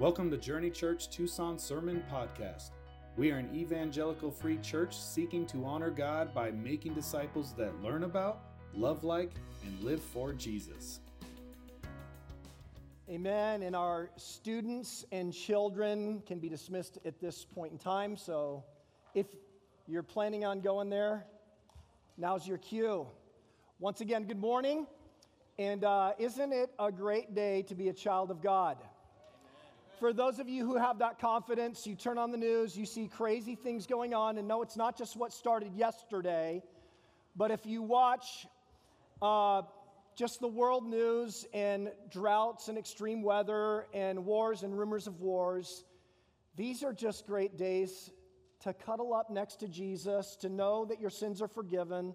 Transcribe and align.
Welcome 0.00 0.30
to 0.30 0.38
Journey 0.38 0.70
Church 0.70 1.10
Tucson 1.10 1.58
Sermon 1.58 2.02
Podcast. 2.10 2.70
We 3.18 3.32
are 3.32 3.36
an 3.36 3.54
evangelical 3.54 4.30
free 4.30 4.56
church 4.62 4.98
seeking 4.98 5.44
to 5.48 5.66
honor 5.66 5.90
God 5.90 6.32
by 6.32 6.52
making 6.52 6.94
disciples 6.94 7.52
that 7.58 7.82
learn 7.82 8.04
about, 8.04 8.40
love 8.72 9.04
like, 9.04 9.32
and 9.62 9.78
live 9.84 10.02
for 10.02 10.32
Jesus. 10.32 11.00
Amen. 13.10 13.62
And 13.62 13.76
our 13.76 14.08
students 14.16 15.04
and 15.12 15.34
children 15.34 16.22
can 16.24 16.38
be 16.38 16.48
dismissed 16.48 16.96
at 17.04 17.20
this 17.20 17.44
point 17.44 17.72
in 17.72 17.76
time. 17.76 18.16
So 18.16 18.64
if 19.14 19.26
you're 19.86 20.02
planning 20.02 20.46
on 20.46 20.62
going 20.62 20.88
there, 20.88 21.26
now's 22.16 22.48
your 22.48 22.56
cue. 22.56 23.06
Once 23.80 24.00
again, 24.00 24.24
good 24.24 24.40
morning. 24.40 24.86
And 25.58 25.84
uh, 25.84 26.14
isn't 26.18 26.54
it 26.54 26.70
a 26.78 26.90
great 26.90 27.34
day 27.34 27.60
to 27.64 27.74
be 27.74 27.90
a 27.90 27.92
child 27.92 28.30
of 28.30 28.40
God? 28.40 28.78
For 30.00 30.14
those 30.14 30.38
of 30.38 30.48
you 30.48 30.64
who 30.64 30.78
have 30.78 31.00
that 31.00 31.18
confidence, 31.18 31.86
you 31.86 31.94
turn 31.94 32.16
on 32.16 32.30
the 32.30 32.38
news, 32.38 32.74
you 32.74 32.86
see 32.86 33.06
crazy 33.06 33.54
things 33.54 33.86
going 33.86 34.14
on, 34.14 34.38
and 34.38 34.48
no, 34.48 34.62
it's 34.62 34.78
not 34.78 34.96
just 34.96 35.14
what 35.14 35.30
started 35.30 35.74
yesterday, 35.74 36.62
but 37.36 37.50
if 37.50 37.66
you 37.66 37.82
watch 37.82 38.46
uh, 39.20 39.60
just 40.16 40.40
the 40.40 40.48
world 40.48 40.86
news 40.86 41.44
and 41.52 41.92
droughts 42.10 42.68
and 42.68 42.78
extreme 42.78 43.20
weather 43.22 43.88
and 43.92 44.24
wars 44.24 44.62
and 44.62 44.78
rumors 44.78 45.06
of 45.06 45.20
wars, 45.20 45.84
these 46.56 46.82
are 46.82 46.94
just 46.94 47.26
great 47.26 47.58
days 47.58 48.10
to 48.60 48.72
cuddle 48.72 49.12
up 49.12 49.28
next 49.28 49.56
to 49.56 49.68
Jesus, 49.68 50.34
to 50.36 50.48
know 50.48 50.86
that 50.86 50.98
your 50.98 51.10
sins 51.10 51.42
are 51.42 51.48
forgiven, 51.48 52.14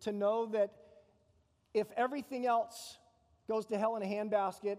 to 0.00 0.10
know 0.10 0.46
that 0.46 0.70
if 1.74 1.86
everything 1.98 2.46
else 2.46 2.96
goes 3.46 3.66
to 3.66 3.76
hell 3.76 3.94
in 3.96 4.02
a 4.02 4.06
handbasket, 4.06 4.78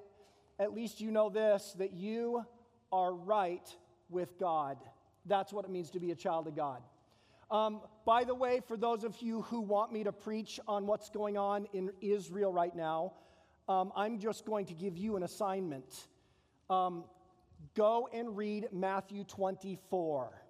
at 0.59 0.73
least 0.73 1.02
you 1.02 1.11
know 1.11 1.29
this 1.29 1.75
that 1.77 1.93
you 1.93 2.45
are 2.91 3.13
right 3.13 3.67
with 4.09 4.38
God. 4.39 4.77
That's 5.25 5.52
what 5.52 5.66
it 5.66 5.71
means 5.71 5.91
to 5.91 5.99
be 5.99 6.11
a 6.11 6.16
child 6.16 6.47
of 6.47 6.55
God. 6.55 6.81
Um, 7.50 7.81
by 8.05 8.23
the 8.23 8.36
way, 8.36 8.61
for 8.67 8.75
those 8.75 9.03
of 9.03 9.22
you 9.22 9.41
who 9.44 9.61
want 9.61 9.94
me 9.94 10.03
to 10.03 10.11
preach 10.11 10.59
on 10.67 10.85
what's 10.85 11.09
going 11.09 11.38
on 11.38 11.67
in 11.73 11.91
Israel 12.02 12.52
right 12.52 12.75
now, 12.75 13.13
um, 13.69 13.91
I'm 13.95 14.19
just 14.19 14.45
going 14.45 14.66
to 14.67 14.73
give 14.73 14.97
you 14.97 15.16
an 15.16 15.23
assignment. 15.23 16.08
Um, 16.69 17.05
go 17.75 18.09
and 18.13 18.35
read 18.35 18.67
Matthew 18.72 19.23
24. 19.23 20.41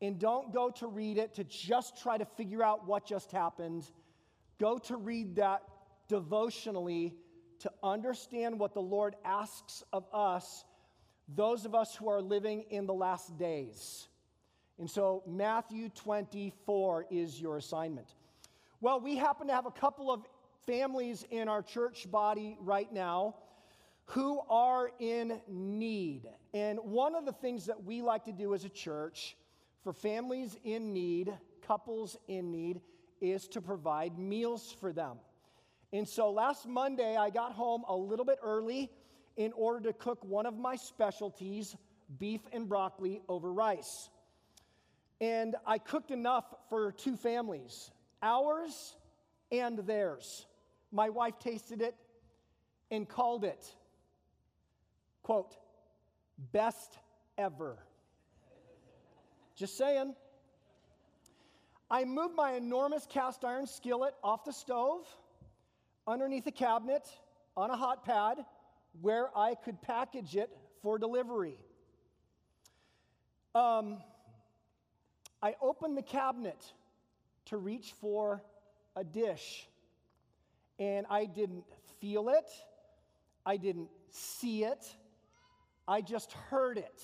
And 0.00 0.18
don't 0.18 0.52
go 0.52 0.70
to 0.70 0.86
read 0.86 1.18
it 1.18 1.34
to 1.34 1.44
just 1.44 2.00
try 2.00 2.18
to 2.18 2.24
figure 2.24 2.62
out 2.62 2.86
what 2.86 3.04
just 3.04 3.32
happened. 3.32 3.84
Go 4.60 4.78
to 4.78 4.96
read 4.96 5.36
that 5.36 5.62
devotionally 6.08 7.14
to 7.60 7.72
understand 7.82 8.58
what 8.58 8.74
the 8.74 8.82
Lord 8.82 9.16
asks 9.24 9.82
of 9.92 10.06
us, 10.12 10.64
those 11.34 11.64
of 11.64 11.74
us 11.74 11.94
who 11.94 12.08
are 12.08 12.22
living 12.22 12.64
in 12.70 12.86
the 12.86 12.94
last 12.94 13.36
days. 13.38 14.08
And 14.78 14.88
so, 14.88 15.22
Matthew 15.26 15.88
24 15.88 17.06
is 17.10 17.40
your 17.40 17.56
assignment. 17.56 18.14
Well, 18.80 19.00
we 19.00 19.16
happen 19.16 19.48
to 19.48 19.52
have 19.52 19.66
a 19.66 19.72
couple 19.72 20.10
of 20.10 20.22
families 20.66 21.24
in 21.30 21.48
our 21.48 21.62
church 21.62 22.08
body 22.10 22.56
right 22.60 22.92
now 22.92 23.34
who 24.04 24.40
are 24.48 24.90
in 25.00 25.40
need. 25.48 26.28
And 26.54 26.78
one 26.78 27.14
of 27.14 27.26
the 27.26 27.32
things 27.32 27.66
that 27.66 27.84
we 27.84 28.02
like 28.02 28.24
to 28.24 28.32
do 28.32 28.54
as 28.54 28.64
a 28.64 28.68
church 28.68 29.36
for 29.82 29.92
families 29.92 30.56
in 30.64 30.92
need, 30.92 31.32
couples 31.66 32.16
in 32.28 32.50
need, 32.50 32.80
is 33.20 33.48
to 33.48 33.60
provide 33.60 34.18
meals 34.18 34.74
for 34.80 34.92
them. 34.92 35.18
And 35.92 36.06
so 36.06 36.30
last 36.30 36.66
Monday, 36.66 37.16
I 37.16 37.30
got 37.30 37.52
home 37.52 37.84
a 37.88 37.96
little 37.96 38.24
bit 38.24 38.38
early 38.42 38.90
in 39.36 39.52
order 39.54 39.80
to 39.88 39.92
cook 39.92 40.22
one 40.24 40.44
of 40.44 40.58
my 40.58 40.76
specialties, 40.76 41.76
beef 42.18 42.40
and 42.52 42.68
broccoli 42.68 43.22
over 43.28 43.52
rice. 43.52 44.10
And 45.20 45.56
I 45.66 45.78
cooked 45.78 46.10
enough 46.10 46.44
for 46.68 46.92
two 46.92 47.16
families, 47.16 47.90
ours 48.22 48.96
and 49.50 49.78
theirs. 49.78 50.46
My 50.92 51.08
wife 51.08 51.38
tasted 51.38 51.80
it 51.80 51.94
and 52.90 53.08
called 53.08 53.44
it, 53.44 53.74
quote, 55.22 55.56
best 56.52 56.98
ever. 57.36 57.78
Just 59.56 59.76
saying. 59.76 60.14
I 61.90 62.04
moved 62.04 62.34
my 62.34 62.52
enormous 62.52 63.06
cast 63.06 63.44
iron 63.44 63.66
skillet 63.66 64.14
off 64.22 64.44
the 64.44 64.52
stove 64.52 65.06
underneath 66.08 66.46
a 66.46 66.52
cabinet 66.52 67.06
on 67.56 67.70
a 67.70 67.76
hot 67.76 68.04
pad 68.04 68.38
where 69.02 69.28
I 69.36 69.54
could 69.54 69.80
package 69.82 70.34
it 70.36 70.50
for 70.82 70.98
delivery. 70.98 71.58
Um, 73.54 73.98
I 75.42 75.54
opened 75.60 75.96
the 75.98 76.02
cabinet 76.02 76.64
to 77.46 77.58
reach 77.58 77.92
for 78.00 78.42
a 78.96 79.04
dish, 79.04 79.68
and 80.78 81.06
I 81.10 81.26
didn't 81.26 81.64
feel 82.00 82.30
it, 82.30 82.48
I 83.44 83.58
didn't 83.58 83.90
see 84.10 84.64
it, 84.64 84.84
I 85.86 86.00
just 86.00 86.32
heard 86.32 86.78
it 86.78 87.02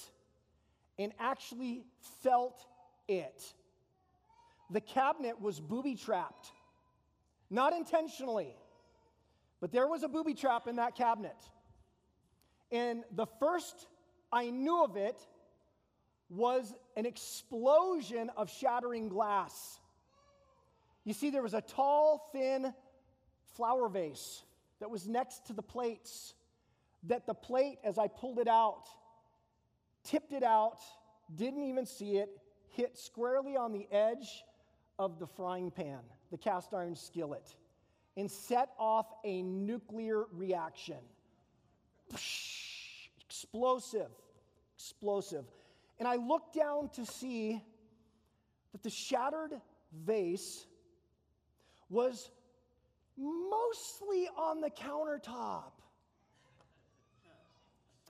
and 0.98 1.12
actually 1.18 1.84
felt 2.22 2.58
it. 3.06 3.42
The 4.70 4.80
cabinet 4.80 5.40
was 5.40 5.60
booby 5.60 5.94
trapped, 5.94 6.48
not 7.50 7.74
intentionally. 7.74 8.56
But 9.64 9.72
there 9.72 9.88
was 9.88 10.02
a 10.02 10.08
booby 10.08 10.34
trap 10.34 10.66
in 10.68 10.76
that 10.76 10.94
cabinet. 10.94 11.38
And 12.70 13.02
the 13.10 13.24
first 13.24 13.86
I 14.30 14.50
knew 14.50 14.84
of 14.84 14.98
it 14.98 15.18
was 16.28 16.74
an 16.98 17.06
explosion 17.06 18.30
of 18.36 18.50
shattering 18.50 19.08
glass. 19.08 19.80
You 21.04 21.14
see, 21.14 21.30
there 21.30 21.42
was 21.42 21.54
a 21.54 21.62
tall, 21.62 22.28
thin 22.30 22.74
flower 23.56 23.88
vase 23.88 24.42
that 24.80 24.90
was 24.90 25.08
next 25.08 25.46
to 25.46 25.54
the 25.54 25.62
plates. 25.62 26.34
That 27.04 27.26
the 27.26 27.32
plate, 27.32 27.78
as 27.84 27.96
I 27.96 28.08
pulled 28.08 28.40
it 28.40 28.48
out, 28.48 28.84
tipped 30.02 30.34
it 30.34 30.42
out, 30.42 30.82
didn't 31.34 31.64
even 31.64 31.86
see 31.86 32.18
it, 32.18 32.28
hit 32.68 32.98
squarely 32.98 33.56
on 33.56 33.72
the 33.72 33.90
edge 33.90 34.44
of 34.98 35.18
the 35.18 35.26
frying 35.26 35.70
pan, 35.70 36.00
the 36.30 36.36
cast 36.36 36.74
iron 36.74 36.94
skillet 36.94 37.56
and 38.16 38.30
set 38.30 38.70
off 38.78 39.06
a 39.24 39.42
nuclear 39.42 40.24
reaction. 40.32 40.98
Explosive, 43.26 44.10
explosive. 44.76 45.44
And 45.98 46.06
I 46.06 46.16
looked 46.16 46.54
down 46.54 46.90
to 46.90 47.06
see 47.06 47.60
that 48.72 48.82
the 48.82 48.90
shattered 48.90 49.52
vase 50.04 50.66
was 51.88 52.30
mostly 53.16 54.28
on 54.36 54.60
the 54.60 54.70
countertop, 54.70 55.72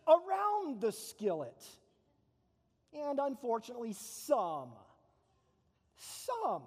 around 0.06 0.80
the 0.80 0.92
skillet, 0.92 1.62
and 2.92 3.18
unfortunately, 3.18 3.94
some, 3.94 4.70
some 5.96 6.62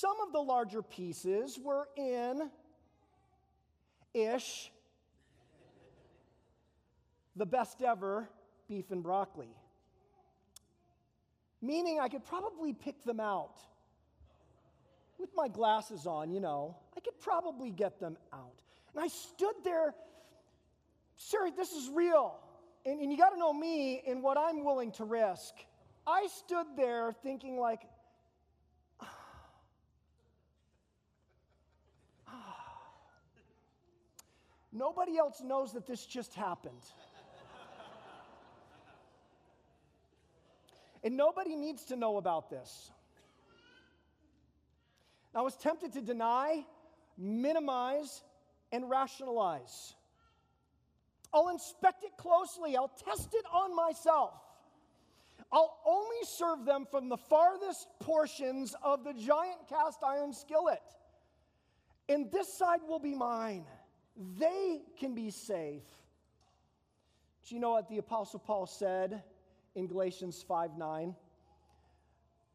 some 0.00 0.18
of 0.26 0.32
the 0.32 0.40
larger 0.40 0.80
pieces 0.80 1.58
were 1.62 1.86
in 1.94 2.50
ish, 4.14 4.72
the 7.36 7.44
best 7.44 7.82
ever 7.82 8.26
beef 8.66 8.90
and 8.90 9.02
broccoli. 9.02 9.54
Meaning 11.60 12.00
I 12.00 12.08
could 12.08 12.24
probably 12.24 12.72
pick 12.72 13.04
them 13.04 13.20
out. 13.20 13.60
With 15.18 15.28
my 15.34 15.48
glasses 15.48 16.06
on, 16.06 16.32
you 16.32 16.40
know, 16.40 16.78
I 16.96 17.00
could 17.00 17.20
probably 17.20 17.70
get 17.70 18.00
them 18.00 18.16
out. 18.32 18.54
And 18.94 19.04
I 19.04 19.08
stood 19.08 19.54
there, 19.64 19.94
sir, 21.18 21.50
this 21.54 21.72
is 21.72 21.90
real. 21.92 22.38
And, 22.86 23.00
and 23.02 23.12
you 23.12 23.18
got 23.18 23.30
to 23.30 23.38
know 23.38 23.52
me 23.52 24.02
and 24.08 24.22
what 24.22 24.38
I'm 24.38 24.64
willing 24.64 24.92
to 24.92 25.04
risk. 25.04 25.52
I 26.06 26.26
stood 26.38 26.64
there 26.74 27.12
thinking, 27.22 27.58
like, 27.58 27.82
Nobody 34.72 35.18
else 35.18 35.40
knows 35.40 35.72
that 35.72 35.86
this 35.86 36.06
just 36.06 36.34
happened. 36.34 36.82
and 41.02 41.16
nobody 41.16 41.56
needs 41.56 41.86
to 41.86 41.96
know 41.96 42.18
about 42.18 42.50
this. 42.50 42.90
I 45.34 45.42
was 45.42 45.56
tempted 45.56 45.92
to 45.94 46.00
deny, 46.00 46.64
minimize, 47.16 48.22
and 48.72 48.88
rationalize. 48.88 49.94
I'll 51.32 51.48
inspect 51.48 52.04
it 52.04 52.16
closely, 52.16 52.76
I'll 52.76 52.92
test 53.04 53.34
it 53.34 53.44
on 53.52 53.74
myself. 53.74 54.34
I'll 55.52 55.78
only 55.84 56.16
serve 56.24 56.64
them 56.64 56.86
from 56.88 57.08
the 57.08 57.16
farthest 57.16 57.88
portions 58.00 58.74
of 58.84 59.02
the 59.02 59.12
giant 59.14 59.68
cast 59.68 59.98
iron 60.04 60.32
skillet. 60.32 60.82
And 62.08 62.30
this 62.30 62.56
side 62.56 62.80
will 62.86 63.00
be 63.00 63.16
mine 63.16 63.64
they 64.38 64.82
can 64.98 65.14
be 65.14 65.30
safe. 65.30 65.82
Do 67.48 67.54
you 67.54 67.60
know 67.60 67.70
what 67.70 67.88
the 67.88 67.98
Apostle 67.98 68.38
Paul 68.38 68.66
said 68.66 69.22
in 69.74 69.86
Galatians 69.86 70.44
5 70.46 70.76
9? 70.76 71.14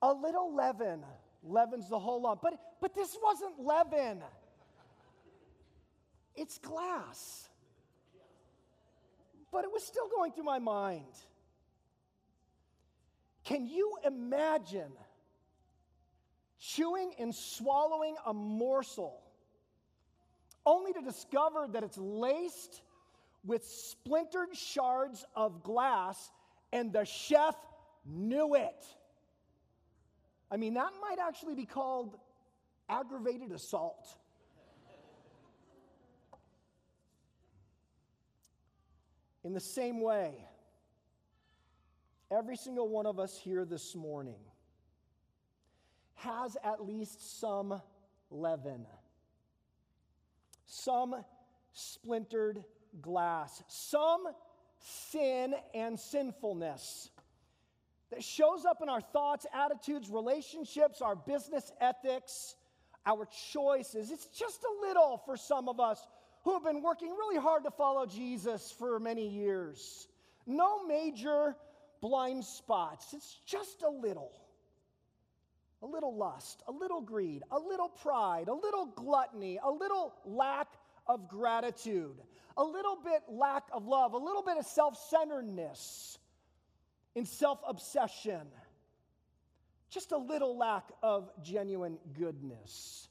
A 0.04 0.14
little 0.14 0.54
leaven 0.54 1.04
leavens 1.44 1.90
the 1.90 1.98
whole 1.98 2.22
lump. 2.22 2.42
But, 2.42 2.54
but 2.80 2.94
this 2.94 3.18
wasn't 3.22 3.60
leaven, 3.60 4.22
it's 6.36 6.60
glass. 6.60 7.50
But 9.52 9.64
it 9.64 9.72
was 9.72 9.84
still 9.84 10.10
going 10.10 10.34
through 10.34 10.44
my 10.44 10.60
mind. 10.60 11.06
Can 13.46 13.66
you 13.66 13.98
imagine 14.06 14.92
chewing 16.60 17.14
and 17.18 17.34
swallowing 17.34 18.16
a 18.26 18.34
morsel 18.34 19.25
only 20.66 20.94
to 20.94 21.02
discover 21.02 21.68
that 21.72 21.84
it's 21.84 21.98
laced 21.98 22.82
with 23.44 23.66
splintered 23.66 24.56
shards 24.56 25.26
of 25.36 25.64
glass 25.64 26.32
and 26.74 26.92
the 26.92 27.06
chef 27.06 27.56
knew 28.06 28.56
it? 28.56 28.86
I 30.52 30.58
mean, 30.58 30.76
that 30.76 30.92
might 31.02 31.18
actually 31.20 31.56
be 31.56 31.66
called 31.66 32.18
aggravated 32.90 33.52
assault. 33.52 34.08
In 39.44 39.54
the 39.54 39.60
same 39.60 40.02
way, 40.02 40.34
every 42.32 42.58
single 42.58 42.90
one 42.90 43.06
of 43.06 43.20
us 43.20 43.38
here 43.38 43.64
this 43.64 43.96
morning 43.96 44.40
has 46.16 46.58
at 46.64 46.84
least 46.84 47.40
some 47.40 47.80
leaven, 48.32 48.88
some 50.66 51.16
splintered 51.74 52.64
glass, 53.02 53.64
some 53.68 54.28
sin 54.80 55.54
and 55.74 56.00
sinfulness 56.00 57.10
that 58.12 58.24
shows 58.24 58.66
up 58.66 58.82
in 58.82 58.90
our 58.90 59.02
thoughts, 59.02 59.46
attitudes, 59.54 60.10
relationships, 60.10 61.02
our 61.02 61.16
business 61.16 61.72
ethics, 61.82 62.56
our 63.06 63.28
choices. 63.52 64.12
It's 64.12 64.28
just 64.28 64.64
a 64.64 64.88
little 64.88 65.22
for 65.26 65.38
some 65.38 65.68
of 65.68 65.80
us 65.80 66.06
who 66.44 66.54
have 66.54 66.64
been 66.64 66.82
working 66.82 67.10
really 67.10 67.40
hard 67.40 67.64
to 67.64 67.72
follow 67.72 68.06
Jesus 68.06 68.72
for 68.78 69.00
many 69.00 69.28
years. 69.28 70.08
No 70.46 70.86
major 70.86 71.56
blind 72.02 72.46
spots, 72.46 73.14
it's 73.14 73.40
just 73.46 73.82
a 73.82 73.90
little. 73.90 74.32
A 75.82 75.86
little 75.86 76.16
lust, 76.16 76.64
a 76.68 76.72
little 76.72 77.02
greed, 77.02 77.44
a 77.52 77.60
little 77.60 77.90
pride, 77.90 78.48
a 78.48 78.54
little 78.54 78.86
gluttony, 78.86 79.60
a 79.64 79.70
little 79.70 80.14
lack 80.26 80.68
of 81.08 81.28
gratitude, 81.28 82.16
a 82.58 82.64
little 82.64 82.98
bit 83.04 83.22
lack 83.28 83.64
of 83.72 83.86
love, 83.86 84.14
a 84.14 84.18
little 84.18 84.42
bit 84.42 84.58
of 84.58 84.66
self 84.66 84.98
centeredness 85.10 86.18
in 87.16 87.26
self 87.26 87.60
obsession, 87.68 88.48
just 89.90 90.12
a 90.12 90.18
little 90.18 90.58
lack 90.58 90.90
of 91.04 91.30
genuine 91.44 91.98
goodness 92.18 93.10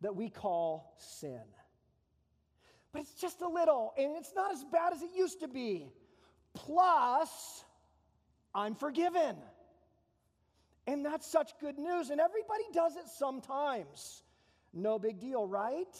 that 0.00 0.14
we 0.14 0.28
call 0.28 0.94
sin. 0.98 1.42
But 2.92 3.02
it's 3.02 3.14
just 3.14 3.42
a 3.42 3.48
little, 3.48 3.92
and 3.98 4.16
it's 4.16 4.32
not 4.34 4.52
as 4.52 4.64
bad 4.64 4.92
as 4.92 5.02
it 5.02 5.10
used 5.14 5.40
to 5.40 5.48
be. 5.48 5.88
Plus, 6.54 7.64
I'm 8.54 8.74
forgiven. 8.74 9.36
And 10.86 11.04
that's 11.04 11.26
such 11.30 11.52
good 11.60 11.78
news. 11.78 12.10
And 12.10 12.20
everybody 12.20 12.64
does 12.72 12.96
it 12.96 13.08
sometimes. 13.18 14.22
No 14.72 14.98
big 14.98 15.20
deal, 15.20 15.46
right? 15.46 15.94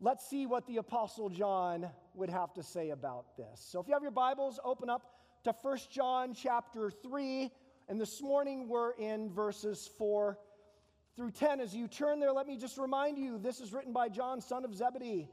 Let's 0.00 0.28
see 0.28 0.46
what 0.46 0.66
the 0.66 0.76
Apostle 0.76 1.28
John 1.28 1.88
would 2.14 2.30
have 2.30 2.54
to 2.54 2.62
say 2.62 2.90
about 2.90 3.36
this. 3.36 3.60
So 3.70 3.80
if 3.80 3.88
you 3.88 3.94
have 3.94 4.02
your 4.02 4.10
Bibles, 4.10 4.58
open 4.64 4.88
up 4.88 5.02
to 5.44 5.54
1 5.62 5.78
John 5.90 6.34
chapter 6.34 6.90
3. 6.90 7.50
And 7.88 8.00
this 8.00 8.20
morning 8.20 8.68
we're 8.68 8.92
in 8.92 9.30
verses 9.30 9.90
4 9.98 10.38
through 11.16 11.32
10. 11.32 11.60
As 11.60 11.74
you 11.74 11.88
turn 11.88 12.20
there, 12.20 12.32
let 12.32 12.46
me 12.46 12.56
just 12.56 12.78
remind 12.78 13.18
you 13.18 13.38
this 13.38 13.60
is 13.60 13.72
written 13.72 13.92
by 13.92 14.08
John, 14.08 14.40
son 14.40 14.64
of 14.64 14.74
Zebedee. 14.74 15.28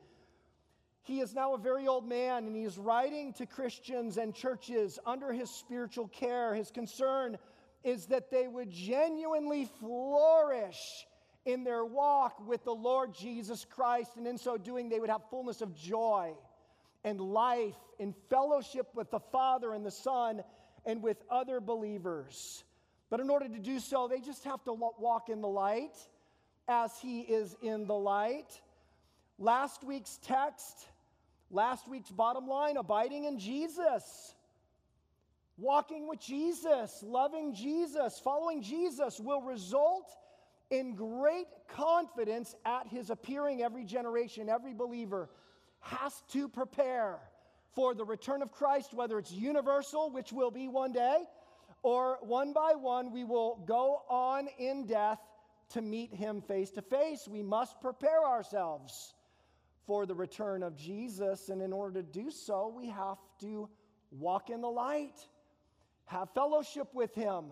He 1.04 1.20
is 1.20 1.36
now 1.36 1.54
a 1.54 1.58
very 1.60 1.88
old 1.88 2.08
man, 2.08 2.48
and 2.48 2.56
he 2.56 2.64
is 2.64 2.80
writing 2.80 3.34
to 3.34 3.46
Christians 3.46 4.18
and 4.18 4.34
churches 4.34 4.98
under 5.06 5.32
his 5.32 5.52
spiritual 5.52 6.08
care. 6.08 6.56
His 6.56 6.72
concern 6.72 7.38
is 7.86 8.08
that 8.08 8.32
they 8.32 8.48
would 8.48 8.72
genuinely 8.72 9.70
flourish 9.80 11.06
in 11.46 11.64
their 11.64 11.86
walk 11.86 12.46
with 12.48 12.64
the 12.66 12.74
Lord 12.74 13.14
Jesus 13.14 13.66
Christ, 13.70 14.18
and 14.18 14.26
in 14.26 14.38
so 14.38 14.58
doing, 14.58 14.90
they 14.90 15.00
would 15.00 15.12
have 15.12 15.22
fullness 15.30 15.62
of 15.62 15.76
joy 15.76 16.34
and 17.04 17.22
life 17.22 17.76
in 18.00 18.14
fellowship 18.30 18.88
with 18.96 19.12
the 19.12 19.20
Father 19.20 19.74
and 19.74 19.86
the 19.86 19.92
Son 19.92 20.42
and 20.86 21.04
with 21.04 21.18
other 21.30 21.62
believers. 21.62 22.64
But 23.12 23.20
in 23.20 23.30
order 23.30 23.48
to 23.48 23.60
do 23.60 23.80
so, 23.80 24.08
they 24.08 24.20
just 24.20 24.44
have 24.46 24.64
to 24.64 24.74
walk 24.74 25.30
in 25.30 25.42
the 25.42 25.48
light 25.48 25.96
as 26.68 26.92
He 27.00 27.22
is 27.22 27.56
in 27.62 27.86
the 27.86 27.96
light. 27.96 28.60
Last 29.38 29.84
week's 29.84 30.18
text, 30.24 30.88
last 31.52 31.88
week's 31.88 32.10
bottom 32.10 32.48
line 32.48 32.78
abiding 32.78 33.26
in 33.26 33.38
Jesus. 33.38 34.35
Walking 35.58 36.08
with 36.08 36.20
Jesus, 36.20 37.02
loving 37.06 37.54
Jesus, 37.54 38.20
following 38.24 38.62
Jesus 38.62 39.20
will 39.20 39.42
result 39.42 40.12
in 40.70 40.96
great 40.96 41.48
confidence 41.70 42.56
at 42.66 42.88
his 42.88 43.10
appearing 43.10 43.62
every 43.62 43.86
generation, 43.86 44.50
every 44.50 44.74
believer 44.74 45.30
has 45.80 46.24
to 46.32 46.50
prepare 46.50 47.20
for 47.74 47.94
the 47.94 48.04
return 48.04 48.42
of 48.42 48.52
Christ, 48.52 48.94
whether 48.94 49.20
it's 49.20 49.32
universal, 49.32 50.10
which 50.10 50.34
will 50.34 50.52
be 50.52 50.68
one 50.68 50.92
day, 50.92 51.24
or 51.84 52.18
one 52.22 52.54
by 52.54 52.74
one, 52.74 53.12
we 53.12 53.24
will 53.24 53.64
go 53.68 54.02
on 54.10 54.48
in 54.58 54.88
death 54.88 55.20
to 55.70 55.82
meet 55.82 56.14
him 56.14 56.42
face 56.42 56.72
to 56.72 56.82
face. 56.82 57.28
We 57.28 57.44
must 57.44 57.80
prepare 57.82 58.26
ourselves 58.26 59.14
for 59.86 60.06
the 60.06 60.16
return 60.16 60.64
of 60.64 60.76
Jesus, 60.76 61.50
and 61.50 61.62
in 61.62 61.72
order 61.72 62.02
to 62.02 62.08
do 62.08 62.32
so, 62.32 62.74
we 62.76 62.88
have 62.90 63.18
to 63.42 63.70
walk 64.12 64.50
in 64.50 64.62
the 64.62 64.70
light, 64.70 65.16
have 66.06 66.30
fellowship 66.32 66.88
with 66.94 67.14
him, 67.16 67.46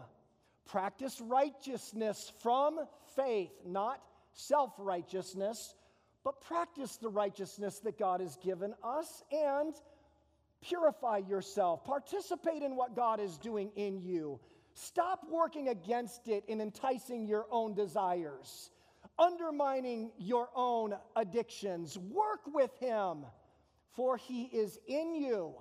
practice 0.66 1.20
righteousness 1.22 2.32
from 2.42 2.80
faith, 3.16 3.52
not 3.66 4.02
self 4.34 4.74
righteousness, 4.78 5.76
but 6.24 6.42
practice 6.42 6.98
the 6.98 7.10
righteousness 7.10 7.80
that 7.80 7.98
God 7.98 8.22
has 8.22 8.38
given 8.38 8.74
us 8.84 9.24
and 9.32 9.74
purify 10.62 11.18
yourself. 11.18 11.84
Participate 11.84 12.64
in 12.64 12.76
what 12.76 12.96
God 12.96 13.20
is 13.20 13.38
doing 13.38 13.72
in 13.76 14.00
you. 14.02 14.40
Stop 14.76 15.26
working 15.30 15.68
against 15.68 16.28
it 16.28 16.44
in 16.48 16.60
enticing 16.62 17.28
your 17.28 17.46
own 17.52 17.74
desires, 17.74 18.72
undermining 19.20 20.12
your 20.18 20.50
own 20.56 20.96
addictions. 21.16 21.98
Work 21.98 22.42
with 22.48 22.72
Him, 22.80 23.26
for 23.92 24.18
He 24.18 24.44
is 24.46 24.80
in 24.88 25.14
you. 25.14 25.54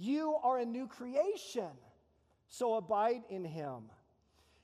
You 0.00 0.34
are 0.42 0.58
a 0.58 0.64
new 0.64 0.88
creation, 0.88 1.70
so 2.48 2.74
abide 2.74 3.22
in 3.28 3.44
Him. 3.44 3.90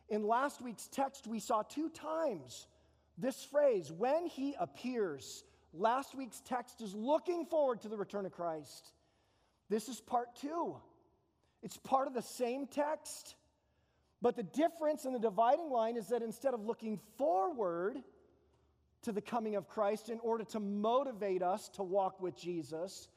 In 0.09 0.27
last 0.27 0.61
week's 0.61 0.89
text, 0.89 1.29
we 1.29 1.39
saw 1.39 1.63
two 1.63 1.91
times 1.91 2.67
this 3.19 3.45
phrase, 3.45 3.91
when 3.91 4.27
he 4.27 4.55
appears. 4.59 5.45
Last 5.73 6.15
week's 6.15 6.41
text 6.41 6.81
is 6.81 6.95
looking 6.95 7.47
forward 7.47 7.81
to 7.83 7.89
the 7.89 7.97
return 7.97 8.27
of 8.27 8.33
Christ. 8.33 8.93
This 9.69 9.89
is 9.89 10.01
part 10.01 10.37
two. 10.37 10.77
It's 11.63 11.79
part 11.79 12.07
of 12.07 12.15
the 12.15 12.23
same 12.23 12.67
text, 12.67 13.35
but 14.21 14.37
the 14.37 14.43
difference 14.43 15.05
in 15.05 15.13
the 15.13 15.19
dividing 15.19 15.71
line 15.71 15.97
is 15.97 16.09
that 16.09 16.23
instead 16.23 16.55
of 16.55 16.65
looking 16.65 17.01
forward 17.17 17.97
to 19.03 19.13
the 19.13 19.23
coming 19.23 19.57
of 19.57 19.67
Christ 19.67 20.11
in 20.11 20.21
order 20.21 20.45
to 20.45 20.61
motivate 20.61 21.43
us 21.43 21.69
to 21.71 21.83
walk 21.83 22.21
with 22.21 22.37
Jesus, 22.37 23.09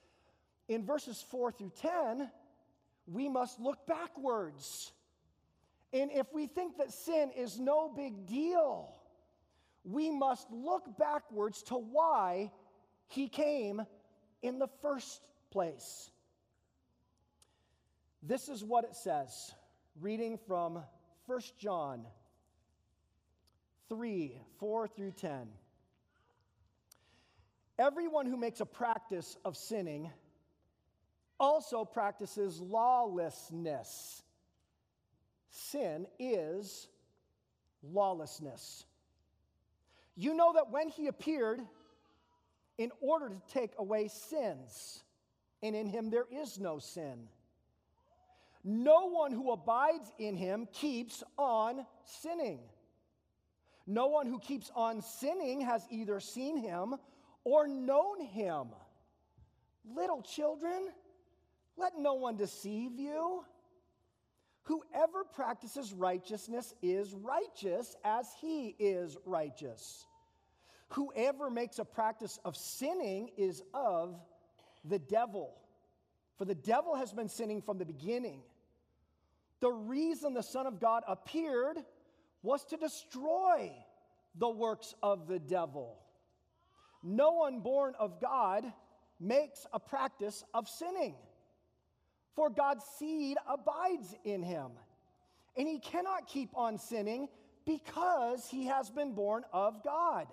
in 0.69 0.85
verses 0.85 1.21
4 1.29 1.51
through 1.51 1.73
10, 1.81 2.31
we 3.07 3.27
must 3.27 3.59
look 3.59 3.85
backwards 3.85 4.93
and 5.91 6.11
if 6.11 6.31
we 6.33 6.47
think 6.47 6.77
that 6.77 6.91
sin 6.91 7.31
is 7.35 7.59
no 7.59 7.89
big 7.89 8.27
deal, 8.27 8.93
we 9.83 10.11
must 10.11 10.49
look 10.51 10.97
backwards 10.97 11.63
to 11.63 11.75
why 11.75 12.51
he 13.07 13.27
came 13.27 13.81
in 14.41 14.59
the 14.59 14.69
first 14.81 15.21
place. 15.49 16.11
This 18.21 18.49
is 18.49 18.63
what 18.63 18.83
it 18.83 18.95
says, 18.95 19.53
reading 19.99 20.37
from 20.47 20.83
1 21.25 21.41
John 21.57 22.05
3 23.87 24.39
4 24.59 24.87
through 24.89 25.11
10. 25.13 25.47
Everyone 27.79 28.27
who 28.27 28.37
makes 28.37 28.59
a 28.59 28.65
practice 28.65 29.37
of 29.43 29.57
sinning 29.57 30.11
also 31.39 31.85
practices 31.85 32.59
lawlessness 32.59 34.23
sin 35.51 36.07
is 36.17 36.87
lawlessness. 37.83 38.85
You 40.15 40.33
know 40.33 40.53
that 40.53 40.71
when 40.71 40.89
he 40.89 41.07
appeared 41.07 41.61
in 42.77 42.91
order 43.01 43.29
to 43.29 43.41
take 43.53 43.71
away 43.77 44.07
sins, 44.07 45.03
and 45.61 45.75
in 45.75 45.87
him 45.87 46.09
there 46.09 46.25
is 46.31 46.59
no 46.59 46.79
sin. 46.79 47.27
No 48.63 49.07
one 49.07 49.31
who 49.31 49.51
abides 49.51 50.11
in 50.17 50.35
him 50.35 50.67
keeps 50.73 51.23
on 51.37 51.85
sinning. 52.03 52.59
No 53.87 54.07
one 54.07 54.27
who 54.27 54.39
keeps 54.39 54.69
on 54.75 55.01
sinning 55.01 55.61
has 55.61 55.85
either 55.89 56.19
seen 56.19 56.57
him 56.57 56.95
or 57.43 57.67
known 57.67 58.21
him. 58.21 58.67
Little 59.95 60.21
children, 60.21 60.89
let 61.79 61.97
no 61.97 62.15
one 62.15 62.35
deceive 62.35 62.99
you. 62.99 63.43
Whoever 64.63 65.23
practices 65.23 65.93
righteousness 65.93 66.73
is 66.81 67.13
righteous 67.13 67.95
as 68.03 68.27
he 68.39 68.75
is 68.77 69.17
righteous. 69.25 70.05
Whoever 70.89 71.49
makes 71.49 71.79
a 71.79 71.85
practice 71.85 72.39
of 72.45 72.55
sinning 72.55 73.31
is 73.37 73.63
of 73.73 74.19
the 74.83 74.99
devil. 74.99 75.55
For 76.37 76.45
the 76.45 76.55
devil 76.55 76.95
has 76.95 77.13
been 77.13 77.29
sinning 77.29 77.61
from 77.61 77.77
the 77.77 77.85
beginning. 77.85 78.41
The 79.59 79.71
reason 79.71 80.33
the 80.33 80.43
Son 80.43 80.67
of 80.67 80.79
God 80.79 81.03
appeared 81.07 81.77
was 82.41 82.63
to 82.65 82.77
destroy 82.77 83.71
the 84.35 84.49
works 84.49 84.95
of 85.03 85.27
the 85.27 85.39
devil. 85.39 85.97
No 87.03 87.31
one 87.31 87.59
born 87.59 87.93
of 87.99 88.21
God 88.21 88.71
makes 89.19 89.65
a 89.73 89.79
practice 89.79 90.43
of 90.53 90.67
sinning, 90.67 91.15
for 92.35 92.49
God's 92.49 92.83
seed 92.97 93.37
abides 93.47 94.15
in 94.23 94.43
him, 94.43 94.71
and 95.57 95.67
he 95.67 95.79
cannot 95.79 96.27
keep 96.27 96.49
on 96.55 96.77
sinning 96.77 97.27
because 97.65 98.47
he 98.49 98.65
has 98.67 98.89
been 98.89 99.13
born 99.13 99.43
of 99.53 99.83
God. 99.83 100.27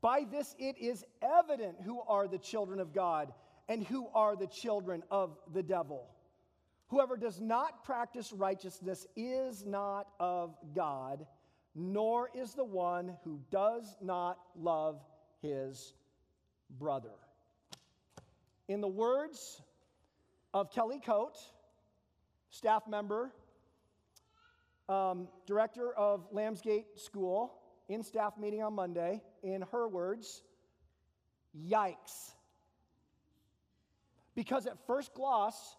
By 0.00 0.24
this 0.30 0.54
it 0.58 0.76
is 0.78 1.04
evident 1.22 1.76
who 1.84 2.00
are 2.02 2.28
the 2.28 2.38
children 2.38 2.80
of 2.80 2.92
God 2.92 3.32
and 3.68 3.84
who 3.84 4.08
are 4.14 4.36
the 4.36 4.46
children 4.46 5.02
of 5.10 5.36
the 5.52 5.62
devil. 5.62 6.08
Whoever 6.88 7.16
does 7.16 7.40
not 7.40 7.84
practice 7.84 8.32
righteousness 8.32 9.06
is 9.14 9.66
not 9.66 10.08
of 10.18 10.56
God, 10.74 11.26
nor 11.74 12.30
is 12.34 12.54
the 12.54 12.64
one 12.64 13.16
who 13.24 13.40
does 13.50 13.96
not 14.00 14.38
love 14.56 15.00
his 15.42 15.92
brother. 16.78 17.12
In 18.68 18.80
the 18.80 18.88
words 18.88 19.62
of 20.54 20.70
Kelly 20.70 21.00
Coate, 21.04 21.38
staff 22.50 22.86
member, 22.88 23.32
um, 24.88 25.28
director 25.46 25.92
of 25.94 26.32
Lambsgate 26.32 26.84
School, 26.96 27.54
in 27.88 28.02
staff 28.02 28.38
meeting 28.38 28.62
on 28.62 28.74
Monday, 28.74 29.22
in 29.42 29.62
her 29.72 29.88
words, 29.88 30.42
yikes. 31.56 32.32
Because 34.34 34.66
at 34.66 34.78
first 34.86 35.14
gloss, 35.14 35.76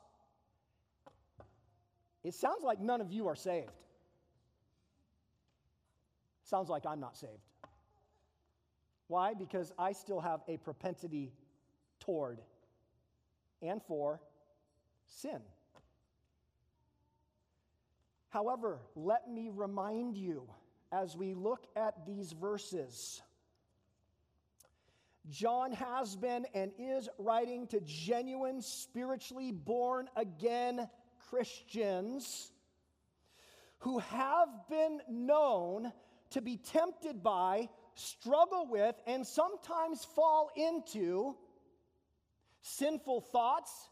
it 2.23 2.33
sounds 2.33 2.63
like 2.63 2.79
none 2.79 3.01
of 3.01 3.11
you 3.11 3.27
are 3.27 3.35
saved. 3.35 3.71
Sounds 6.43 6.69
like 6.69 6.85
I'm 6.85 6.99
not 6.99 7.15
saved. 7.15 7.31
Why? 9.07 9.33
Because 9.33 9.71
I 9.77 9.93
still 9.93 10.19
have 10.19 10.41
a 10.47 10.57
propensity 10.57 11.31
toward 11.99 12.39
and 13.61 13.81
for 13.83 14.19
sin. 15.09 15.41
However, 18.29 18.79
let 18.95 19.29
me 19.29 19.49
remind 19.53 20.15
you 20.15 20.47
as 20.91 21.17
we 21.17 21.33
look 21.33 21.65
at 21.75 22.05
these 22.05 22.31
verses, 22.31 23.21
John 25.29 25.71
has 25.73 26.15
been 26.15 26.45
and 26.53 26.71
is 26.79 27.09
writing 27.17 27.67
to 27.67 27.81
genuine, 27.81 28.61
spiritually 28.61 29.51
born 29.51 30.09
again 30.15 30.87
Christians 31.29 32.51
who 33.79 33.99
have 33.99 34.49
been 34.69 35.01
known 35.07 35.91
to 36.31 36.41
be 36.41 36.57
tempted 36.57 37.23
by, 37.23 37.69
struggle 37.95 38.67
with, 38.69 38.95
and 39.07 39.25
sometimes 39.25 40.03
fall 40.03 40.51
into 40.55 41.35
sinful 42.61 43.21
thoughts, 43.21 43.88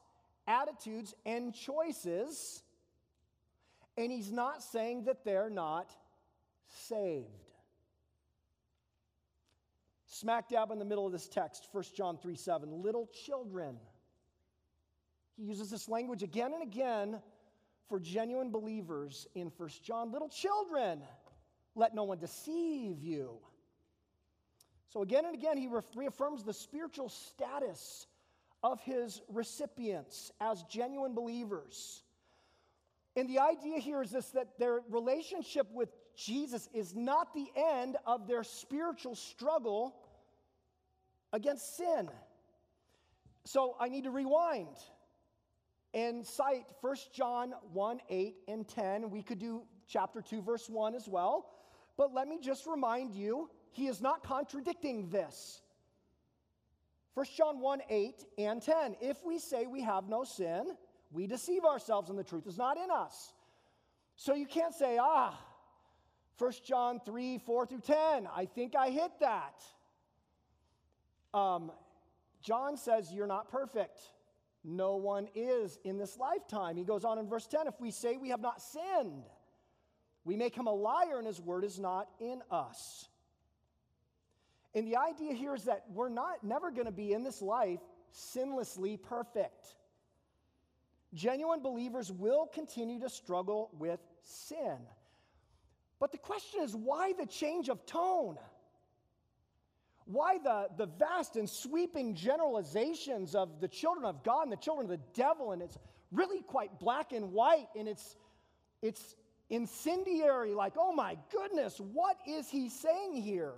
attitudes, 0.47 1.13
and 1.25 1.53
choices. 1.53 2.63
And 3.97 4.11
he's 4.11 4.31
not 4.31 4.63
saying 4.63 5.05
that 5.05 5.25
they're 5.25 5.49
not 5.49 5.91
saved. 6.87 7.27
Smack 10.05 10.49
dab 10.49 10.71
in 10.71 10.79
the 10.79 10.85
middle 10.85 11.05
of 11.05 11.11
this 11.11 11.27
text, 11.27 11.67
1 11.71 11.83
John 11.95 12.17
3 12.17 12.35
7, 12.35 12.81
little 12.81 13.09
children. 13.25 13.77
He 15.35 15.43
uses 15.43 15.69
this 15.69 15.87
language 15.87 16.23
again 16.23 16.53
and 16.53 16.63
again 16.63 17.19
for 17.87 17.99
genuine 17.99 18.49
believers 18.49 19.27
in 19.35 19.51
1 19.55 19.69
John. 19.83 20.11
Little 20.11 20.29
children, 20.29 21.01
let 21.75 21.93
no 21.93 22.03
one 22.03 22.17
deceive 22.17 23.03
you. 23.03 23.37
So, 24.89 25.01
again 25.01 25.25
and 25.25 25.35
again, 25.35 25.57
he 25.57 25.69
reaffirms 25.95 26.43
the 26.43 26.53
spiritual 26.53 27.09
status 27.09 28.07
of 28.67 28.81
his 28.81 29.21
recipients 29.29 30.29
as 30.41 30.61
genuine 30.63 31.13
believers. 31.13 32.03
And 33.15 33.29
the 33.29 33.39
idea 33.39 33.79
here 33.79 34.01
is 34.01 34.11
this 34.11 34.29
that 34.31 34.59
their 34.59 34.81
relationship 34.89 35.67
with 35.71 35.89
Jesus 36.17 36.67
is 36.73 36.93
not 36.93 37.33
the 37.33 37.47
end 37.55 37.95
of 38.05 38.27
their 38.27 38.43
spiritual 38.43 39.15
struggle 39.15 39.95
against 41.31 41.77
sin. 41.77 42.09
So 43.45 43.77
I 43.79 43.87
need 43.87 44.03
to 44.03 44.11
rewind 44.11 44.75
and 45.93 46.25
cite 46.27 46.65
1 46.81 46.95
John 47.13 47.53
1 47.71 48.01
8 48.09 48.35
and 48.49 48.67
10. 48.67 49.09
We 49.09 49.23
could 49.23 49.39
do 49.39 49.63
chapter 49.87 50.21
2, 50.21 50.41
verse 50.41 50.67
1 50.67 50.93
as 50.93 51.07
well. 51.07 51.53
But 51.95 52.13
let 52.13 52.27
me 52.27 52.37
just 52.41 52.67
remind 52.67 53.13
you, 53.13 53.49
he 53.71 53.87
is 53.87 54.01
not 54.01 54.23
contradicting 54.23 55.07
this. 55.09 55.61
1 57.17 57.25
John 57.35 57.59
1 57.59 57.81
8 57.89 58.25
and 58.37 58.61
10. 58.61 58.95
If 59.01 59.25
we 59.25 59.39
say 59.39 59.65
we 59.65 59.81
have 59.81 60.07
no 60.07 60.23
sin, 60.23 60.65
we 61.09 61.25
deceive 61.25 61.65
ourselves 61.65 62.11
and 62.11 62.19
the 62.19 62.23
truth 62.23 62.45
is 62.45 62.59
not 62.59 62.77
in 62.77 62.91
us. 62.91 63.33
So 64.15 64.35
you 64.35 64.45
can't 64.45 64.71
say, 64.71 64.99
ah, 65.01 65.35
1 66.37 66.51
John 66.63 66.99
3 67.03 67.39
4 67.39 67.65
through 67.65 67.79
10, 67.79 68.27
I 68.31 68.45
think 68.45 68.75
I 68.75 68.91
hit 68.91 69.09
that. 69.19 69.63
Um, 71.33 71.71
John 72.43 72.77
says, 72.77 73.11
You're 73.11 73.25
not 73.25 73.49
perfect. 73.49 73.97
No 74.63 74.97
one 74.97 75.27
is 75.33 75.79
in 75.83 75.97
this 75.97 76.19
lifetime. 76.19 76.77
He 76.77 76.83
goes 76.83 77.03
on 77.03 77.17
in 77.17 77.27
verse 77.27 77.47
10 77.47 77.65
if 77.65 77.81
we 77.81 77.89
say 77.89 78.17
we 78.17 78.29
have 78.29 78.41
not 78.41 78.61
sinned, 78.61 79.23
we 80.23 80.35
make 80.35 80.53
him 80.53 80.67
a 80.67 80.71
liar 80.71 81.17
and 81.17 81.25
his 81.25 81.41
word 81.41 81.63
is 81.63 81.79
not 81.79 82.09
in 82.19 82.43
us. 82.51 83.09
And 84.75 84.87
the 84.87 84.97
idea 84.97 85.33
here 85.33 85.55
is 85.55 85.63
that 85.65 85.85
we're 85.93 86.09
not 86.09 86.43
never 86.43 86.71
going 86.71 86.85
to 86.85 86.91
be 86.91 87.13
in 87.13 87.23
this 87.23 87.41
life 87.41 87.79
sinlessly 88.13 89.01
perfect. 89.01 89.75
Genuine 91.13 91.61
believers 91.61 92.11
will 92.11 92.47
continue 92.47 92.99
to 92.99 93.09
struggle 93.09 93.69
with 93.77 93.99
sin. 94.23 94.77
But 95.99 96.11
the 96.11 96.17
question 96.17 96.61
is 96.61 96.75
why 96.75 97.13
the 97.13 97.25
change 97.25 97.69
of 97.69 97.85
tone? 97.85 98.37
Why 100.05 100.37
the, 100.37 100.67
the 100.77 100.85
vast 100.85 101.35
and 101.35 101.49
sweeping 101.49 102.15
generalizations 102.15 103.35
of 103.35 103.59
the 103.59 103.67
children 103.67 104.05
of 104.05 104.23
God 104.23 104.43
and 104.43 104.51
the 104.51 104.57
children 104.57 104.85
of 104.85 104.91
the 104.91 105.03
devil? 105.13 105.51
And 105.51 105.61
it's 105.61 105.77
really 106.11 106.41
quite 106.41 106.79
black 106.79 107.11
and 107.13 107.33
white 107.33 107.67
and 107.75 107.87
it's, 107.87 108.15
it's 108.81 109.15
incendiary, 109.49 110.53
like, 110.53 110.73
oh 110.77 110.93
my 110.93 111.17
goodness, 111.31 111.79
what 111.79 112.17
is 112.27 112.49
he 112.49 112.69
saying 112.69 113.15
here? 113.15 113.53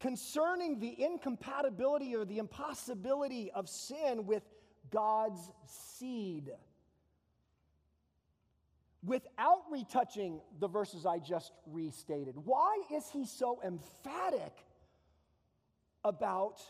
Concerning 0.00 0.80
the 0.80 1.02
incompatibility 1.02 2.14
or 2.14 2.24
the 2.24 2.38
impossibility 2.38 3.50
of 3.52 3.68
sin 3.68 4.26
with 4.26 4.42
God's 4.90 5.50
seed 5.66 6.50
without 9.04 9.62
retouching 9.70 10.40
the 10.60 10.68
verses 10.68 11.04
I 11.04 11.18
just 11.18 11.52
restated. 11.66 12.34
Why 12.44 12.82
is 12.92 13.08
he 13.10 13.26
so 13.26 13.60
emphatic 13.64 14.52
about 16.04 16.62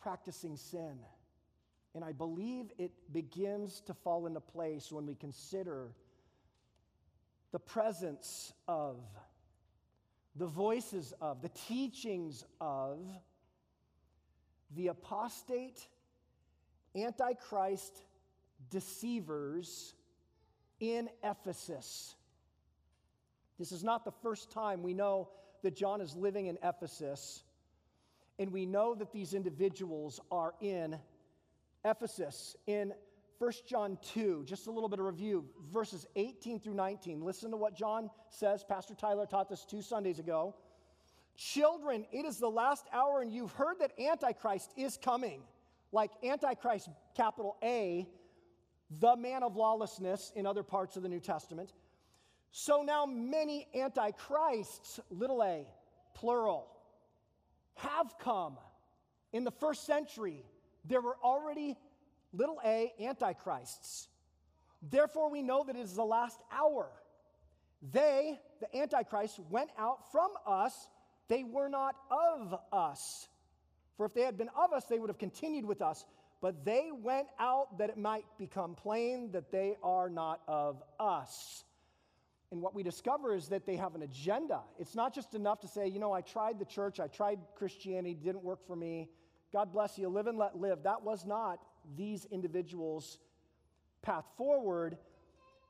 practicing 0.00 0.56
sin? 0.56 0.98
And 1.94 2.04
I 2.04 2.12
believe 2.12 2.66
it 2.78 2.92
begins 3.12 3.80
to 3.82 3.94
fall 3.94 4.26
into 4.26 4.40
place 4.40 4.90
when 4.92 5.06
we 5.06 5.14
consider 5.14 5.88
the 7.52 7.58
presence 7.58 8.52
of, 8.66 8.96
the 10.36 10.46
voices 10.46 11.12
of, 11.20 11.42
the 11.42 11.50
teachings 11.50 12.44
of 12.60 12.98
the 14.76 14.88
apostate, 14.88 15.86
antichrist 16.94 18.02
deceivers 18.70 19.94
in 20.80 21.08
Ephesus. 21.22 22.14
This 23.58 23.72
is 23.72 23.82
not 23.82 24.04
the 24.04 24.12
first 24.22 24.50
time 24.50 24.82
we 24.82 24.94
know 24.94 25.28
that 25.62 25.74
John 25.74 26.00
is 26.00 26.14
living 26.14 26.46
in 26.46 26.58
Ephesus. 26.62 27.42
And 28.38 28.52
we 28.52 28.66
know 28.66 28.94
that 28.94 29.12
these 29.12 29.34
individuals 29.34 30.20
are 30.30 30.54
in 30.60 30.96
Ephesus. 31.84 32.56
In 32.66 32.92
1 33.38 33.52
John 33.66 33.98
2, 34.14 34.42
just 34.46 34.66
a 34.66 34.70
little 34.70 34.88
bit 34.88 34.98
of 34.98 35.06
review, 35.06 35.44
verses 35.72 36.06
18 36.16 36.58
through 36.58 36.74
19. 36.74 37.20
Listen 37.20 37.52
to 37.52 37.56
what 37.56 37.74
John 37.74 38.10
says. 38.30 38.64
Pastor 38.64 38.94
Tyler 38.94 39.26
taught 39.26 39.48
this 39.48 39.64
two 39.64 39.80
Sundays 39.80 40.18
ago. 40.18 40.56
Children, 41.36 42.04
it 42.10 42.24
is 42.24 42.38
the 42.38 42.50
last 42.50 42.86
hour, 42.92 43.22
and 43.22 43.32
you've 43.32 43.52
heard 43.52 43.78
that 43.78 43.92
Antichrist 43.96 44.72
is 44.76 44.96
coming. 44.96 45.42
Like 45.92 46.10
Antichrist, 46.24 46.88
capital 47.16 47.56
A, 47.62 48.08
the 48.98 49.14
man 49.14 49.44
of 49.44 49.54
lawlessness 49.54 50.32
in 50.34 50.44
other 50.44 50.64
parts 50.64 50.96
of 50.96 51.04
the 51.04 51.08
New 51.08 51.20
Testament. 51.20 51.72
So 52.50 52.82
now 52.82 53.06
many 53.06 53.68
antichrists, 53.74 54.98
little 55.10 55.44
a, 55.44 55.66
plural, 56.14 56.66
have 57.76 58.18
come. 58.18 58.56
In 59.32 59.44
the 59.44 59.50
first 59.50 59.86
century, 59.86 60.44
there 60.84 61.00
were 61.00 61.16
already 61.22 61.76
little 62.32 62.60
a 62.64 62.92
antichrists. 63.00 64.08
Therefore, 64.82 65.30
we 65.30 65.42
know 65.42 65.64
that 65.64 65.76
it 65.76 65.80
is 65.80 65.94
the 65.94 66.04
last 66.04 66.38
hour. 66.52 66.88
They, 67.92 68.40
the 68.60 68.76
antichrists, 68.76 69.38
went 69.50 69.70
out 69.78 70.12
from 70.12 70.30
us. 70.46 70.72
They 71.28 71.44
were 71.44 71.68
not 71.68 71.94
of 72.10 72.54
us. 72.72 73.28
For 73.96 74.06
if 74.06 74.14
they 74.14 74.22
had 74.22 74.38
been 74.38 74.50
of 74.56 74.72
us, 74.72 74.84
they 74.84 74.98
would 74.98 75.10
have 75.10 75.18
continued 75.18 75.64
with 75.64 75.82
us. 75.82 76.04
But 76.40 76.64
they 76.64 76.90
went 76.92 77.26
out 77.40 77.78
that 77.78 77.90
it 77.90 77.98
might 77.98 78.24
become 78.38 78.74
plain 78.74 79.32
that 79.32 79.50
they 79.50 79.76
are 79.82 80.08
not 80.08 80.40
of 80.46 80.82
us. 81.00 81.64
And 82.50 82.62
what 82.62 82.74
we 82.74 82.82
discover 82.82 83.34
is 83.34 83.48
that 83.48 83.66
they 83.66 83.76
have 83.76 83.94
an 83.94 84.02
agenda. 84.02 84.60
It's 84.78 84.94
not 84.94 85.14
just 85.14 85.34
enough 85.34 85.60
to 85.60 85.68
say, 85.68 85.88
you 85.88 85.98
know, 85.98 86.12
I 86.12 86.22
tried 86.22 86.58
the 86.58 86.64
church, 86.64 87.00
I 87.00 87.08
tried 87.08 87.40
Christianity, 87.56 88.14
didn't 88.14 88.42
work 88.42 88.66
for 88.66 88.76
me. 88.76 89.10
God 89.52 89.72
bless 89.72 89.98
you, 89.98 90.08
live 90.08 90.28
and 90.28 90.38
let 90.38 90.56
live. 90.56 90.84
That 90.84 91.02
was 91.02 91.26
not 91.26 91.58
these 91.96 92.26
individuals' 92.30 93.18
path 94.02 94.24
forward. 94.36 94.98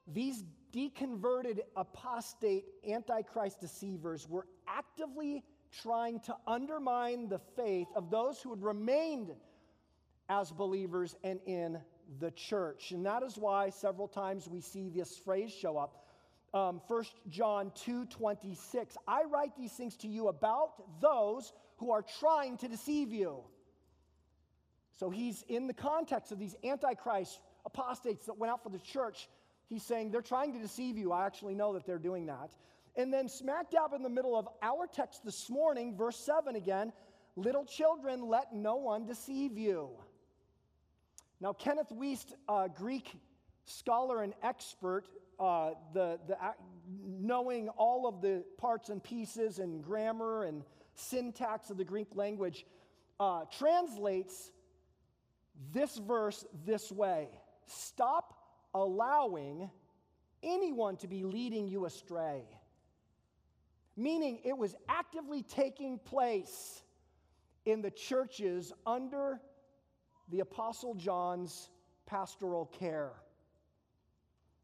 These 0.07 0.45
deconverted, 0.73 1.61
apostate, 1.77 2.65
antichrist 2.88 3.61
deceivers 3.61 4.29
were 4.29 4.47
actively 4.67 5.45
trying 5.83 6.21
to 6.21 6.35
undermine 6.47 7.29
the 7.29 7.38
faith 7.38 7.88
of 7.95 8.11
those 8.11 8.41
who 8.41 8.50
had 8.50 8.62
remained 8.62 9.35
as 10.29 10.50
believers 10.50 11.17
and 11.25 11.41
in 11.47 11.79
the 12.21 12.31
church. 12.33 12.93
And 12.93 13.05
that 13.07 13.23
is 13.23 13.37
why 13.37 13.71
several 13.71 14.09
times 14.09 14.49
we 14.49 14.61
see 14.61 14.88
this 14.88 15.17
phrase 15.17 15.53
show 15.53 15.77
up 15.77 16.05
um, 16.55 16.81
1 16.88 17.05
John 17.29 17.71
2 17.75 18.07
26. 18.07 18.97
I 19.07 19.25
write 19.25 19.57
these 19.57 19.73
things 19.73 19.97
to 19.99 20.09
you 20.09 20.29
about 20.29 21.00
those 21.00 21.53
who 21.77 21.91
are 21.91 22.05
trying 22.19 22.57
to 22.59 22.69
deceive 22.69 23.12
you. 23.12 23.43
So 24.99 25.11
he's 25.11 25.45
in 25.49 25.69
the 25.69 25.75
context 25.75 26.33
of 26.33 26.38
these 26.38 26.57
antichrist 26.64 27.40
apostates 27.64 28.26
that 28.26 28.37
went 28.37 28.52
out 28.52 28.62
for 28.62 28.71
the 28.71 28.81
church. 28.81 29.28
He's 29.69 29.85
saying 29.85 30.11
they're 30.11 30.23
trying 30.23 30.52
to 30.55 30.59
deceive 30.59 30.99
you. 30.99 31.12
I 31.12 31.25
actually 31.26 31.55
know 31.55 31.75
that 31.75 31.87
they're 31.87 31.99
doing 31.99 32.26
that. 32.26 32.50
And 32.97 33.12
then, 33.12 33.28
smack 33.28 33.71
dab 33.71 33.93
in 33.95 34.02
the 34.02 34.09
middle 34.09 34.37
of 34.37 34.49
our 34.61 34.88
text 34.88 35.25
this 35.25 35.49
morning, 35.49 35.97
verse 35.97 36.17
7 36.17 36.57
again 36.57 36.93
little 37.37 37.64
children, 37.64 38.26
let 38.26 38.52
no 38.52 38.75
one 38.76 39.07
deceive 39.07 39.57
you. 39.57 39.90
Now, 41.40 41.52
Kenneth 41.52 41.93
Wuest, 41.93 42.33
a 42.49 42.69
Greek 42.69 43.14
scholar 43.64 44.23
and 44.23 44.35
expert, 44.43 45.05
uh, 45.38 45.71
the, 45.95 46.19
the, 46.26 46.37
knowing 46.90 47.69
all 47.69 48.09
of 48.09 48.21
the 48.21 48.43
parts 48.59 48.88
and 48.88 49.00
pieces 49.00 49.61
and 49.61 49.85
grammar 49.85 50.43
and 50.43 50.64
syntax 50.97 51.71
of 51.71 51.76
the 51.76 51.85
Greek 51.85 52.09
language, 52.17 52.67
uh, 53.21 53.45
translates 53.57 54.50
this 55.73 55.97
verse 55.99 56.45
this 56.65 56.91
way 56.91 57.29
Stop 57.67 58.35
allowing 58.75 59.71
anyone 60.42 60.97
to 60.99 61.09
be 61.09 61.25
leading 61.25 61.68
you 61.68 61.85
astray. 61.85 62.42
Meaning 63.97 64.38
it 64.44 64.57
was 64.57 64.77
actively 64.88 65.42
taking 65.42 65.99
place 65.99 66.83
in 67.64 67.83
the 67.83 67.90
churches 67.90 68.73
under 68.87 69.40
the 70.31 70.40
Apostle 70.40 70.94
John's 70.94 71.68
pastoral 72.07 72.66
care. 72.66 73.12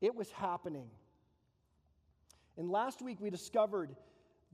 It 0.00 0.14
was 0.14 0.30
happening. 0.30 0.88
And 2.56 2.70
last 2.70 3.02
week 3.02 3.18
we 3.20 3.30
discovered 3.30 3.96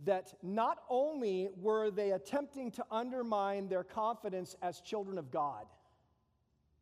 that 0.04 0.32
not 0.42 0.78
only 0.88 1.50
were 1.60 1.90
they 1.90 2.12
attempting 2.12 2.70
to 2.72 2.84
undermine 2.90 3.68
their 3.68 3.84
confidence 3.84 4.56
as 4.62 4.80
children 4.80 5.18
of 5.18 5.30
God, 5.30 5.66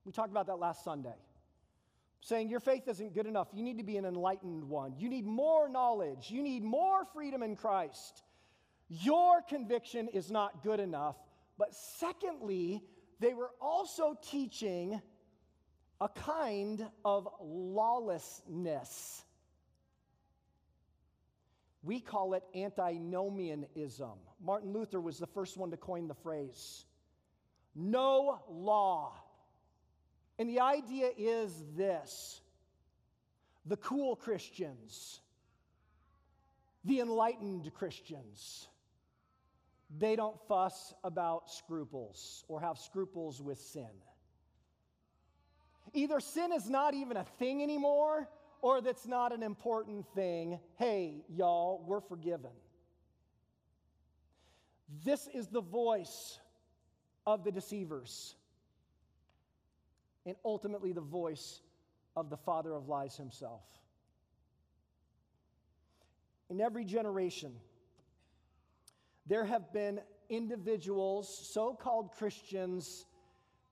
we 0.08 0.12
talked 0.12 0.30
about 0.30 0.46
that 0.46 0.58
last 0.58 0.82
Sunday, 0.84 1.14
saying 2.22 2.48
your 2.48 2.60
faith 2.60 2.88
isn't 2.88 3.12
good 3.12 3.26
enough. 3.26 3.48
You 3.52 3.62
need 3.62 3.76
to 3.76 3.84
be 3.84 3.98
an 3.98 4.06
enlightened 4.06 4.64
one. 4.64 4.94
You 4.96 5.10
need 5.10 5.26
more 5.26 5.68
knowledge. 5.68 6.30
You 6.30 6.42
need 6.42 6.64
more 6.64 7.04
freedom 7.12 7.42
in 7.42 7.54
Christ. 7.54 8.22
Your 8.88 9.42
conviction 9.42 10.08
is 10.08 10.30
not 10.30 10.62
good 10.62 10.80
enough. 10.80 11.16
But 11.58 11.74
secondly, 11.74 12.82
they 13.20 13.34
were 13.34 13.50
also 13.60 14.16
teaching 14.30 14.98
a 16.00 16.08
kind 16.08 16.86
of 17.04 17.28
lawlessness. 17.38 19.22
We 21.82 22.00
call 22.00 22.32
it 22.32 22.44
antinomianism. 22.54 24.18
Martin 24.42 24.72
Luther 24.72 25.02
was 25.02 25.18
the 25.18 25.26
first 25.26 25.58
one 25.58 25.70
to 25.70 25.76
coin 25.76 26.08
the 26.08 26.14
phrase. 26.14 26.86
No 27.74 28.40
law. 28.48 29.12
And 30.38 30.48
the 30.48 30.60
idea 30.60 31.10
is 31.16 31.64
this 31.76 32.40
the 33.66 33.76
cool 33.76 34.16
Christians, 34.16 35.20
the 36.84 37.00
enlightened 37.00 37.72
Christians, 37.74 38.68
they 39.96 40.16
don't 40.16 40.38
fuss 40.48 40.94
about 41.02 41.50
scruples 41.50 42.44
or 42.48 42.60
have 42.60 42.78
scruples 42.78 43.42
with 43.42 43.58
sin. 43.58 43.88
Either 45.94 46.20
sin 46.20 46.52
is 46.52 46.68
not 46.68 46.94
even 46.94 47.16
a 47.16 47.24
thing 47.38 47.62
anymore, 47.62 48.28
or 48.60 48.80
that's 48.80 49.06
not 49.06 49.32
an 49.32 49.42
important 49.42 50.06
thing. 50.14 50.58
Hey, 50.76 51.24
y'all, 51.28 51.82
we're 51.86 52.00
forgiven. 52.00 52.50
This 55.04 55.28
is 55.32 55.48
the 55.48 55.60
voice 55.60 56.38
of 57.26 57.44
the 57.44 57.52
deceivers, 57.52 58.34
and 60.28 60.36
ultimately 60.44 60.92
the 60.92 61.00
voice 61.00 61.60
of 62.14 62.28
the 62.28 62.36
father 62.36 62.74
of 62.74 62.86
lies 62.86 63.16
himself. 63.16 63.62
In 66.50 66.60
every 66.60 66.84
generation, 66.84 67.52
there 69.26 69.44
have 69.44 69.72
been 69.72 70.00
individuals, 70.28 71.48
so 71.50 71.72
called 71.72 72.12
Christians, 72.12 73.06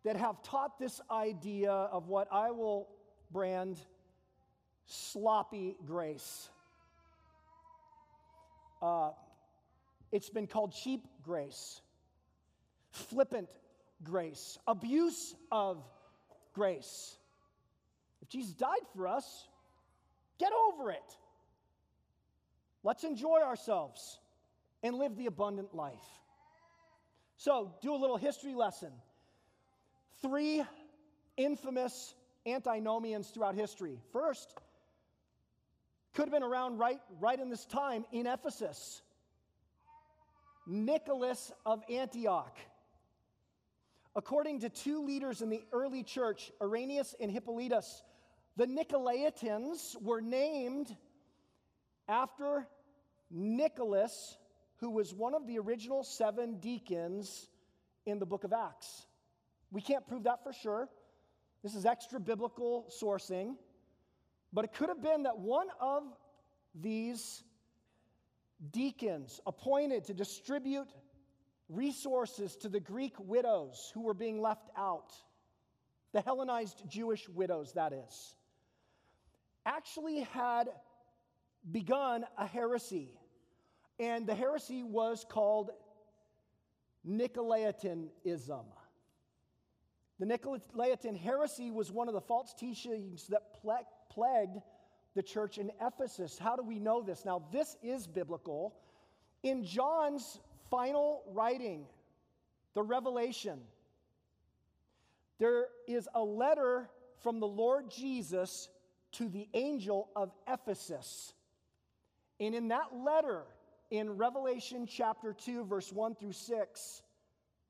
that 0.04 0.16
have 0.16 0.42
taught 0.42 0.78
this 0.78 0.98
idea 1.10 1.70
of 1.72 2.08
what 2.08 2.26
I 2.32 2.50
will 2.52 2.88
brand 3.30 3.76
sloppy 4.86 5.76
grace. 5.84 6.48
Uh, 8.80 9.10
it's 10.10 10.30
been 10.30 10.46
called 10.46 10.72
cheap 10.72 11.02
grace, 11.22 11.82
flippant 12.92 13.48
grace, 14.02 14.58
abuse 14.66 15.34
of 15.52 15.84
grace. 16.56 17.16
If 18.22 18.28
Jesus 18.30 18.54
died 18.54 18.86
for 18.94 19.06
us, 19.06 19.46
get 20.38 20.50
over 20.52 20.90
it. 20.90 21.16
Let's 22.82 23.04
enjoy 23.04 23.40
ourselves 23.44 24.18
and 24.82 24.96
live 24.96 25.16
the 25.16 25.26
abundant 25.26 25.74
life. 25.74 26.08
So, 27.36 27.74
do 27.82 27.94
a 27.94 27.98
little 27.98 28.16
history 28.16 28.54
lesson 28.54 28.90
three 30.22 30.64
infamous 31.36 32.14
antinomians 32.46 33.28
throughout 33.28 33.54
history. 33.54 33.98
First, 34.12 34.54
could 36.14 36.22
have 36.22 36.32
been 36.32 36.42
around 36.42 36.78
right, 36.78 37.00
right 37.20 37.38
in 37.38 37.50
this 37.50 37.66
time 37.66 38.06
in 38.12 38.26
Ephesus. 38.26 39.02
Nicholas 40.66 41.52
of 41.66 41.82
Antioch. 41.90 42.56
According 44.16 44.60
to 44.60 44.70
two 44.70 45.04
leaders 45.04 45.42
in 45.42 45.50
the 45.50 45.62
early 45.72 46.02
church, 46.02 46.50
Irenaeus 46.62 47.14
and 47.20 47.30
Hippolytus, 47.30 48.02
the 48.56 48.66
Nicolaitans 48.66 50.00
were 50.02 50.22
named 50.22 50.96
after 52.08 52.66
Nicholas, 53.30 54.38
who 54.78 54.88
was 54.88 55.12
one 55.12 55.34
of 55.34 55.46
the 55.46 55.58
original 55.58 56.02
seven 56.02 56.58
deacons 56.60 57.46
in 58.06 58.18
the 58.18 58.24
book 58.24 58.44
of 58.44 58.54
Acts. 58.54 59.06
We 59.70 59.82
can't 59.82 60.06
prove 60.06 60.22
that 60.24 60.42
for 60.42 60.54
sure. 60.54 60.88
This 61.62 61.74
is 61.74 61.84
extra 61.84 62.18
biblical 62.18 62.90
sourcing. 62.98 63.56
But 64.50 64.64
it 64.64 64.72
could 64.72 64.88
have 64.88 65.02
been 65.02 65.24
that 65.24 65.38
one 65.38 65.66
of 65.78 66.04
these 66.74 67.42
deacons 68.70 69.40
appointed 69.46 70.04
to 70.04 70.14
distribute 70.14 70.88
resources 71.68 72.56
to 72.56 72.68
the 72.68 72.80
Greek 72.80 73.14
widows 73.18 73.90
who 73.94 74.02
were 74.02 74.14
being 74.14 74.40
left 74.40 74.70
out, 74.76 75.12
the 76.12 76.20
Hellenized 76.20 76.82
Jewish 76.88 77.28
widows, 77.28 77.72
that 77.74 77.92
is, 77.92 78.34
actually 79.64 80.20
had 80.20 80.68
begun 81.70 82.24
a 82.38 82.46
heresy. 82.46 83.10
And 83.98 84.26
the 84.26 84.34
heresy 84.34 84.82
was 84.82 85.26
called 85.28 85.70
Nicolaitanism. 87.08 88.64
The 90.18 90.26
Nicolaitan 90.26 91.18
heresy 91.18 91.70
was 91.70 91.92
one 91.92 92.08
of 92.08 92.14
the 92.14 92.20
false 92.20 92.54
teachings 92.54 93.26
that 93.28 93.54
plagued 94.10 94.62
the 95.14 95.22
church 95.22 95.58
in 95.58 95.70
Ephesus. 95.80 96.38
How 96.38 96.56
do 96.56 96.62
we 96.62 96.78
know 96.78 97.02
this? 97.02 97.24
Now, 97.24 97.42
this 97.52 97.76
is 97.82 98.06
biblical. 98.06 98.76
In 99.42 99.64
John's 99.64 100.38
final 100.70 101.22
writing, 101.32 101.86
the 102.74 102.82
Revelation, 102.82 103.60
there 105.38 105.66
is 105.86 106.08
a 106.14 106.22
letter 106.22 106.88
from 107.22 107.40
the 107.40 107.46
Lord 107.46 107.90
Jesus 107.90 108.68
to 109.12 109.28
the 109.28 109.48
angel 109.54 110.08
of 110.14 110.30
Ephesus. 110.46 111.32
And 112.40 112.54
in 112.54 112.68
that 112.68 112.94
letter, 112.94 113.42
in 113.90 114.16
Revelation 114.16 114.86
chapter 114.86 115.32
2, 115.32 115.64
verse 115.64 115.92
1 115.92 116.16
through 116.16 116.32
6 116.32 117.02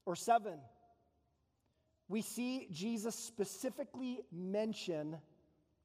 or 0.06 0.16
7, 0.16 0.54
we 2.08 2.22
see 2.22 2.68
Jesus 2.72 3.14
specifically 3.14 4.20
mention 4.32 5.16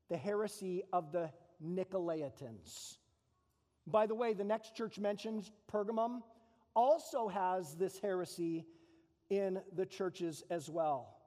the 0.10 0.18
heresy 0.18 0.84
of 0.94 1.12
the 1.12 1.30
Nicolaitans. 1.66 2.98
By 3.88 4.06
the 4.06 4.16
way, 4.16 4.34
the 4.34 4.44
next 4.44 4.76
church 4.76 5.00
mentioned, 5.00 5.50
Pergamum, 5.72 6.22
also 6.76 7.28
has 7.28 7.76
this 7.76 8.00
heresy 8.00 8.66
in 9.30 9.62
the 9.76 9.86
churches 9.86 10.44
as 10.50 10.70
well. 10.70 11.18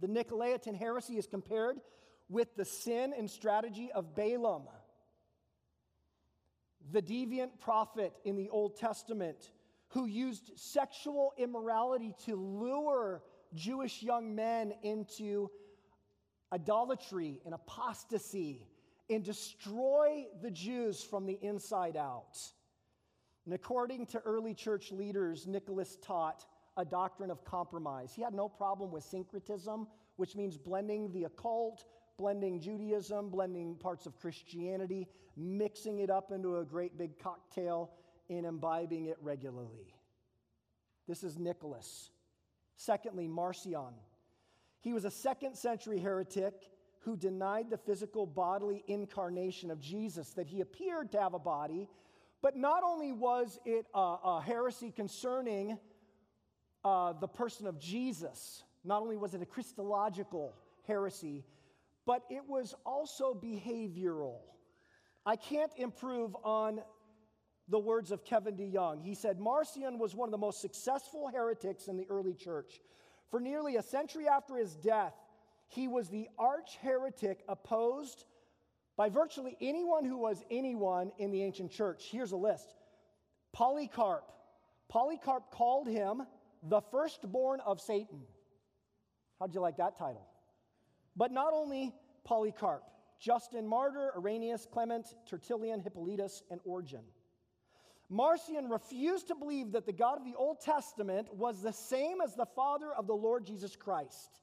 The 0.00 0.08
Nicolaitan 0.08 0.76
heresy 0.76 1.16
is 1.16 1.26
compared 1.26 1.80
with 2.28 2.54
the 2.56 2.64
sin 2.64 3.14
and 3.16 3.30
strategy 3.30 3.90
of 3.92 4.14
Balaam, 4.14 4.64
the 6.90 7.00
deviant 7.00 7.58
prophet 7.60 8.12
in 8.24 8.36
the 8.36 8.48
Old 8.50 8.76
Testament 8.76 9.50
who 9.88 10.06
used 10.06 10.58
sexual 10.58 11.32
immorality 11.38 12.14
to 12.26 12.36
lure 12.36 13.22
Jewish 13.54 14.02
young 14.02 14.34
men 14.34 14.74
into 14.82 15.50
idolatry 16.52 17.40
and 17.44 17.54
apostasy 17.54 18.66
and 19.08 19.24
destroy 19.24 20.26
the 20.42 20.50
Jews 20.50 21.02
from 21.02 21.26
the 21.26 21.38
inside 21.40 21.96
out. 21.96 22.38
And 23.46 23.54
according 23.54 24.06
to 24.06 24.18
early 24.20 24.52
church 24.52 24.92
leaders, 24.92 25.46
Nicholas 25.46 25.96
taught 26.02 26.44
a 26.76 26.84
doctrine 26.84 27.30
of 27.30 27.44
compromise. 27.44 28.12
He 28.12 28.20
had 28.20 28.34
no 28.34 28.48
problem 28.48 28.90
with 28.90 29.04
syncretism, 29.04 29.86
which 30.16 30.36
means 30.36 30.58
blending 30.58 31.12
the 31.12 31.24
occult, 31.24 31.84
blending 32.18 32.60
Judaism, 32.60 33.30
blending 33.30 33.76
parts 33.76 34.04
of 34.04 34.18
Christianity, 34.20 35.06
mixing 35.36 36.00
it 36.00 36.10
up 36.10 36.32
into 36.32 36.58
a 36.58 36.64
great 36.64 36.98
big 36.98 37.18
cocktail, 37.18 37.92
and 38.28 38.44
imbibing 38.44 39.06
it 39.06 39.16
regularly. 39.22 39.94
This 41.06 41.22
is 41.22 41.38
Nicholas. 41.38 42.10
Secondly, 42.74 43.28
Marcion. 43.28 43.94
He 44.80 44.92
was 44.92 45.04
a 45.04 45.10
second 45.10 45.56
century 45.56 46.00
heretic 46.00 46.54
who 47.00 47.16
denied 47.16 47.70
the 47.70 47.78
physical 47.78 48.26
bodily 48.26 48.82
incarnation 48.88 49.70
of 49.70 49.80
Jesus, 49.80 50.30
that 50.30 50.48
he 50.48 50.60
appeared 50.60 51.12
to 51.12 51.20
have 51.20 51.34
a 51.34 51.38
body, 51.38 51.88
but 52.46 52.54
not 52.54 52.84
only 52.84 53.10
was 53.10 53.58
it 53.64 53.86
a, 53.92 53.98
a 53.98 54.40
heresy 54.40 54.92
concerning 54.92 55.76
uh, 56.84 57.12
the 57.14 57.26
person 57.26 57.66
of 57.66 57.76
Jesus, 57.80 58.62
not 58.84 59.02
only 59.02 59.16
was 59.16 59.34
it 59.34 59.42
a 59.42 59.44
Christological 59.44 60.54
heresy, 60.86 61.44
but 62.06 62.22
it 62.30 62.44
was 62.46 62.72
also 62.86 63.34
behavioral. 63.34 64.36
I 65.26 65.34
can't 65.34 65.72
improve 65.76 66.36
on 66.44 66.82
the 67.68 67.80
words 67.80 68.12
of 68.12 68.24
Kevin 68.24 68.54
DeYoung. 68.54 69.02
He 69.02 69.16
said 69.16 69.40
Marcion 69.40 69.98
was 69.98 70.14
one 70.14 70.28
of 70.28 70.30
the 70.30 70.38
most 70.38 70.60
successful 70.60 71.28
heretics 71.34 71.88
in 71.88 71.96
the 71.96 72.06
early 72.08 72.34
church. 72.34 72.80
For 73.28 73.40
nearly 73.40 73.74
a 73.74 73.82
century 73.82 74.28
after 74.28 74.56
his 74.56 74.76
death, 74.76 75.14
he 75.66 75.88
was 75.88 76.10
the 76.10 76.28
arch 76.38 76.78
heretic 76.80 77.42
opposed 77.48 78.24
by 78.96 79.08
virtually 79.08 79.56
anyone 79.60 80.04
who 80.04 80.16
was 80.16 80.42
anyone 80.50 81.12
in 81.18 81.30
the 81.30 81.42
ancient 81.42 81.70
church. 81.70 82.08
Here's 82.10 82.32
a 82.32 82.36
list 82.36 82.74
Polycarp. 83.52 84.32
Polycarp 84.88 85.50
called 85.50 85.88
him 85.88 86.22
the 86.62 86.80
firstborn 86.80 87.60
of 87.60 87.80
Satan. 87.80 88.22
How'd 89.38 89.54
you 89.54 89.60
like 89.60 89.76
that 89.78 89.98
title? 89.98 90.26
But 91.16 91.32
not 91.32 91.52
only 91.52 91.92
Polycarp, 92.24 92.82
Justin 93.18 93.66
Martyr, 93.66 94.12
Irenaeus, 94.16 94.66
Clement, 94.70 95.06
Tertullian, 95.28 95.80
Hippolytus, 95.80 96.42
and 96.50 96.60
Origen. 96.64 97.02
Marcion 98.08 98.68
refused 98.68 99.28
to 99.28 99.34
believe 99.34 99.72
that 99.72 99.86
the 99.86 99.92
God 99.92 100.18
of 100.18 100.24
the 100.24 100.36
Old 100.36 100.60
Testament 100.60 101.32
was 101.34 101.62
the 101.62 101.72
same 101.72 102.20
as 102.20 102.34
the 102.34 102.46
Father 102.46 102.92
of 102.92 103.06
the 103.06 103.16
Lord 103.16 103.44
Jesus 103.44 103.74
Christ. 103.74 104.40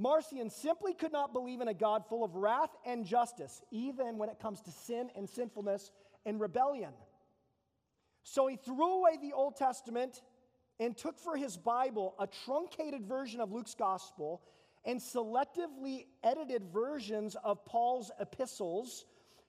Marcion 0.00 0.48
simply 0.48 0.94
could 0.94 1.12
not 1.12 1.34
believe 1.34 1.60
in 1.60 1.68
a 1.68 1.74
God 1.74 2.04
full 2.08 2.24
of 2.24 2.34
wrath 2.34 2.70
and 2.86 3.04
justice, 3.04 3.60
even 3.70 4.16
when 4.16 4.30
it 4.30 4.40
comes 4.40 4.62
to 4.62 4.70
sin 4.70 5.10
and 5.14 5.28
sinfulness 5.28 5.90
and 6.24 6.40
rebellion. 6.40 6.92
So 8.22 8.46
he 8.46 8.56
threw 8.56 8.94
away 8.94 9.18
the 9.20 9.34
Old 9.34 9.56
Testament 9.56 10.22
and 10.78 10.96
took 10.96 11.18
for 11.18 11.36
his 11.36 11.58
Bible 11.58 12.14
a 12.18 12.26
truncated 12.26 13.04
version 13.04 13.42
of 13.42 13.52
Luke's 13.52 13.74
gospel 13.74 14.40
and 14.86 14.98
selectively 14.98 16.06
edited 16.24 16.64
versions 16.72 17.36
of 17.44 17.62
Paul's 17.66 18.10
epistles. 18.18 19.04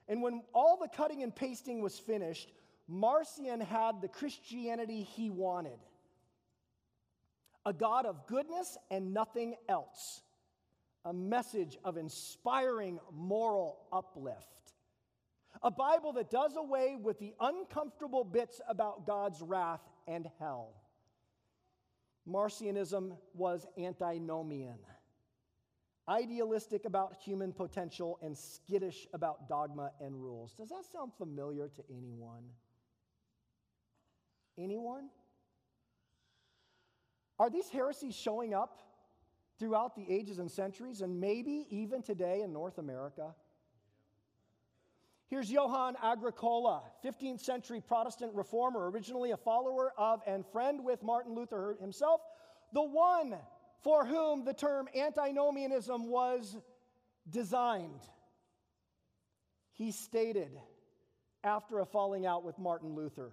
And 0.09 0.21
when 0.21 0.41
all 0.53 0.77
the 0.77 0.89
cutting 0.89 1.23
and 1.23 1.33
pasting 1.33 1.81
was 1.81 1.97
finished, 1.97 2.51
Marcion 2.89 3.61
had 3.61 4.01
the 4.01 4.09
Christianity 4.09 5.03
he 5.03 5.29
wanted 5.29 5.79
a 7.65 7.71
God 7.71 8.05
of 8.05 8.27
goodness 8.27 8.77
and 8.89 9.13
nothing 9.13 9.55
else, 9.69 10.23
a 11.05 11.13
message 11.13 11.77
of 11.83 11.97
inspiring 11.97 12.99
moral 13.11 13.79
uplift, 13.91 14.73
a 15.63 15.71
Bible 15.71 16.13
that 16.13 16.29
does 16.29 16.55
away 16.55 16.95
with 16.95 17.19
the 17.19 17.33
uncomfortable 17.39 18.23
bits 18.23 18.61
about 18.67 19.05
God's 19.05 19.41
wrath 19.41 19.81
and 20.07 20.29
hell. 20.39 20.75
Marcionism 22.27 23.17
was 23.33 23.65
antinomian, 23.77 24.77
idealistic 26.07 26.85
about 26.85 27.15
human 27.15 27.51
potential 27.51 28.19
and 28.21 28.37
skittish 28.37 29.07
about 29.13 29.49
dogma 29.49 29.91
and 29.99 30.15
rules. 30.21 30.53
Does 30.53 30.69
that 30.69 30.83
sound 30.91 31.11
familiar 31.17 31.67
to 31.67 31.83
anyone? 31.89 32.43
Anyone? 34.57 35.09
Are 37.39 37.49
these 37.49 37.69
heresies 37.69 38.15
showing 38.15 38.53
up 38.53 38.77
throughout 39.61 39.95
the 39.95 40.03
ages 40.09 40.39
and 40.39 40.49
centuries, 40.49 41.01
and 41.01 41.21
maybe 41.21 41.67
even 41.69 42.01
today 42.01 42.41
in 42.41 42.51
North 42.51 42.79
America? 42.79 43.35
Here's 45.27 45.51
Johann 45.51 45.95
Agricola, 46.01 46.81
15th 47.05 47.41
century 47.41 47.79
Protestant 47.79 48.33
reformer, 48.33 48.89
originally 48.89 49.29
a 49.29 49.37
follower 49.37 49.93
of 49.99 50.21
and 50.25 50.43
friend 50.47 50.83
with 50.83 51.03
Martin 51.03 51.35
Luther 51.35 51.77
himself, 51.79 52.21
the 52.73 52.81
one 52.81 53.35
for 53.83 54.03
whom 54.03 54.45
the 54.45 54.53
term 54.53 54.87
antinomianism 54.95 56.09
was 56.09 56.57
designed. 57.29 58.01
He 59.73 59.91
stated 59.91 60.59
after 61.43 61.81
a 61.81 61.85
falling 61.85 62.25
out 62.25 62.43
with 62.43 62.57
Martin 62.57 62.95
Luther 62.95 63.31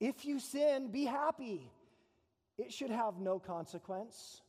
if 0.00 0.24
you 0.24 0.40
sin, 0.40 0.90
be 0.90 1.04
happy. 1.04 1.70
It 2.56 2.72
should 2.72 2.90
have 2.90 3.18
no 3.18 3.38
consequence. 3.38 4.40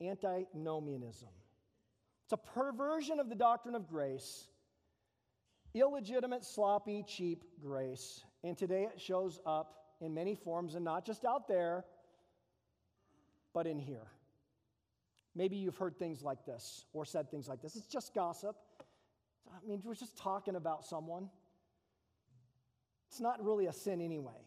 Antinomianism. 0.00 1.28
It's 2.24 2.32
a 2.32 2.36
perversion 2.36 3.20
of 3.20 3.28
the 3.28 3.34
doctrine 3.34 3.74
of 3.74 3.88
grace, 3.88 4.48
illegitimate, 5.74 6.44
sloppy, 6.44 7.04
cheap 7.06 7.44
grace. 7.60 8.22
And 8.44 8.56
today 8.56 8.84
it 8.84 9.00
shows 9.00 9.40
up 9.46 9.74
in 10.00 10.14
many 10.14 10.34
forms 10.34 10.74
and 10.74 10.84
not 10.84 11.04
just 11.04 11.24
out 11.24 11.48
there, 11.48 11.84
but 13.52 13.66
in 13.66 13.78
here. 13.78 14.06
Maybe 15.34 15.56
you've 15.56 15.76
heard 15.76 15.98
things 15.98 16.22
like 16.22 16.44
this 16.44 16.84
or 16.92 17.04
said 17.04 17.30
things 17.30 17.48
like 17.48 17.62
this. 17.62 17.76
It's 17.76 17.86
just 17.86 18.14
gossip. 18.14 18.56
I 19.50 19.66
mean, 19.66 19.80
we're 19.84 19.94
just 19.94 20.18
talking 20.18 20.56
about 20.56 20.84
someone. 20.84 21.30
It's 23.08 23.20
not 23.20 23.42
really 23.42 23.66
a 23.66 23.72
sin 23.72 24.00
anyway. 24.00 24.46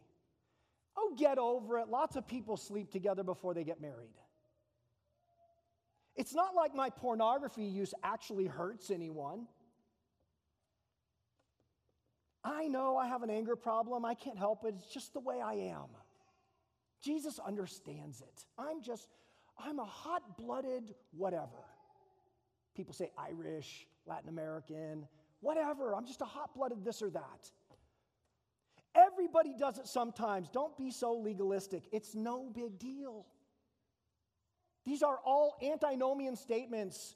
Oh, 0.96 1.16
get 1.18 1.38
over 1.38 1.80
it. 1.80 1.88
Lots 1.88 2.16
of 2.16 2.28
people 2.28 2.58
sleep 2.58 2.92
together 2.92 3.24
before 3.24 3.54
they 3.54 3.64
get 3.64 3.82
married. 3.82 4.14
It's 6.22 6.36
not 6.36 6.54
like 6.54 6.76
my 6.76 6.92
pornography 6.92 7.64
use 7.64 7.96
actually 8.04 8.46
hurts 8.46 8.92
anyone. 8.92 9.48
I 12.44 12.68
know 12.68 12.96
I 12.96 13.08
have 13.08 13.24
an 13.24 13.32
anger 13.32 13.56
problem. 13.56 14.06
I 14.06 14.14
can't 14.14 14.38
help 14.38 14.64
it. 14.64 14.76
It's 14.78 14.94
just 14.94 15.14
the 15.14 15.20
way 15.20 15.42
I 15.42 15.54
am. 15.54 15.88
Jesus 17.04 17.40
understands 17.40 18.22
it. 18.22 18.46
I'm 18.56 18.84
just, 18.84 19.08
I'm 19.58 19.80
a 19.80 19.84
hot 19.84 20.38
blooded 20.38 20.94
whatever. 21.10 21.66
People 22.76 22.94
say 22.94 23.10
Irish, 23.18 23.88
Latin 24.06 24.30
American, 24.30 25.08
whatever. 25.40 25.96
I'm 25.96 26.06
just 26.06 26.22
a 26.22 26.26
hot 26.26 26.54
blooded 26.54 26.86
this 26.86 27.02
or 27.02 27.10
that. 27.10 27.50
Everybody 28.94 29.56
does 29.58 29.80
it 29.80 29.88
sometimes. 29.88 30.50
Don't 30.50 30.78
be 30.78 30.92
so 30.92 31.14
legalistic. 31.14 31.86
It's 31.92 32.14
no 32.14 32.52
big 32.54 32.78
deal. 32.78 33.26
These 34.86 35.04
are 35.04 35.20
all 35.24 35.58
antinomian 35.62 36.36
statements 36.36 37.16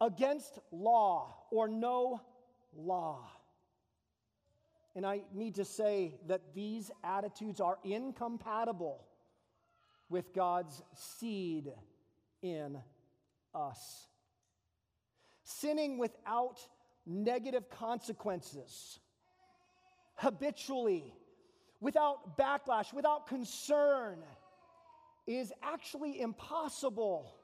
against 0.00 0.58
law 0.70 1.34
or 1.50 1.68
no 1.68 2.20
law. 2.76 3.20
And 4.96 5.04
I 5.04 5.22
need 5.32 5.56
to 5.56 5.64
say 5.64 6.18
that 6.28 6.54
these 6.54 6.90
attitudes 7.02 7.60
are 7.60 7.78
incompatible 7.82 9.04
with 10.08 10.32
God's 10.32 10.82
seed 10.94 11.72
in 12.42 12.78
us. 13.54 14.08
Sinning 15.42 15.98
without 15.98 16.60
negative 17.06 17.68
consequences, 17.70 18.98
habitually, 20.14 21.12
without 21.80 22.38
backlash, 22.38 22.92
without 22.94 23.26
concern, 23.26 24.18
is 25.26 25.52
actually 25.62 26.20
impossible 26.20 27.34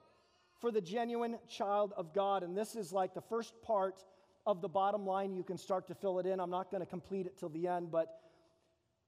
for 0.60 0.70
the 0.70 0.80
genuine 0.80 1.38
child 1.48 1.92
of 1.96 2.12
God. 2.12 2.42
And 2.42 2.56
this 2.56 2.76
is 2.76 2.92
like 2.92 3.14
the 3.14 3.22
first 3.22 3.54
part 3.62 4.04
of 4.46 4.60
the 4.60 4.68
bottom 4.68 5.06
line. 5.06 5.34
You 5.34 5.42
can 5.42 5.56
start 5.56 5.86
to 5.88 5.94
fill 5.94 6.18
it 6.18 6.26
in. 6.26 6.40
I'm 6.40 6.50
not 6.50 6.70
going 6.70 6.82
to 6.82 6.86
complete 6.86 7.26
it 7.26 7.38
till 7.38 7.48
the 7.48 7.66
end, 7.66 7.90
but 7.90 8.20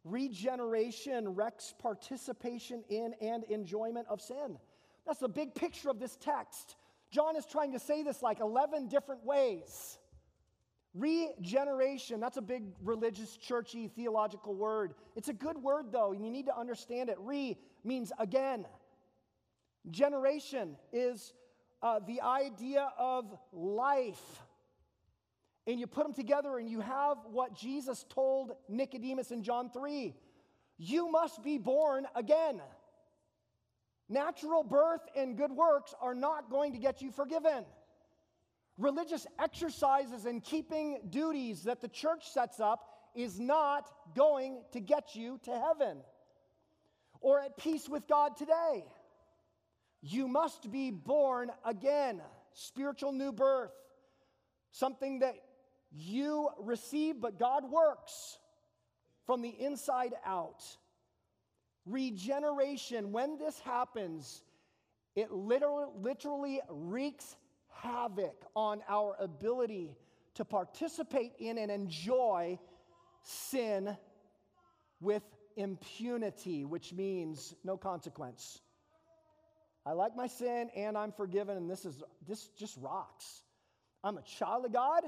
regeneration 0.05 1.35
wrecks 1.35 1.75
participation 1.79 2.83
in 2.89 3.15
and 3.21 3.45
enjoyment 3.45 4.07
of 4.09 4.21
sin. 4.21 4.59
That's 5.07 5.21
the 5.21 5.29
big 5.29 5.55
picture 5.55 5.91
of 5.91 5.99
this 5.99 6.17
text. 6.17 6.77
John 7.11 7.37
is 7.37 7.45
trying 7.45 7.73
to 7.73 7.79
say 7.79 8.03
this 8.03 8.23
like 8.23 8.41
11 8.41 8.89
different 8.89 9.25
ways. 9.25 9.99
Regeneration, 10.95 12.21
that's 12.21 12.37
a 12.37 12.43
big 12.43 12.65
religious, 12.83 13.37
churchy, 13.37 13.89
theological 13.89 14.55
word. 14.55 14.95
It's 15.17 15.29
a 15.29 15.33
good 15.33 15.57
word, 15.57 15.87
though, 15.91 16.13
and 16.13 16.25
you 16.25 16.31
need 16.31 16.47
to 16.47 16.59
understand 16.59 17.09
it. 17.09 17.17
Re 17.19 17.59
means 17.85 18.13
again. 18.19 18.67
Generation 19.91 20.77
is 20.93 21.33
uh, 21.83 22.01
the 22.07 22.21
idea 22.21 22.93
of 22.99 23.37
life. 23.53 24.43
And 25.67 25.79
you 25.79 25.87
put 25.87 26.05
them 26.05 26.15
together, 26.15 26.59
and 26.59 26.69
you 26.69 26.81
have 26.81 27.19
what 27.31 27.55
Jesus 27.55 28.05
told 28.09 28.53
Nicodemus 28.69 29.31
in 29.31 29.43
John 29.43 29.71
3 29.71 30.15
You 30.79 31.11
must 31.11 31.43
be 31.43 31.59
born 31.59 32.07
again. 32.15 32.61
Natural 34.09 34.63
birth 34.63 35.01
and 35.17 35.37
good 35.37 35.53
works 35.53 35.95
are 36.01 36.15
not 36.15 36.51
going 36.51 36.73
to 36.73 36.79
get 36.79 37.01
you 37.01 37.11
forgiven. 37.11 37.65
Religious 38.77 39.27
exercises 39.39 40.27
and 40.27 40.43
keeping 40.43 41.01
duties 41.09 41.63
that 41.63 41.81
the 41.81 41.89
church 41.89 42.29
sets 42.31 42.59
up 42.59 42.89
is 43.15 43.39
not 43.39 43.91
going 44.15 44.63
to 44.73 44.81
get 44.81 45.15
you 45.15 45.39
to 45.45 45.51
heaven 45.51 45.99
or 47.23 47.41
at 47.41 47.57
peace 47.57 47.89
with 47.89 48.07
God 48.07 48.37
today. 48.37 48.85
You 50.03 50.29
must 50.29 50.71
be 50.71 50.91
born 50.91 51.51
again, 51.65 52.21
spiritual 52.53 53.13
new 53.13 53.33
birth, 53.33 53.73
something 54.73 55.21
that 55.21 55.37
you 55.93 56.49
receive, 56.59 57.21
but 57.21 57.39
God 57.39 57.71
works 57.71 58.39
from 59.27 59.43
the 59.43 59.51
inside 59.51 60.15
out. 60.27 60.65
Regeneration, 61.87 63.13
when 63.13 63.39
this 63.39 63.59
happens, 63.61 64.43
it 65.15 65.31
literally, 65.31 65.91
literally 66.01 66.61
wreaks 66.69 67.37
havoc 67.75 68.45
on 68.55 68.83
our 68.89 69.17
ability 69.19 69.97
to 70.35 70.45
participate 70.45 71.33
in 71.39 71.59
and 71.59 71.71
enjoy 71.71 72.59
sin 73.23 73.97
with 75.01 75.23
impunity, 75.57 76.65
which 76.65 76.93
means 76.93 77.55
no 77.65 77.77
consequence. 77.77 78.61
I 79.85 79.93
like 79.93 80.17
my 80.17 80.27
sin 80.27 80.71
and 80.77 80.97
I'm 80.97 81.13
forgiven, 81.13 81.57
and 81.57 81.69
this 81.69 81.85
is 81.85 82.03
this 82.27 82.49
just 82.59 82.77
rocks. 82.81 83.43
I'm 84.05 84.19
a 84.19 84.23
child 84.23 84.65
of 84.65 84.73
God, 84.73 85.03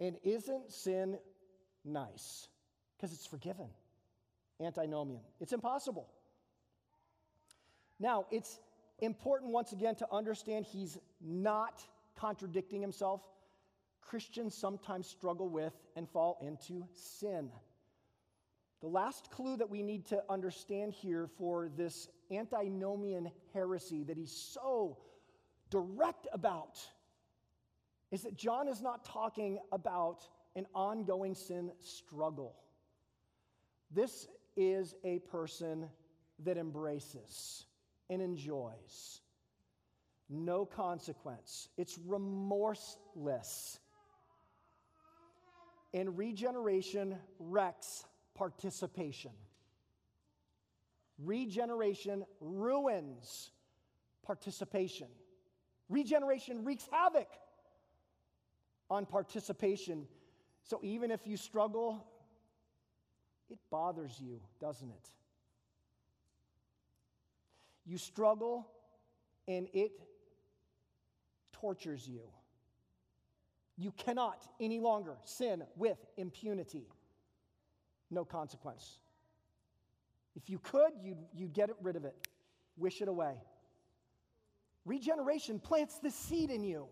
and 0.00 0.16
isn't 0.22 0.72
sin 0.72 1.18
nice? 1.84 2.48
Because 2.96 3.12
it's 3.12 3.26
forgiven. 3.26 3.68
Antinomian. 4.60 5.22
It's 5.40 5.52
impossible. 5.52 6.08
Now, 7.98 8.26
it's 8.30 8.58
important 8.98 9.52
once 9.52 9.72
again 9.72 9.94
to 9.96 10.06
understand 10.12 10.66
he's 10.66 10.98
not 11.20 11.82
contradicting 12.16 12.80
himself. 12.80 13.22
Christians 14.02 14.54
sometimes 14.54 15.06
struggle 15.06 15.48
with 15.48 15.72
and 15.96 16.08
fall 16.08 16.38
into 16.42 16.86
sin. 16.92 17.50
The 18.80 18.88
last 18.88 19.30
clue 19.30 19.56
that 19.56 19.68
we 19.68 19.82
need 19.82 20.06
to 20.06 20.22
understand 20.30 20.92
here 20.92 21.28
for 21.38 21.68
this 21.76 22.08
antinomian 22.30 23.30
heresy 23.52 24.04
that 24.04 24.16
he's 24.16 24.32
so 24.32 24.98
direct 25.68 26.26
about 26.32 26.78
is 28.10 28.22
that 28.22 28.36
John 28.36 28.68
is 28.68 28.80
not 28.80 29.04
talking 29.04 29.58
about 29.70 30.26
an 30.56 30.66
ongoing 30.74 31.34
sin 31.34 31.70
struggle. 31.78 32.56
This 33.90 34.26
is 34.56 34.94
a 35.04 35.18
person 35.20 35.88
that 36.44 36.56
embraces 36.56 37.66
and 38.08 38.22
enjoys 38.22 39.20
no 40.30 40.64
consequence, 40.64 41.68
it's 41.76 41.98
remorseless. 41.98 43.80
And 45.92 46.16
regeneration 46.16 47.16
wrecks 47.40 48.04
participation. 48.34 49.32
Regeneration 51.18 52.24
ruins 52.40 53.50
participation. 54.22 55.08
Regeneration 55.88 56.64
wreaks 56.64 56.86
havoc 56.90 57.28
on 58.88 59.06
participation. 59.06 60.06
So 60.62 60.80
even 60.82 61.10
if 61.10 61.26
you 61.26 61.36
struggle, 61.36 62.06
it 63.50 63.58
bothers 63.70 64.18
you, 64.20 64.40
doesn't 64.60 64.88
it? 64.88 65.08
You 67.84 67.98
struggle 67.98 68.68
and 69.48 69.68
it 69.72 69.92
tortures 71.52 72.08
you. 72.08 72.22
You 73.76 73.92
cannot 73.92 74.46
any 74.60 74.78
longer 74.78 75.16
sin 75.24 75.64
with 75.76 75.98
impunity 76.16 76.86
no 78.10 78.24
consequence. 78.24 78.98
If 80.36 80.48
you 80.48 80.58
could, 80.58 80.92
you'd, 81.02 81.18
you'd 81.34 81.52
get 81.52 81.70
rid 81.82 81.96
of 81.96 82.04
it, 82.04 82.14
wish 82.76 83.00
it 83.02 83.08
away. 83.08 83.34
Regeneration 84.84 85.58
plants 85.58 85.98
the 86.02 86.10
seed 86.10 86.50
in 86.50 86.64
you. 86.64 86.86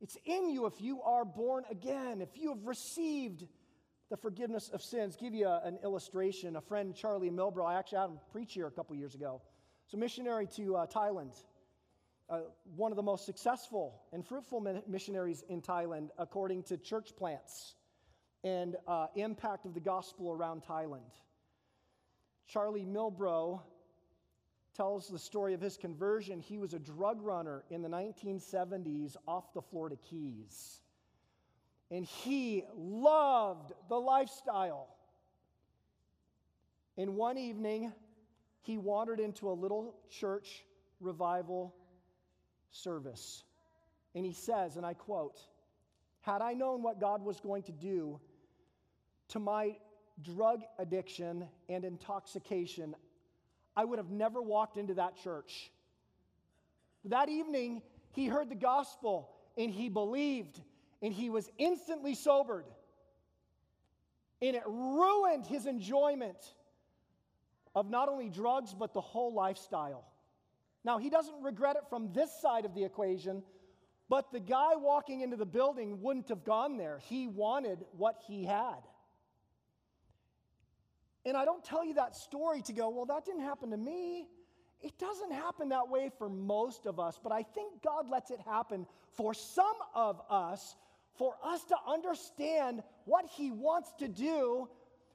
It's 0.00 0.16
in 0.24 0.50
you 0.50 0.66
if 0.66 0.80
you 0.80 1.02
are 1.02 1.24
born 1.24 1.64
again, 1.70 2.20
if 2.20 2.36
you 2.36 2.50
have 2.50 2.66
received 2.66 3.46
the 4.10 4.16
forgiveness 4.16 4.70
of 4.72 4.82
sins. 4.82 5.16
Give 5.16 5.34
you 5.34 5.46
a, 5.46 5.60
an 5.64 5.78
illustration. 5.82 6.56
A 6.56 6.60
friend, 6.60 6.94
Charlie 6.94 7.30
Milbro, 7.30 7.66
I 7.66 7.78
actually 7.78 7.98
had 7.98 8.10
him 8.10 8.18
preach 8.30 8.54
here 8.54 8.66
a 8.66 8.70
couple 8.70 8.94
years 8.96 9.14
ago. 9.14 9.42
He's 9.84 9.94
a 9.94 9.96
missionary 9.96 10.46
to 10.56 10.76
uh, 10.76 10.86
Thailand, 10.86 11.40
uh, 12.28 12.40
one 12.74 12.92
of 12.92 12.96
the 12.96 13.02
most 13.02 13.24
successful 13.24 14.02
and 14.12 14.26
fruitful 14.26 14.66
missionaries 14.88 15.44
in 15.48 15.62
Thailand, 15.62 16.08
according 16.18 16.64
to 16.64 16.76
church 16.76 17.14
plants 17.16 17.75
and 18.46 18.76
uh, 18.86 19.08
impact 19.16 19.66
of 19.66 19.74
the 19.74 19.80
gospel 19.80 20.30
around 20.30 20.62
Thailand. 20.62 21.10
Charlie 22.46 22.86
Milbro 22.86 23.60
tells 24.76 25.08
the 25.08 25.18
story 25.18 25.52
of 25.52 25.60
his 25.60 25.76
conversion. 25.76 26.38
He 26.38 26.56
was 26.56 26.72
a 26.72 26.78
drug 26.78 27.20
runner 27.22 27.64
in 27.70 27.82
the 27.82 27.88
1970s 27.88 29.16
off 29.26 29.52
the 29.52 29.62
Florida 29.62 29.96
Keys. 30.08 30.80
And 31.90 32.04
he 32.04 32.62
loved 32.76 33.72
the 33.88 33.98
lifestyle. 33.98 34.94
And 36.96 37.16
one 37.16 37.38
evening, 37.38 37.92
he 38.62 38.78
wandered 38.78 39.18
into 39.18 39.50
a 39.50 39.54
little 39.54 39.96
church 40.08 40.64
revival 41.00 41.74
service. 42.70 43.42
And 44.14 44.24
he 44.24 44.32
says, 44.32 44.76
and 44.76 44.86
I 44.86 44.94
quote, 44.94 45.40
Had 46.20 46.42
I 46.42 46.52
known 46.52 46.82
what 46.82 47.00
God 47.00 47.24
was 47.24 47.40
going 47.40 47.64
to 47.64 47.72
do, 47.72 48.20
to 49.28 49.38
my 49.38 49.76
drug 50.22 50.62
addiction 50.78 51.46
and 51.68 51.84
intoxication, 51.84 52.94
I 53.76 53.84
would 53.84 53.98
have 53.98 54.10
never 54.10 54.40
walked 54.40 54.76
into 54.76 54.94
that 54.94 55.16
church. 55.22 55.70
That 57.04 57.28
evening, 57.28 57.82
he 58.12 58.26
heard 58.26 58.48
the 58.48 58.54
gospel 58.54 59.30
and 59.56 59.70
he 59.70 59.88
believed 59.88 60.60
and 61.02 61.12
he 61.12 61.30
was 61.30 61.50
instantly 61.58 62.14
sobered. 62.14 62.64
And 64.42 64.56
it 64.56 64.62
ruined 64.66 65.46
his 65.46 65.66
enjoyment 65.66 66.54
of 67.74 67.90
not 67.90 68.08
only 68.08 68.28
drugs, 68.28 68.74
but 68.74 68.94
the 68.94 69.00
whole 69.00 69.32
lifestyle. 69.32 70.04
Now, 70.84 70.98
he 70.98 71.10
doesn't 71.10 71.42
regret 71.42 71.76
it 71.76 71.82
from 71.90 72.12
this 72.12 72.30
side 72.40 72.64
of 72.64 72.74
the 72.74 72.84
equation, 72.84 73.42
but 74.08 74.32
the 74.32 74.40
guy 74.40 74.76
walking 74.76 75.20
into 75.20 75.36
the 75.36 75.46
building 75.46 76.00
wouldn't 76.00 76.28
have 76.28 76.44
gone 76.44 76.76
there. 76.76 77.00
He 77.08 77.26
wanted 77.26 77.84
what 77.96 78.16
he 78.26 78.44
had. 78.44 78.80
And 81.26 81.36
I 81.36 81.44
don't 81.44 81.64
tell 81.64 81.84
you 81.84 81.94
that 81.94 82.14
story 82.14 82.62
to 82.62 82.72
go, 82.72 82.88
well, 82.88 83.04
that 83.06 83.24
didn't 83.24 83.42
happen 83.42 83.70
to 83.70 83.76
me. 83.76 84.28
It 84.80 84.96
doesn't 84.96 85.32
happen 85.32 85.70
that 85.70 85.88
way 85.88 86.10
for 86.16 86.28
most 86.28 86.86
of 86.86 87.00
us, 87.00 87.18
but 87.20 87.32
I 87.32 87.42
think 87.42 87.82
God 87.82 88.08
lets 88.08 88.30
it 88.30 88.38
happen 88.40 88.86
for 89.16 89.34
some 89.34 89.74
of 89.94 90.20
us 90.30 90.76
for 91.18 91.34
us 91.42 91.64
to 91.64 91.76
understand 91.88 92.82
what 93.06 93.24
He 93.26 93.50
wants 93.50 93.90
to 93.98 94.06
do 94.06 94.68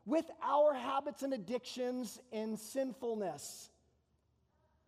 with 0.06 0.26
our 0.44 0.74
habits 0.74 1.24
and 1.24 1.34
addictions 1.34 2.20
and 2.34 2.60
sinfulness. 2.60 3.70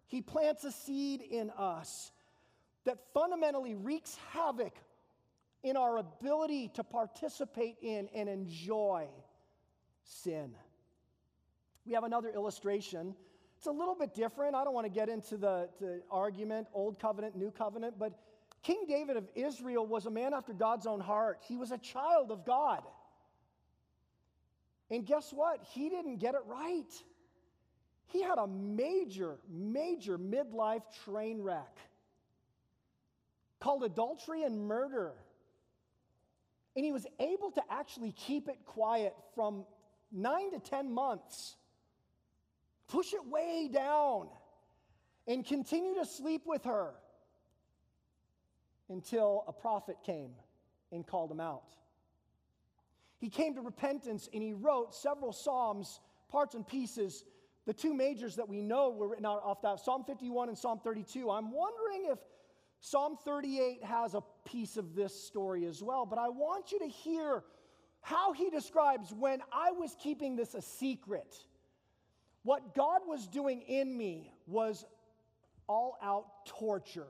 He 0.07 0.21
plants 0.21 0.63
a 0.63 0.71
seed 0.71 1.21
in 1.21 1.51
us 1.51 2.11
that 2.85 2.97
fundamentally 3.13 3.75
wreaks 3.75 4.17
havoc 4.31 4.73
in 5.63 5.77
our 5.77 5.97
ability 5.97 6.71
to 6.73 6.83
participate 6.83 7.77
in 7.81 8.09
and 8.13 8.27
enjoy 8.27 9.07
sin. 10.03 10.53
We 11.85 11.93
have 11.93 12.03
another 12.03 12.29
illustration. 12.29 13.15
It's 13.57 13.67
a 13.67 13.71
little 13.71 13.95
bit 13.95 14.13
different. 14.13 14.55
I 14.55 14.63
don't 14.63 14.73
want 14.73 14.85
to 14.85 14.91
get 14.91 15.09
into 15.09 15.37
the, 15.37 15.69
argument, 16.09 16.67
Old 16.73 16.99
Covenant, 16.99 17.35
New 17.35 17.51
Covenant, 17.51 17.95
but 17.97 18.13
King 18.61 18.85
David 18.87 19.17
of 19.17 19.27
Israel 19.35 19.85
was 19.85 20.05
a 20.05 20.11
man 20.11 20.33
after 20.33 20.53
God's 20.53 20.87
own 20.87 20.99
heart. 20.99 21.39
He 21.47 21.57
was 21.57 21.71
a 21.71 21.77
child 21.77 22.31
of 22.31 22.45
God. 22.45 22.83
And 24.89 25.05
guess 25.05 25.31
what? 25.33 25.59
He 25.71 25.89
didn't 25.89 26.17
get 26.17 26.35
it 26.35 26.41
right. 26.45 26.91
He 28.07 28.21
had 28.21 28.37
a 28.37 28.47
major, 28.47 29.37
major 29.49 30.17
midlife 30.17 30.83
train 31.03 31.41
wreck 31.41 31.77
called 33.59 33.83
adultery 33.83 34.43
and 34.43 34.67
murder. 34.67 35.13
And 36.75 36.83
he 36.83 36.91
was 36.91 37.07
able 37.19 37.51
to 37.51 37.61
actually 37.69 38.11
keep 38.11 38.49
it 38.49 38.57
quiet 38.65 39.15
from 39.35 39.65
nine 40.11 40.51
to 40.51 40.59
10 40.59 40.93
months, 40.93 41.55
push 42.87 43.13
it 43.13 43.25
way 43.25 43.69
down, 43.71 44.27
and 45.27 45.45
continue 45.45 45.95
to 45.95 46.05
sleep 46.05 46.43
with 46.45 46.65
her 46.65 46.93
until 48.89 49.43
a 49.47 49.53
prophet 49.53 49.97
came 50.05 50.31
and 50.91 51.05
called 51.05 51.31
him 51.31 51.39
out. 51.39 51.75
He 53.19 53.29
came 53.29 53.55
to 53.55 53.61
repentance 53.61 54.29
and 54.33 54.43
he 54.43 54.53
wrote 54.53 54.93
several 54.93 55.31
Psalms, 55.31 56.01
parts 56.29 56.55
and 56.55 56.67
pieces. 56.67 57.23
The 57.65 57.73
two 57.73 57.93
majors 57.93 58.35
that 58.35 58.49
we 58.49 58.61
know 58.61 58.89
were 58.89 59.07
written 59.07 59.25
out 59.25 59.41
off 59.43 59.61
that 59.61 59.79
Psalm 59.79 60.03
51 60.03 60.49
and 60.49 60.57
Psalm 60.57 60.81
32. 60.83 61.31
I'm 61.31 61.51
wondering 61.51 62.11
if 62.11 62.19
Psalm 62.81 63.17
38 63.23 63.81
has 63.85 64.13
a 64.13 64.21
piece 64.45 64.75
of 64.75 64.93
this 64.93 65.17
story 65.17 65.65
as 65.65 65.81
well, 65.81 66.05
but 66.05 66.19
I 66.19 66.27
want 66.27 66.73
you 66.73 66.79
to 66.79 66.87
hear 66.87 67.45
how 68.01 68.33
he 68.33 68.49
describes 68.49 69.13
when 69.13 69.39
I 69.53 69.71
was 69.71 69.95
keeping 69.97 70.35
this 70.35 70.53
a 70.53 70.61
secret. 70.61 71.33
What 72.43 72.75
God 72.75 73.01
was 73.07 73.27
doing 73.27 73.61
in 73.61 73.97
me 73.97 74.31
was 74.47 74.85
all 75.67 75.97
out 76.01 76.45
torture. 76.45 77.07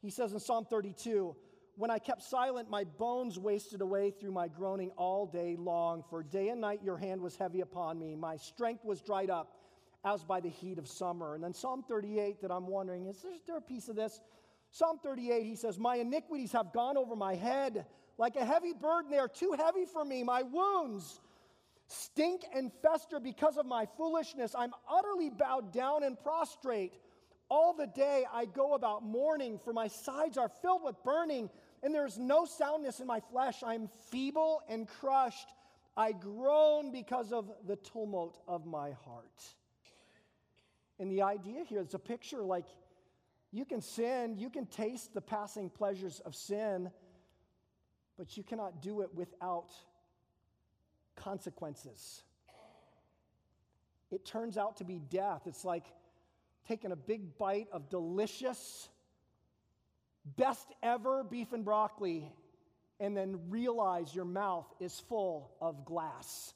He 0.00 0.10
says 0.10 0.32
in 0.32 0.38
Psalm 0.38 0.66
32, 0.68 1.34
When 1.76 1.90
I 1.90 1.98
kept 1.98 2.22
silent, 2.22 2.68
my 2.68 2.84
bones 2.84 3.38
wasted 3.38 3.80
away 3.80 4.10
through 4.10 4.32
my 4.32 4.48
groaning 4.48 4.90
all 4.96 5.26
day 5.26 5.56
long. 5.58 6.04
For 6.10 6.22
day 6.22 6.50
and 6.50 6.60
night 6.60 6.80
your 6.84 6.98
hand 6.98 7.22
was 7.22 7.36
heavy 7.36 7.62
upon 7.62 7.98
me. 7.98 8.14
My 8.14 8.36
strength 8.36 8.84
was 8.84 9.00
dried 9.00 9.30
up 9.30 9.56
as 10.04 10.22
by 10.22 10.40
the 10.40 10.50
heat 10.50 10.78
of 10.78 10.86
summer. 10.86 11.34
And 11.34 11.42
then 11.42 11.54
Psalm 11.54 11.82
38, 11.88 12.42
that 12.42 12.50
I'm 12.50 12.66
wondering, 12.66 13.06
is 13.06 13.24
there 13.46 13.56
a 13.56 13.62
piece 13.62 13.88
of 13.88 13.96
this? 13.96 14.20
Psalm 14.70 14.98
38, 15.02 15.42
he 15.44 15.56
says, 15.56 15.78
My 15.78 15.96
iniquities 15.96 16.52
have 16.52 16.72
gone 16.72 16.98
over 16.98 17.16
my 17.16 17.34
head 17.34 17.86
like 18.18 18.36
a 18.36 18.44
heavy 18.44 18.74
burden. 18.74 19.10
They 19.10 19.18
are 19.18 19.28
too 19.28 19.54
heavy 19.56 19.86
for 19.86 20.04
me. 20.04 20.22
My 20.22 20.42
wounds 20.42 21.20
stink 21.86 22.42
and 22.54 22.70
fester 22.82 23.20
because 23.20 23.56
of 23.56 23.66
my 23.66 23.86
foolishness. 23.96 24.54
I'm 24.56 24.72
utterly 24.90 25.30
bowed 25.30 25.72
down 25.72 26.02
and 26.02 26.18
prostrate. 26.18 26.92
All 27.50 27.74
the 27.74 27.86
day 27.86 28.24
I 28.32 28.46
go 28.46 28.74
about 28.74 29.04
mourning, 29.04 29.58
for 29.58 29.72
my 29.72 29.88
sides 29.88 30.38
are 30.38 30.48
filled 30.48 30.82
with 30.82 30.96
burning, 31.04 31.50
and 31.82 31.94
there 31.94 32.06
is 32.06 32.18
no 32.18 32.46
soundness 32.46 33.00
in 33.00 33.06
my 33.06 33.20
flesh. 33.20 33.62
I 33.62 33.74
am 33.74 33.88
feeble 34.10 34.62
and 34.68 34.88
crushed. 34.88 35.48
I 35.96 36.12
groan 36.12 36.90
because 36.90 37.32
of 37.32 37.50
the 37.66 37.76
tumult 37.76 38.38
of 38.48 38.66
my 38.66 38.92
heart. 39.04 39.44
And 40.98 41.10
the 41.10 41.22
idea 41.22 41.64
here 41.64 41.80
is 41.80 41.94
a 41.94 41.98
picture 41.98 42.42
like 42.42 42.66
you 43.52 43.64
can 43.64 43.80
sin, 43.80 44.36
you 44.36 44.50
can 44.50 44.66
taste 44.66 45.14
the 45.14 45.20
passing 45.20 45.70
pleasures 45.70 46.20
of 46.20 46.34
sin, 46.34 46.90
but 48.16 48.36
you 48.36 48.42
cannot 48.42 48.82
do 48.82 49.02
it 49.02 49.14
without 49.14 49.70
consequences. 51.16 52.22
It 54.10 54.24
turns 54.24 54.56
out 54.56 54.76
to 54.78 54.84
be 54.84 55.00
death. 55.10 55.42
It's 55.46 55.64
like 55.64 55.84
taking 56.68 56.92
a 56.92 56.96
big 56.96 57.36
bite 57.38 57.68
of 57.72 57.88
delicious, 57.88 58.88
best 60.36 60.68
ever 60.82 61.24
beef 61.24 61.52
and 61.52 61.64
broccoli, 61.64 62.30
and 63.00 63.16
then 63.16 63.40
realize 63.48 64.14
your 64.14 64.24
mouth 64.24 64.66
is 64.80 65.00
full 65.08 65.50
of 65.60 65.84
glass. 65.84 66.54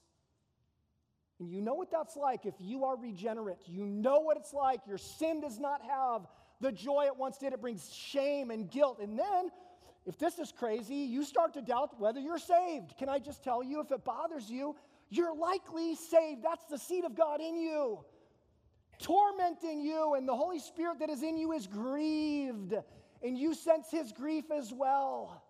And 1.40 1.50
you 1.50 1.60
know 1.60 1.74
what 1.74 1.90
that's 1.90 2.16
like 2.16 2.46
if 2.46 2.54
you 2.58 2.84
are 2.84 2.96
regenerate. 2.96 3.58
You 3.66 3.86
know 3.86 4.20
what 4.20 4.36
it's 4.36 4.52
like. 4.52 4.80
Your 4.86 4.98
sin 4.98 5.40
does 5.40 5.58
not 5.58 5.82
have 5.82 6.26
the 6.60 6.72
joy 6.72 7.04
it 7.06 7.16
once 7.16 7.38
did, 7.38 7.52
it 7.52 7.60
brings 7.60 7.92
shame 7.92 8.50
and 8.50 8.70
guilt. 8.70 8.98
And 9.00 9.18
then, 9.18 9.50
if 10.06 10.18
this 10.18 10.38
is 10.38 10.52
crazy, 10.52 10.94
you 10.94 11.24
start 11.24 11.54
to 11.54 11.62
doubt 11.62 12.00
whether 12.00 12.20
you're 12.20 12.38
saved. 12.38 12.94
Can 12.98 13.08
I 13.08 13.18
just 13.18 13.44
tell 13.44 13.62
you, 13.62 13.80
if 13.80 13.90
it 13.90 14.04
bothers 14.04 14.48
you, 14.50 14.74
you're 15.10 15.34
likely 15.36 15.94
saved. 15.94 16.42
That's 16.42 16.64
the 16.66 16.78
seed 16.78 17.04
of 17.04 17.14
God 17.14 17.40
in 17.40 17.56
you 17.56 18.04
tormenting 18.98 19.80
you, 19.80 20.14
and 20.14 20.28
the 20.28 20.34
Holy 20.34 20.58
Spirit 20.58 20.98
that 21.00 21.10
is 21.10 21.22
in 21.22 21.36
you 21.36 21.52
is 21.52 21.66
grieved, 21.66 22.74
and 23.22 23.38
you 23.38 23.54
sense 23.54 23.90
his 23.90 24.12
grief 24.12 24.50
as 24.50 24.72
well. 24.72 25.42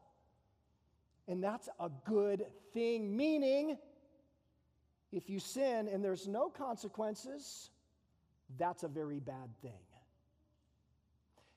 And 1.27 1.43
that's 1.43 1.69
a 1.81 1.91
good 2.07 2.47
thing, 2.73 3.17
meaning, 3.17 3.79
if 5.13 5.29
you 5.29 5.39
sin 5.39 5.89
and 5.89 6.05
there's 6.05 6.29
no 6.29 6.49
consequences, 6.49 7.71
that's 8.59 8.83
a 8.83 8.89
very 8.89 9.21
bad 9.21 9.51
thing. 9.63 9.73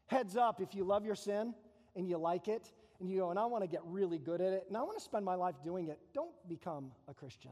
Heads 0.08 0.36
up, 0.36 0.62
if 0.62 0.76
you 0.76 0.84
love 0.84 1.06
your 1.06 1.16
sin 1.16 1.54
and 1.96 2.08
you 2.08 2.18
like 2.18 2.48
it, 2.48 2.70
and 3.02 3.10
you 3.10 3.20
go, 3.20 3.30
and 3.32 3.40
I 3.40 3.46
want 3.46 3.64
to 3.64 3.68
get 3.68 3.82
really 3.86 4.18
good 4.18 4.40
at 4.40 4.54
it, 4.54 4.66
and 4.68 4.78
I 4.78 4.84
want 4.84 4.98
to 4.98 5.04
spend 5.04 5.26
my 5.26 5.36
life 5.36 5.56
doing 5.64 5.90
it, 5.90 6.00
don't 6.14 6.32
become 6.48 6.92
a 7.08 7.14
Christian. 7.14 7.52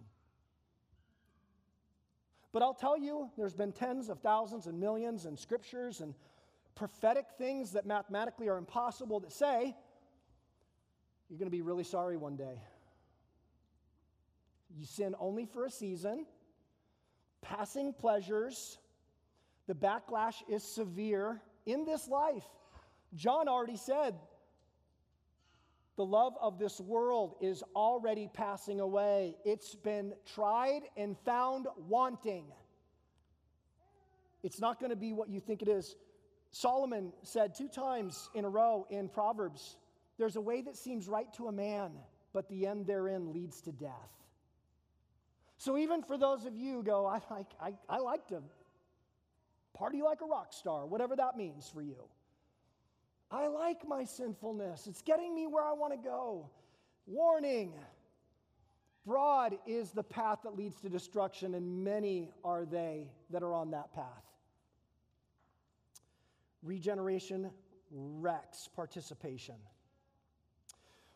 But 2.52 2.64
I'll 2.64 2.74
tell 2.74 2.98
you, 2.98 3.30
there's 3.38 3.54
been 3.54 3.72
tens 3.72 4.10
of 4.10 4.20
thousands 4.20 4.68
and 4.68 4.80
millions 4.80 5.26
and 5.26 5.38
scriptures 5.38 6.02
and 6.02 6.16
prophetic 6.76 7.26
things 7.38 7.74
that 7.74 7.86
mathematically 7.86 8.48
are 8.48 8.58
impossible 8.58 9.20
that 9.20 9.32
say. 9.32 9.76
You're 11.30 11.38
going 11.38 11.48
to 11.48 11.56
be 11.56 11.62
really 11.62 11.84
sorry 11.84 12.18
one 12.18 12.38
day. 12.38 12.62
You 14.76 14.86
sin 14.86 15.16
only 15.20 15.46
for 15.46 15.66
a 15.66 15.70
season, 15.70 16.26
passing 17.42 17.94
pleasures. 17.94 18.78
The 19.68 19.76
backlash 19.76 20.36
is 20.48 20.64
severe 20.64 21.42
in 21.66 21.86
this 21.86 22.08
life. 22.08 22.46
John 23.16 23.48
already 23.48 23.78
said 23.78 24.16
the 26.00 26.06
love 26.06 26.38
of 26.40 26.58
this 26.58 26.80
world 26.80 27.36
is 27.42 27.62
already 27.76 28.30
passing 28.34 28.80
away. 28.80 29.36
It's 29.44 29.76
been 29.76 30.14
tried 30.34 30.84
and 30.96 31.18
found 31.26 31.68
wanting. 31.90 32.46
It's 34.42 34.62
not 34.62 34.80
going 34.80 34.92
to 34.92 34.96
be 34.96 35.12
what 35.12 35.28
you 35.28 35.42
think 35.42 35.62
it 35.62 35.68
is. 35.68 35.98
Solomon 36.52 37.12
said 37.24 37.54
two 37.54 37.68
times 37.68 38.30
in 38.34 38.46
a 38.46 38.50
row 38.50 38.88
in 38.90 39.10
Proverbs 39.10 39.76
there's 40.18 40.38
a 40.38 40.42
way 40.42 40.62
that 40.62 40.78
seems 40.78 41.10
right 41.10 41.28
to 41.34 41.50
a 41.50 41.52
man, 41.52 41.92
but 42.32 42.48
the 42.48 42.66
end 42.66 42.88
therein 42.88 43.34
leads 43.34 43.60
to 43.64 43.74
death. 43.74 43.92
So, 45.58 45.78
even 45.78 46.02
for 46.02 46.18
those 46.18 46.46
of 46.46 46.56
you 46.56 46.76
who 46.76 46.84
go, 46.84 47.06
I 47.08 47.20
like, 47.30 47.52
I, 47.62 47.74
I 47.90 47.98
like 47.98 48.26
to 48.30 48.42
party 49.74 50.02
like 50.02 50.22
a 50.22 50.26
rock 50.26 50.54
star, 50.54 50.86
whatever 50.86 51.18
that 51.18 51.36
means 51.36 51.70
for 51.74 51.82
you. 51.82 51.98
I 53.32 53.48
like 53.48 53.88
my 53.88 54.04
sinfulness. 54.04 54.88
It's 54.88 55.02
getting 55.02 55.36
me 55.36 55.48
where 55.48 55.64
I 55.64 55.74
want 55.74 55.94
to 55.94 56.00
go. 56.00 56.50
Warning 57.06 57.74
broad 59.06 59.58
is 59.66 59.92
the 59.92 60.04
path 60.04 60.40
that 60.44 60.56
leads 60.56 60.80
to 60.82 60.90
destruction, 60.90 61.56
and 61.56 61.84
many 61.84 62.32
are 62.44 62.66
they 62.66 63.12
that 63.32 63.44
are 63.44 63.54
on 63.54 63.72
that 63.72 63.94
path. 63.94 64.06
Regeneration 66.64 67.50
wrecks 67.92 68.68
participation. 68.76 69.56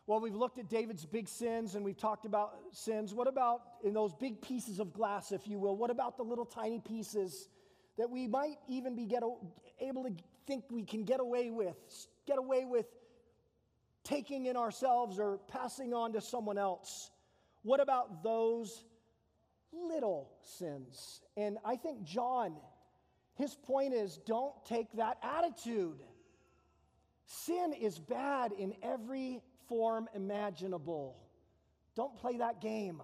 Well, 0.06 0.20
we've 0.20 0.34
looked 0.34 0.58
at 0.58 0.68
David's 0.68 1.06
big 1.06 1.28
sins 1.28 1.76
and 1.76 1.84
we've 1.84 1.96
talked 1.96 2.26
about 2.26 2.56
sins. 2.72 3.14
What 3.14 3.26
about 3.26 3.62
in 3.82 3.94
those 3.94 4.12
big 4.12 4.42
pieces 4.42 4.78
of 4.78 4.92
glass, 4.92 5.32
if 5.32 5.48
you 5.48 5.58
will? 5.58 5.76
What 5.76 5.90
about 5.90 6.18
the 6.18 6.22
little 6.22 6.44
tiny 6.44 6.78
pieces 6.78 7.48
that 7.96 8.10
we 8.10 8.26
might 8.26 8.58
even 8.68 8.94
be 8.94 9.06
get, 9.06 9.22
able 9.80 10.04
to 10.04 10.12
think 10.46 10.64
we 10.70 10.84
can 10.84 11.04
get 11.04 11.20
away 11.20 11.50
with, 11.50 11.76
get 12.26 12.38
away 12.38 12.64
with 12.64 12.86
taking 14.02 14.46
in 14.46 14.56
ourselves 14.56 15.18
or 15.18 15.38
passing 15.48 15.92
on 15.94 16.12
to 16.12 16.20
someone 16.20 16.58
else? 16.58 17.10
What 17.62 17.80
about 17.80 18.22
those 18.22 18.84
little 19.72 20.30
sins? 20.42 21.22
And 21.36 21.58
I 21.64 21.76
think 21.76 22.04
John, 22.04 22.56
his 23.34 23.54
point 23.54 23.94
is 23.94 24.18
don't 24.26 24.54
take 24.66 24.92
that 24.94 25.18
attitude. 25.22 26.02
Sin 27.26 27.72
is 27.72 27.98
bad 27.98 28.52
in 28.52 28.74
every 28.82 29.40
form 29.68 30.08
imaginable. 30.14 31.16
Don't 31.96 32.16
play 32.16 32.36
that 32.38 32.60
game. 32.60 33.00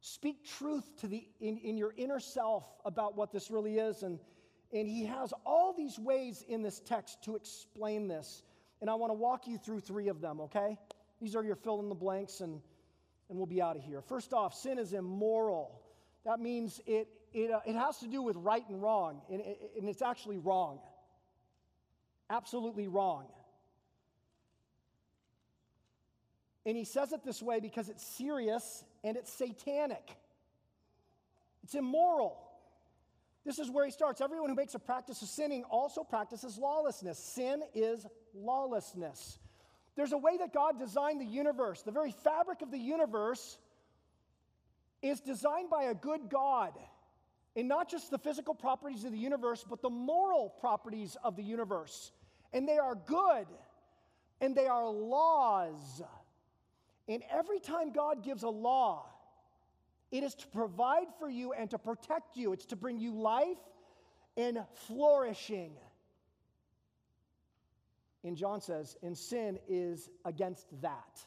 Speak 0.00 0.44
truth 0.44 0.84
to 1.00 1.08
the, 1.08 1.26
in, 1.40 1.56
in 1.58 1.78
your 1.78 1.94
inner 1.96 2.20
self 2.20 2.64
about 2.84 3.16
what 3.16 3.32
this 3.32 3.50
really 3.50 3.78
is. 3.78 4.02
And, 4.02 4.20
and 4.72 4.88
he 4.88 5.04
has 5.06 5.32
all 5.44 5.72
these 5.72 5.98
ways 5.98 6.44
in 6.48 6.62
this 6.62 6.80
text 6.80 7.22
to 7.24 7.36
explain 7.36 8.08
this. 8.08 8.42
And 8.80 8.90
I 8.90 8.94
want 8.94 9.10
to 9.10 9.14
walk 9.14 9.46
you 9.46 9.58
through 9.58 9.80
three 9.80 10.08
of 10.08 10.20
them, 10.20 10.40
okay? 10.40 10.76
These 11.20 11.34
are 11.34 11.42
your 11.42 11.56
fill 11.56 11.80
in 11.80 11.88
the 11.88 11.94
blanks, 11.94 12.40
and, 12.40 12.60
and 13.28 13.38
we'll 13.38 13.46
be 13.46 13.62
out 13.62 13.76
of 13.76 13.82
here. 13.82 14.02
First 14.02 14.32
off, 14.32 14.54
sin 14.54 14.78
is 14.78 14.92
immoral. 14.92 15.80
That 16.24 16.40
means 16.40 16.80
it, 16.86 17.08
it, 17.32 17.50
uh, 17.50 17.60
it 17.64 17.74
has 17.74 17.98
to 17.98 18.08
do 18.08 18.22
with 18.22 18.36
right 18.36 18.68
and 18.68 18.82
wrong, 18.82 19.22
and, 19.30 19.40
and 19.78 19.88
it's 19.88 20.02
actually 20.02 20.38
wrong. 20.38 20.80
Absolutely 22.28 22.88
wrong. 22.88 23.26
And 26.66 26.76
he 26.76 26.84
says 26.84 27.12
it 27.12 27.24
this 27.24 27.40
way 27.40 27.60
because 27.60 27.88
it's 27.88 28.04
serious 28.04 28.84
and 29.04 29.16
it's 29.16 29.32
satanic. 29.32 30.16
It's 31.62 31.76
immoral. 31.76 32.45
This 33.46 33.60
is 33.60 33.70
where 33.70 33.84
he 33.84 33.92
starts. 33.92 34.20
Everyone 34.20 34.50
who 34.50 34.56
makes 34.56 34.74
a 34.74 34.80
practice 34.80 35.22
of 35.22 35.28
sinning 35.28 35.62
also 35.70 36.02
practices 36.02 36.58
lawlessness. 36.58 37.16
Sin 37.16 37.62
is 37.74 38.04
lawlessness. 38.34 39.38
There's 39.94 40.12
a 40.12 40.18
way 40.18 40.36
that 40.38 40.52
God 40.52 40.80
designed 40.80 41.20
the 41.20 41.26
universe. 41.26 41.82
The 41.82 41.92
very 41.92 42.10
fabric 42.10 42.60
of 42.62 42.72
the 42.72 42.78
universe 42.78 43.56
is 45.00 45.20
designed 45.20 45.70
by 45.70 45.84
a 45.84 45.94
good 45.94 46.28
God. 46.28 46.72
And 47.54 47.68
not 47.68 47.88
just 47.88 48.10
the 48.10 48.18
physical 48.18 48.52
properties 48.52 49.04
of 49.04 49.12
the 49.12 49.18
universe, 49.18 49.64
but 49.66 49.80
the 49.80 49.90
moral 49.90 50.50
properties 50.60 51.16
of 51.22 51.36
the 51.36 51.44
universe. 51.44 52.10
And 52.52 52.68
they 52.68 52.78
are 52.78 52.96
good, 52.96 53.46
and 54.40 54.56
they 54.56 54.66
are 54.66 54.88
laws. 54.88 56.02
And 57.08 57.22
every 57.30 57.60
time 57.60 57.92
God 57.92 58.24
gives 58.24 58.42
a 58.42 58.48
law, 58.48 59.06
it 60.10 60.22
is 60.22 60.34
to 60.36 60.46
provide 60.48 61.06
for 61.18 61.28
you 61.28 61.52
and 61.52 61.70
to 61.70 61.78
protect 61.78 62.36
you, 62.36 62.52
it's 62.52 62.66
to 62.66 62.76
bring 62.76 62.98
you 62.98 63.14
life 63.14 63.58
and 64.36 64.58
flourishing. 64.86 65.72
And 68.24 68.36
John 68.36 68.60
says, 68.60 68.96
and 69.02 69.16
sin 69.16 69.58
is 69.68 70.10
against 70.24 70.66
that. 70.82 71.24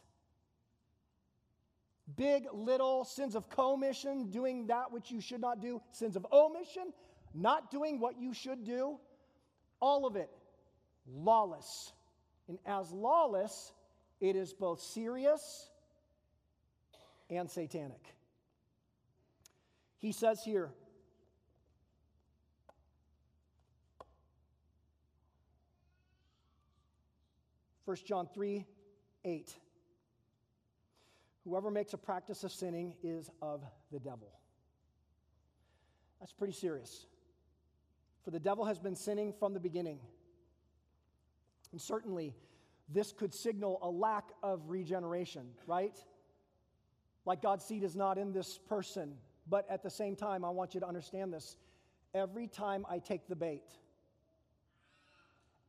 Big, 2.15 2.47
little 2.51 3.05
sins 3.05 3.35
of 3.35 3.49
commission, 3.49 4.31
doing 4.31 4.67
that 4.67 4.91
which 4.91 5.11
you 5.11 5.21
should 5.21 5.41
not 5.41 5.61
do, 5.61 5.81
sins 5.91 6.15
of 6.15 6.25
omission, 6.31 6.91
not 7.33 7.71
doing 7.71 7.99
what 7.99 8.19
you 8.19 8.33
should 8.33 8.63
do, 8.63 8.97
all 9.79 10.05
of 10.05 10.15
it 10.15 10.29
lawless. 11.07 11.91
And 12.47 12.57
as 12.65 12.91
lawless, 12.91 13.71
it 14.19 14.35
is 14.35 14.53
both 14.53 14.81
serious 14.81 15.69
and 17.29 17.49
satanic. 17.49 18.15
He 19.99 20.11
says 20.11 20.41
here, 20.43 20.71
First 27.85 28.05
John 28.05 28.27
3 28.33 28.65
8. 29.25 29.55
Whoever 31.43 31.71
makes 31.71 31.93
a 31.93 31.97
practice 31.97 32.43
of 32.43 32.51
sinning 32.51 32.93
is 33.01 33.29
of 33.41 33.63
the 33.91 33.99
devil. 33.99 34.31
That's 36.19 36.33
pretty 36.33 36.53
serious. 36.53 37.07
For 38.23 38.31
the 38.31 38.39
devil 38.39 38.65
has 38.65 38.77
been 38.77 38.95
sinning 38.95 39.33
from 39.33 39.53
the 39.53 39.59
beginning. 39.59 39.99
And 41.71 41.81
certainly, 41.81 42.35
this 42.89 43.11
could 43.11 43.33
signal 43.33 43.79
a 43.81 43.89
lack 43.89 44.29
of 44.43 44.69
regeneration, 44.69 45.47
right? 45.65 45.97
Like 47.25 47.41
God's 47.41 47.65
seed 47.65 47.83
is 47.83 47.95
not 47.95 48.17
in 48.17 48.33
this 48.33 48.59
person. 48.69 49.15
But 49.49 49.65
at 49.69 49.81
the 49.83 49.89
same 49.89 50.15
time, 50.15 50.45
I 50.45 50.49
want 50.49 50.73
you 50.73 50.79
to 50.79 50.87
understand 50.87 51.33
this. 51.33 51.57
Every 52.13 52.47
time 52.47 52.85
I 52.89 52.99
take 52.99 53.27
the 53.27 53.35
bait, 53.35 53.63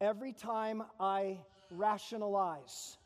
every 0.00 0.32
time 0.32 0.82
I 0.98 1.38
rationalize, 1.70 2.96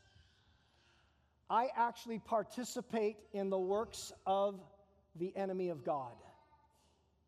I 1.49 1.67
actually 1.75 2.19
participate 2.19 3.17
in 3.33 3.49
the 3.49 3.59
works 3.59 4.11
of 4.25 4.59
the 5.15 5.35
enemy 5.35 5.69
of 5.69 5.83
God. 5.83 6.13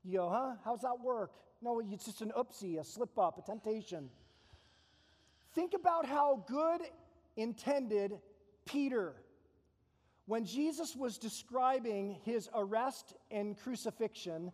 You 0.04 0.20
go, 0.20 0.30
huh? 0.30 0.56
How's 0.64 0.82
that 0.82 1.00
work? 1.04 1.32
No, 1.62 1.80
it's 1.80 2.06
just 2.06 2.22
an 2.22 2.32
oopsie, 2.38 2.80
a 2.80 2.84
slip 2.84 3.18
up, 3.18 3.38
a 3.38 3.42
temptation. 3.42 4.10
Think 5.54 5.74
about 5.74 6.06
how 6.06 6.44
good 6.48 6.82
intended 7.36 8.14
Peter, 8.66 9.16
when 10.28 10.46
Jesus 10.46 10.96
was 10.96 11.18
describing 11.18 12.18
his 12.24 12.50
arrest 12.54 13.14
and 13.32 13.58
crucifixion, 13.58 14.52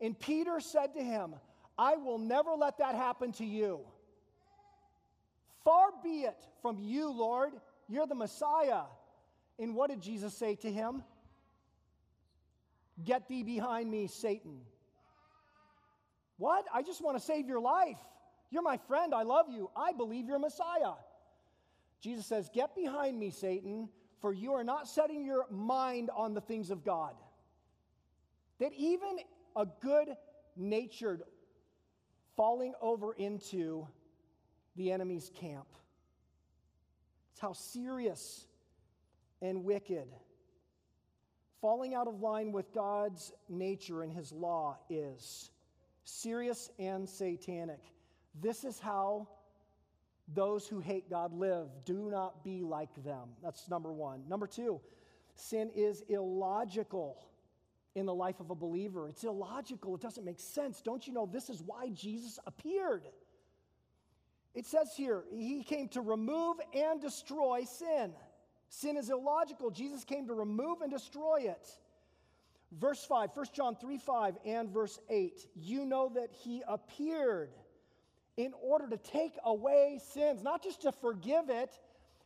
and 0.00 0.18
Peter 0.18 0.60
said 0.60 0.94
to 0.94 1.02
him, 1.02 1.34
I 1.76 1.96
will 1.96 2.18
never 2.18 2.52
let 2.52 2.78
that 2.78 2.94
happen 2.94 3.32
to 3.32 3.44
you. 3.44 3.80
Far 5.64 5.88
be 6.02 6.22
it 6.22 6.38
from 6.62 6.78
you, 6.78 7.10
Lord. 7.10 7.52
You're 7.88 8.06
the 8.06 8.14
Messiah. 8.14 8.82
And 9.58 9.74
what 9.74 9.90
did 9.90 10.00
Jesus 10.00 10.32
say 10.32 10.54
to 10.56 10.70
him? 10.70 11.02
Get 13.04 13.28
thee 13.28 13.42
behind 13.42 13.90
me, 13.90 14.06
Satan. 14.06 14.60
What? 16.38 16.66
I 16.72 16.82
just 16.82 17.02
want 17.02 17.18
to 17.18 17.22
save 17.22 17.48
your 17.48 17.60
life. 17.60 17.98
You're 18.50 18.62
my 18.62 18.76
friend. 18.76 19.12
I 19.12 19.24
love 19.24 19.46
you. 19.50 19.70
I 19.76 19.92
believe 19.92 20.26
you're 20.26 20.38
Messiah. 20.38 20.92
Jesus 22.00 22.26
says, 22.26 22.48
Get 22.54 22.76
behind 22.76 23.18
me, 23.18 23.30
Satan, 23.30 23.88
for 24.26 24.32
you 24.32 24.54
are 24.54 24.64
not 24.64 24.88
setting 24.88 25.24
your 25.24 25.46
mind 25.52 26.10
on 26.12 26.34
the 26.34 26.40
things 26.40 26.72
of 26.72 26.82
God. 26.82 27.14
That 28.58 28.72
even 28.76 29.18
a 29.54 29.64
good 29.80 30.08
natured 30.56 31.22
falling 32.36 32.74
over 32.82 33.12
into 33.12 33.86
the 34.74 34.90
enemy's 34.90 35.30
camp. 35.32 35.68
It's 37.30 37.40
how 37.40 37.52
serious 37.52 38.48
and 39.40 39.62
wicked 39.62 40.08
falling 41.60 41.94
out 41.94 42.08
of 42.08 42.20
line 42.20 42.50
with 42.50 42.74
God's 42.74 43.32
nature 43.48 44.02
and 44.02 44.12
his 44.12 44.32
law 44.32 44.76
is. 44.90 45.52
Serious 46.02 46.68
and 46.80 47.08
satanic. 47.08 47.84
This 48.34 48.64
is 48.64 48.80
how 48.80 49.28
those 50.34 50.66
who 50.66 50.80
hate 50.80 51.08
God 51.08 51.32
live. 51.32 51.68
Do 51.84 52.08
not 52.10 52.44
be 52.44 52.62
like 52.62 52.94
them. 53.04 53.28
That's 53.42 53.68
number 53.68 53.92
one. 53.92 54.22
Number 54.28 54.46
two, 54.46 54.80
sin 55.34 55.70
is 55.74 56.02
illogical 56.08 57.24
in 57.94 58.06
the 58.06 58.14
life 58.14 58.40
of 58.40 58.50
a 58.50 58.54
believer. 58.54 59.08
It's 59.08 59.24
illogical. 59.24 59.94
It 59.94 60.00
doesn't 60.00 60.24
make 60.24 60.40
sense. 60.40 60.82
Don't 60.82 61.06
you 61.06 61.12
know 61.12 61.26
this 61.26 61.48
is 61.48 61.62
why 61.62 61.90
Jesus 61.90 62.38
appeared? 62.46 63.04
It 64.54 64.66
says 64.66 64.92
here, 64.96 65.24
he 65.30 65.62
came 65.62 65.88
to 65.88 66.00
remove 66.00 66.56
and 66.74 67.00
destroy 67.00 67.64
sin. 67.64 68.12
Sin 68.68 68.96
is 68.96 69.10
illogical. 69.10 69.70
Jesus 69.70 70.04
came 70.04 70.26
to 70.26 70.34
remove 70.34 70.80
and 70.80 70.90
destroy 70.90 71.42
it. 71.42 71.68
Verse 72.72 73.04
5, 73.04 73.30
1 73.32 73.46
John 73.54 73.76
3 73.76 73.96
5 73.98 74.38
and 74.44 74.70
verse 74.70 74.98
8. 75.08 75.46
You 75.54 75.84
know 75.84 76.10
that 76.14 76.30
he 76.32 76.62
appeared 76.66 77.50
in 78.36 78.52
order 78.62 78.88
to 78.88 78.96
take 78.96 79.34
away 79.44 79.98
sins, 80.12 80.42
not 80.42 80.62
just 80.62 80.82
to 80.82 80.92
forgive 80.92 81.48
it 81.48 81.70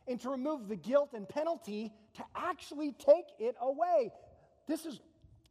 and 0.07 0.19
to 0.21 0.29
remove 0.29 0.67
the 0.67 0.75
guilt 0.75 1.11
and 1.13 1.27
penalty, 1.27 1.93
to 2.15 2.23
actually 2.35 2.91
take 2.93 3.25
it 3.39 3.55
away. 3.61 4.11
This 4.67 4.85
is 4.85 4.99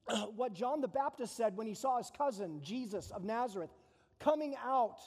uh, 0.09 0.27
what 0.37 0.53
John 0.53 0.81
the 0.81 0.89
Baptist 0.89 1.37
said 1.37 1.57
when 1.57 1.67
he 1.67 1.75
saw 1.75 1.99
his 1.99 2.11
cousin, 2.17 2.61
Jesus 2.63 3.11
of 3.11 3.25
Nazareth, 3.25 3.71
coming 4.19 4.55
out. 4.63 4.99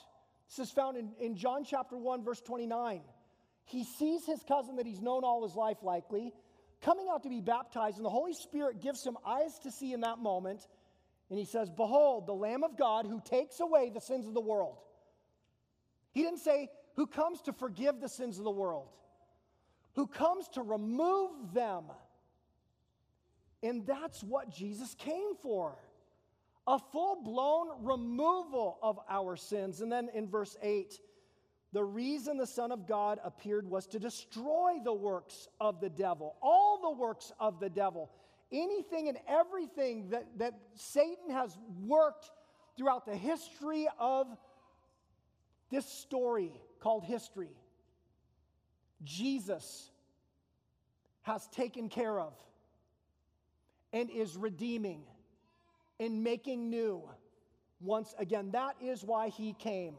This 0.49 0.67
is 0.67 0.71
found 0.71 0.97
in, 0.97 1.11
in 1.19 1.35
John 1.35 1.63
chapter 1.65 1.97
1, 1.97 2.23
verse 2.23 2.41
29. 2.41 3.01
He 3.65 3.83
sees 3.83 4.25
his 4.25 4.41
cousin 4.47 4.77
that 4.77 4.85
he's 4.85 5.01
known 5.01 5.23
all 5.23 5.43
his 5.43 5.55
life, 5.55 5.77
likely, 5.83 6.33
coming 6.81 7.07
out 7.11 7.23
to 7.23 7.29
be 7.29 7.41
baptized, 7.41 7.97
and 7.97 8.05
the 8.05 8.09
Holy 8.09 8.33
Spirit 8.33 8.81
gives 8.81 9.05
him 9.05 9.17
eyes 9.25 9.57
to 9.63 9.71
see 9.71 9.93
in 9.93 10.01
that 10.01 10.19
moment. 10.19 10.67
And 11.29 11.39
he 11.39 11.45
says, 11.45 11.69
Behold, 11.69 12.27
the 12.27 12.33
Lamb 12.33 12.63
of 12.63 12.77
God 12.77 13.05
who 13.07 13.21
takes 13.23 13.59
away 13.59 13.89
the 13.89 14.01
sins 14.01 14.27
of 14.27 14.33
the 14.33 14.41
world. 14.41 14.77
He 16.13 16.21
didn't 16.21 16.39
say, 16.39 16.69
who 16.95 17.07
comes 17.07 17.41
to 17.41 17.53
forgive 17.53 17.99
the 17.99 18.09
sins 18.09 18.37
of 18.37 18.43
the 18.43 18.51
world, 18.51 18.87
who 19.95 20.07
comes 20.07 20.47
to 20.49 20.61
remove 20.61 21.53
them. 21.53 21.85
And 23.61 23.85
that's 23.85 24.23
what 24.23 24.49
Jesus 24.49 24.95
came 24.95 25.35
for 25.41 25.75
a 26.67 26.79
full 26.79 27.21
blown 27.23 27.67
removal 27.81 28.77
of 28.81 28.99
our 29.09 29.35
sins. 29.35 29.81
And 29.81 29.91
then 29.91 30.09
in 30.13 30.29
verse 30.29 30.55
8, 30.61 30.97
the 31.73 31.83
reason 31.83 32.37
the 32.37 32.47
Son 32.47 32.71
of 32.71 32.87
God 32.87 33.19
appeared 33.23 33.69
was 33.69 33.87
to 33.87 33.99
destroy 33.99 34.73
the 34.83 34.93
works 34.93 35.49
of 35.59 35.81
the 35.81 35.89
devil, 35.89 36.35
all 36.41 36.79
the 36.81 37.01
works 37.01 37.31
of 37.39 37.59
the 37.59 37.69
devil. 37.69 38.11
Anything 38.51 39.09
and 39.09 39.17
everything 39.27 40.09
that, 40.09 40.27
that 40.37 40.53
Satan 40.75 41.31
has 41.31 41.57
worked 41.85 42.29
throughout 42.77 43.05
the 43.05 43.15
history 43.15 43.87
of 43.99 44.27
this 45.73 45.85
story 45.85 46.51
called 46.79 47.03
history, 47.03 47.55
Jesus 49.03 49.89
has 51.23 51.47
taken 51.47 51.89
care 51.89 52.19
of 52.19 52.33
and 53.91 54.09
is 54.09 54.35
redeeming 54.35 55.03
and 55.99 56.23
making 56.23 56.69
new 56.69 57.01
once 57.81 58.13
again. 58.17 58.51
That 58.51 58.75
is 58.81 59.03
why 59.03 59.29
he 59.29 59.53
came. 59.53 59.95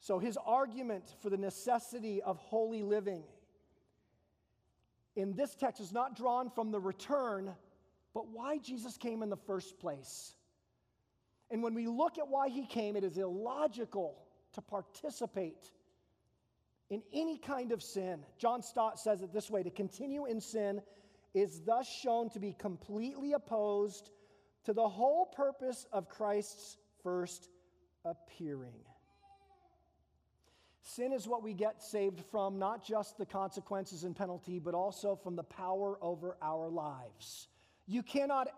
So, 0.00 0.18
his 0.18 0.38
argument 0.46 1.04
for 1.20 1.28
the 1.28 1.36
necessity 1.36 2.22
of 2.22 2.38
holy 2.38 2.82
living 2.82 3.24
in 5.16 5.34
this 5.34 5.54
text 5.54 5.80
is 5.80 5.92
not 5.92 6.16
drawn 6.16 6.48
from 6.48 6.70
the 6.70 6.78
return, 6.78 7.52
but 8.14 8.28
why 8.28 8.58
Jesus 8.58 8.96
came 8.96 9.22
in 9.22 9.28
the 9.28 9.36
first 9.36 9.78
place. 9.80 10.36
And 11.50 11.62
when 11.62 11.74
we 11.74 11.86
look 11.86 12.18
at 12.18 12.28
why 12.28 12.48
he 12.48 12.66
came, 12.66 12.96
it 12.96 13.04
is 13.04 13.16
illogical 13.16 14.18
to 14.52 14.62
participate 14.62 15.70
in 16.90 17.02
any 17.12 17.38
kind 17.38 17.72
of 17.72 17.82
sin. 17.82 18.24
John 18.38 18.62
Stott 18.62 18.98
says 18.98 19.22
it 19.22 19.32
this 19.32 19.50
way 19.50 19.62
to 19.62 19.70
continue 19.70 20.26
in 20.26 20.40
sin 20.40 20.82
is 21.34 21.60
thus 21.60 21.86
shown 21.86 22.30
to 22.30 22.40
be 22.40 22.54
completely 22.58 23.32
opposed 23.32 24.10
to 24.64 24.72
the 24.72 24.88
whole 24.88 25.26
purpose 25.26 25.86
of 25.92 26.08
Christ's 26.08 26.76
first 27.02 27.48
appearing. 28.04 28.80
Sin 30.82 31.12
is 31.12 31.28
what 31.28 31.42
we 31.42 31.52
get 31.52 31.82
saved 31.82 32.22
from, 32.30 32.58
not 32.58 32.82
just 32.82 33.18
the 33.18 33.26
consequences 33.26 34.04
and 34.04 34.16
penalty, 34.16 34.58
but 34.58 34.74
also 34.74 35.14
from 35.14 35.36
the 35.36 35.42
power 35.42 35.98
over 36.00 36.38
our 36.40 36.70
lives. 36.70 37.48
You 37.86 38.02
cannot 38.02 38.48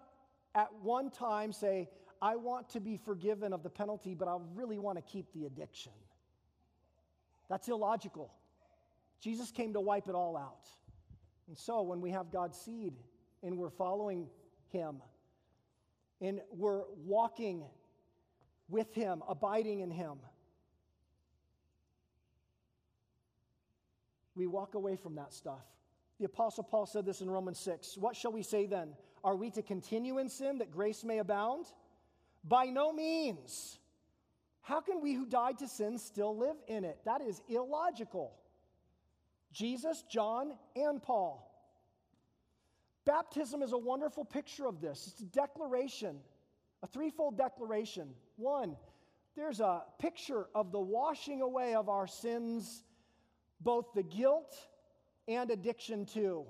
at 0.55 0.69
one 0.83 1.11
time 1.11 1.53
say, 1.53 1.89
I 2.23 2.37
want 2.37 2.71
to 2.71 2.81
be 2.81 2.97
forgiven 2.99 3.53
of 3.53 3.63
the 3.63 3.71
penalty, 3.71 4.15
but 4.15 4.29
I 4.29 4.37
really 4.55 4.79
want 4.79 4.99
to 4.99 5.03
keep 5.03 5.33
the 5.33 5.47
addiction. 5.47 5.93
That's 7.49 7.69
illogical. 7.69 8.33
Jesus 9.21 9.51
came 9.51 9.73
to 9.73 9.81
wipe 9.81 10.09
it 10.09 10.15
all 10.15 10.37
out. 10.37 10.69
And 11.49 11.59
so 11.59 11.83
when 11.83 12.01
we 12.01 12.11
have 12.11 12.31
God's 12.31 12.59
seed 12.59 12.95
and 13.43 13.57
we're 13.57 13.71
following 13.71 14.29
Him 14.69 14.97
and 16.21 16.41
we're 16.53 16.83
walking 17.05 17.65
with 18.69 18.95
Him, 18.95 19.23
abiding 19.29 19.81
in 19.81 19.91
Him, 19.91 20.19
we 24.35 24.47
walk 24.47 24.75
away 24.75 24.97
from 24.97 25.17
that 25.17 25.33
stuff. 25.33 25.65
The 26.19 26.27
Apostle 26.27 26.65
Paul 26.65 26.87
said 26.87 27.07
this 27.07 27.23
in 27.23 27.31
Romans 27.31 27.59
6. 27.59 27.97
What 27.97 28.15
shall 28.15 28.33
we 28.33 28.43
say 28.43 28.67
then? 28.67 28.91
Are 29.25 29.35
we 29.35 29.51
to 29.51 29.63
continue 29.63 30.19
in 30.19 30.29
sin 30.29 30.59
that 30.59 30.71
grace 30.71 31.03
may 31.03 31.19
abound? 31.19 31.67
By 32.45 32.67
no 32.67 32.93
means. 32.93 33.79
How 34.63 34.81
can 34.81 35.01
we 35.01 35.15
who 35.15 35.27
died 35.27 35.59
to 35.59 35.69
sin 35.69 35.99
still 35.99 36.37
live 36.37 36.57
in 36.69 36.85
it? 36.85 36.99
That 37.05 37.21
is 37.21 37.43
illogical. 37.49 38.33
Jesus, 39.53 40.05
John, 40.09 40.53
and 40.77 41.03
Paul. 41.03 41.47
Baptism 43.05 43.63
is 43.63 43.73
a 43.73 43.79
wonderful 43.79 44.25
picture 44.25 44.67
of 44.67 44.81
this. 44.81 45.09
It's 45.09 45.21
a 45.21 45.25
declaration, 45.25 46.19
a 46.83 46.87
threefold 46.87 47.37
declaration. 47.37 48.11
One, 48.37 48.77
there's 49.35 49.61
a 49.61 49.83
picture 49.99 50.47
of 50.55 50.71
the 50.71 50.81
washing 50.81 51.41
away 51.41 51.75
of 51.75 51.89
our 51.89 52.07
sins, 52.07 52.85
both 53.61 53.87
the 53.95 54.03
guilt 54.03 54.55
and 55.27 55.51
addiction 55.51 56.07
to. 56.07 56.45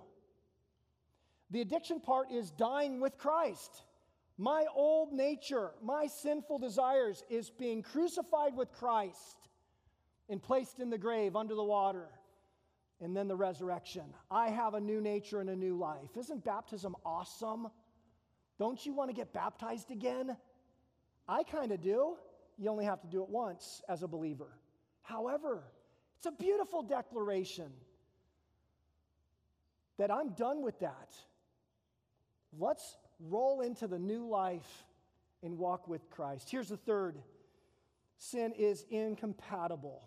The 1.50 1.60
addiction 1.60 2.00
part 2.00 2.30
is 2.30 2.50
dying 2.50 3.00
with 3.00 3.16
Christ. 3.16 3.82
My 4.40 4.64
old 4.74 5.12
nature, 5.12 5.72
my 5.82 6.06
sinful 6.06 6.60
desires, 6.60 7.22
is 7.28 7.50
being 7.50 7.82
crucified 7.82 8.56
with 8.56 8.72
Christ 8.72 9.36
and 10.30 10.42
placed 10.42 10.80
in 10.80 10.88
the 10.88 10.96
grave 10.96 11.36
under 11.36 11.54
the 11.54 11.62
water 11.62 12.08
and 13.02 13.14
then 13.14 13.28
the 13.28 13.36
resurrection. 13.36 14.04
I 14.30 14.48
have 14.48 14.72
a 14.72 14.80
new 14.80 15.02
nature 15.02 15.42
and 15.42 15.50
a 15.50 15.54
new 15.56 15.76
life. 15.76 16.16
Isn't 16.16 16.42
baptism 16.42 16.96
awesome? 17.04 17.68
Don't 18.58 18.86
you 18.86 18.94
want 18.94 19.10
to 19.10 19.14
get 19.14 19.34
baptized 19.34 19.90
again? 19.90 20.34
I 21.28 21.42
kind 21.42 21.70
of 21.70 21.82
do. 21.82 22.16
You 22.56 22.70
only 22.70 22.86
have 22.86 23.02
to 23.02 23.08
do 23.08 23.22
it 23.22 23.28
once 23.28 23.82
as 23.90 24.02
a 24.02 24.08
believer. 24.08 24.56
However, 25.02 25.64
it's 26.16 26.24
a 26.26 26.32
beautiful 26.32 26.82
declaration 26.82 27.70
that 29.98 30.10
I'm 30.10 30.30
done 30.30 30.62
with 30.62 30.80
that. 30.80 31.14
Let's 32.58 32.96
roll 33.28 33.60
into 33.60 33.86
the 33.86 33.98
new 33.98 34.26
life 34.26 34.84
and 35.42 35.58
walk 35.58 35.88
with 35.88 36.08
Christ. 36.10 36.50
Here's 36.50 36.68
the 36.68 36.76
third 36.76 37.18
sin 38.16 38.52
is 38.52 38.84
incompatible. 38.90 40.02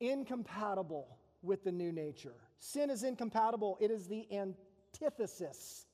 Incompatible 0.00 1.18
with 1.42 1.64
the 1.64 1.72
new 1.72 1.92
nature. 1.92 2.34
Sin 2.58 2.90
is 2.90 3.02
incompatible, 3.02 3.78
it 3.80 3.90
is 3.90 4.06
the 4.06 4.26
antithesis 4.32 5.86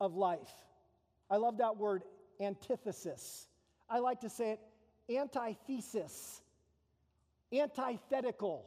of 0.00 0.14
life. 0.14 0.52
I 1.30 1.36
love 1.36 1.58
that 1.58 1.76
word, 1.76 2.02
antithesis. 2.40 3.48
I 3.88 3.98
like 3.98 4.20
to 4.20 4.28
say 4.28 4.52
it 4.52 4.60
antithesis, 5.10 6.42
antithetical, 7.52 8.66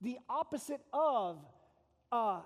the 0.00 0.18
opposite 0.28 0.80
of, 0.92 1.38
uh, 2.12 2.40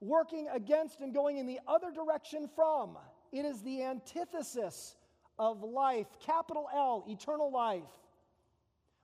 working 0.00 0.48
against 0.52 1.00
and 1.00 1.12
going 1.12 1.38
in 1.38 1.46
the 1.46 1.60
other 1.66 1.90
direction 1.90 2.48
from. 2.54 2.96
It 3.32 3.44
is 3.44 3.62
the 3.62 3.82
antithesis 3.82 4.96
of 5.38 5.62
life, 5.62 6.06
capital 6.20 6.68
L, 6.74 7.04
eternal 7.08 7.52
life. 7.52 7.82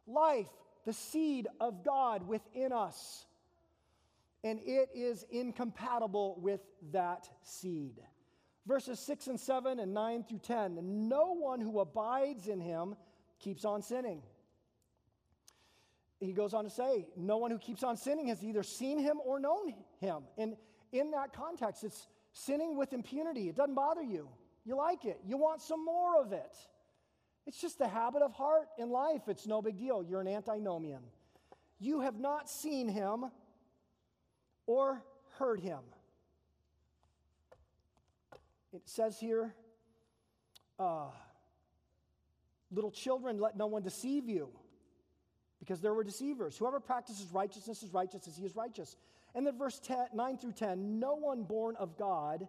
Life 0.06 0.48
the 0.84 0.92
seed 0.92 1.48
of 1.60 1.84
God 1.84 2.26
within 2.26 2.72
us. 2.72 3.26
And 4.42 4.60
it 4.64 4.90
is 4.94 5.24
incompatible 5.30 6.38
with 6.40 6.60
that 6.92 7.28
seed. 7.42 8.00
Verses 8.66 8.98
6 9.00 9.26
and 9.28 9.40
7 9.40 9.78
and 9.80 9.94
9 9.94 10.24
through 10.24 10.38
10 10.40 11.08
no 11.08 11.32
one 11.32 11.60
who 11.60 11.80
abides 11.80 12.48
in 12.48 12.60
him 12.60 12.94
keeps 13.38 13.64
on 13.64 13.82
sinning. 13.82 14.22
He 16.20 16.32
goes 16.32 16.54
on 16.54 16.64
to 16.64 16.70
say, 16.70 17.06
No 17.16 17.38
one 17.38 17.50
who 17.50 17.58
keeps 17.58 17.82
on 17.82 17.96
sinning 17.96 18.28
has 18.28 18.42
either 18.42 18.62
seen 18.62 18.98
him 18.98 19.18
or 19.24 19.38
known 19.40 19.74
him. 20.00 20.22
And 20.38 20.56
in 20.94 21.10
that 21.10 21.32
context, 21.32 21.84
it's 21.84 22.06
sinning 22.32 22.76
with 22.76 22.92
impunity. 22.92 23.48
It 23.48 23.56
doesn't 23.56 23.74
bother 23.74 24.02
you. 24.02 24.28
You 24.64 24.76
like 24.76 25.04
it. 25.04 25.20
You 25.26 25.36
want 25.36 25.60
some 25.60 25.84
more 25.84 26.20
of 26.20 26.32
it. 26.32 26.56
It's 27.46 27.60
just 27.60 27.80
a 27.80 27.88
habit 27.88 28.22
of 28.22 28.32
heart 28.32 28.68
in 28.78 28.90
life. 28.90 29.22
It's 29.28 29.46
no 29.46 29.60
big 29.60 29.76
deal. 29.76 30.02
You're 30.02 30.22
an 30.22 30.28
antinomian. 30.28 31.02
You 31.78 32.00
have 32.00 32.18
not 32.18 32.48
seen 32.48 32.88
him 32.88 33.26
or 34.66 35.02
heard 35.38 35.60
him. 35.60 35.80
It 38.72 38.82
says 38.86 39.18
here, 39.20 39.54
uh, 40.78 41.08
little 42.70 42.90
children, 42.90 43.38
let 43.38 43.56
no 43.56 43.66
one 43.66 43.82
deceive 43.82 44.28
you, 44.28 44.48
because 45.60 45.80
there 45.80 45.92
were 45.92 46.04
deceivers. 46.04 46.56
Whoever 46.56 46.80
practices 46.80 47.26
righteousness 47.32 47.82
is 47.82 47.92
righteous 47.92 48.26
as 48.26 48.36
he 48.36 48.44
is 48.44 48.56
righteous. 48.56 48.96
And 49.34 49.46
then 49.46 49.58
verse 49.58 49.80
10, 49.80 50.08
9 50.14 50.38
through 50.38 50.52
10 50.52 50.98
no 50.98 51.14
one 51.14 51.42
born 51.42 51.76
of 51.76 51.96
God 51.96 52.46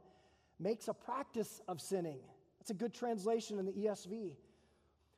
makes 0.60 0.88
a 0.88 0.94
practice 0.94 1.62
of 1.68 1.82
sinning. 1.82 2.20
That's 2.60 2.72
a 2.72 2.76
good 2.76 2.94
translation 2.94 3.60
in 3.60 3.66
the 3.66 3.74
ESV. 3.74 4.34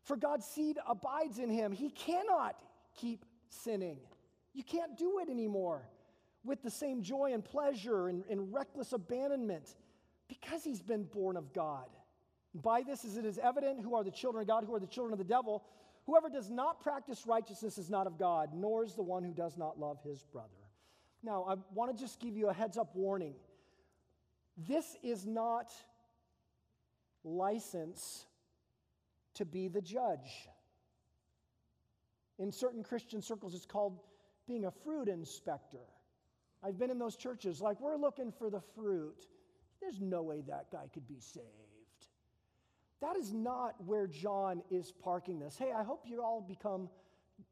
For 0.04 0.16
God's 0.16 0.46
seed 0.46 0.78
abides 0.88 1.40
in 1.40 1.50
him. 1.50 1.72
He 1.72 1.90
cannot 1.90 2.56
keep 2.96 3.26
sinning. 3.50 4.00
You 4.54 4.64
can't 4.64 4.98
do 4.98 5.20
it 5.20 5.30
anymore 5.30 5.88
with 6.44 6.64
the 6.64 6.72
same 6.72 7.02
joy 7.02 7.34
and 7.34 7.44
pleasure 7.44 8.08
and, 8.08 8.24
and 8.30 8.54
reckless 8.54 8.94
abandonment 8.94 9.76
because 10.28 10.64
he's 10.64 10.82
been 10.82 11.04
born 11.04 11.38
of 11.38 11.54
God. 11.54 11.88
By 12.54 12.84
this, 12.84 13.06
as 13.06 13.18
it 13.18 13.26
is 13.26 13.38
evident 13.38 13.82
who 13.84 13.96
are 13.96 14.04
the 14.04 14.12
children 14.12 14.42
of 14.42 14.48
God, 14.48 14.64
who 14.66 14.74
are 14.74 14.80
the 14.80 14.88
children 14.88 15.14
of 15.14 15.20
the 15.20 15.26
devil. 15.26 15.64
Whoever 16.06 16.30
does 16.30 16.50
not 16.50 16.80
practice 16.80 17.28
righteousness 17.28 17.78
is 17.78 17.90
not 17.90 18.08
of 18.08 18.18
God, 18.18 18.52
nor 18.54 18.86
is 18.86 18.96
the 18.96 19.04
one 19.04 19.24
who 19.24 19.34
does 19.34 19.58
not 19.58 19.78
love 19.78 20.00
his 20.04 20.24
brother. 20.24 20.67
Now, 21.24 21.46
I 21.50 21.56
want 21.74 21.96
to 21.96 22.02
just 22.02 22.20
give 22.20 22.38
you 22.38 22.50
a 22.50 22.54
heads 22.54 22.78
up 22.78 22.96
warning. 22.96 23.36
This 24.68 24.96
is 25.04 25.26
not 25.26 25.72
license 27.24 28.26
to 29.36 29.46
be 29.46 29.68
the 29.68 29.82
judge. 29.82 30.50
In 32.40 32.52
certain 32.52 32.84
Christian 32.84 33.22
circles, 33.22 33.56
it's 33.56 33.66
called 33.66 34.00
being 34.48 34.66
a 34.66 34.72
fruit 34.72 35.10
inspector. 35.10 35.86
I've 36.64 36.78
been 36.78 36.90
in 36.90 37.00
those 37.00 37.16
churches, 37.16 37.62
like, 37.62 37.80
we're 37.80 37.98
looking 37.98 38.32
for 38.32 38.50
the 38.50 38.62
fruit. 38.76 39.28
There's 39.82 40.00
no 40.00 40.24
way 40.24 40.42
that 40.48 40.72
guy 40.72 40.88
could 40.94 41.08
be 41.08 41.20
saved. 41.20 41.46
That 43.02 43.16
is 43.16 43.32
not 43.32 43.76
where 43.86 44.08
John 44.08 44.64
is 44.72 44.92
parking 44.92 45.40
this. 45.40 45.56
Hey, 45.58 45.72
I 45.72 45.84
hope 45.84 46.06
you 46.08 46.24
all 46.24 46.42
become 46.42 46.90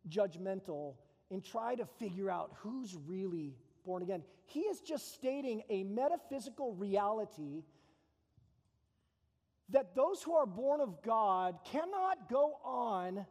judgmental 0.10 0.96
and 1.32 1.44
try 1.44 1.76
to 1.76 1.86
figure 2.00 2.30
out 2.30 2.52
who's 2.58 2.96
really 3.08 3.56
born 3.86 4.04
again. 4.04 4.24
He 4.46 4.62
is 4.62 4.80
just 4.82 5.14
stating 5.14 5.64
a 5.70 5.84
metaphysical 5.84 6.74
reality 6.74 7.64
that 9.70 9.96
those 9.96 10.22
who 10.22 10.36
are 10.36 10.46
born 10.46 10.82
of 10.82 11.02
God 11.02 11.58
cannot 11.66 12.30
go 12.30 12.58
on 12.64 13.26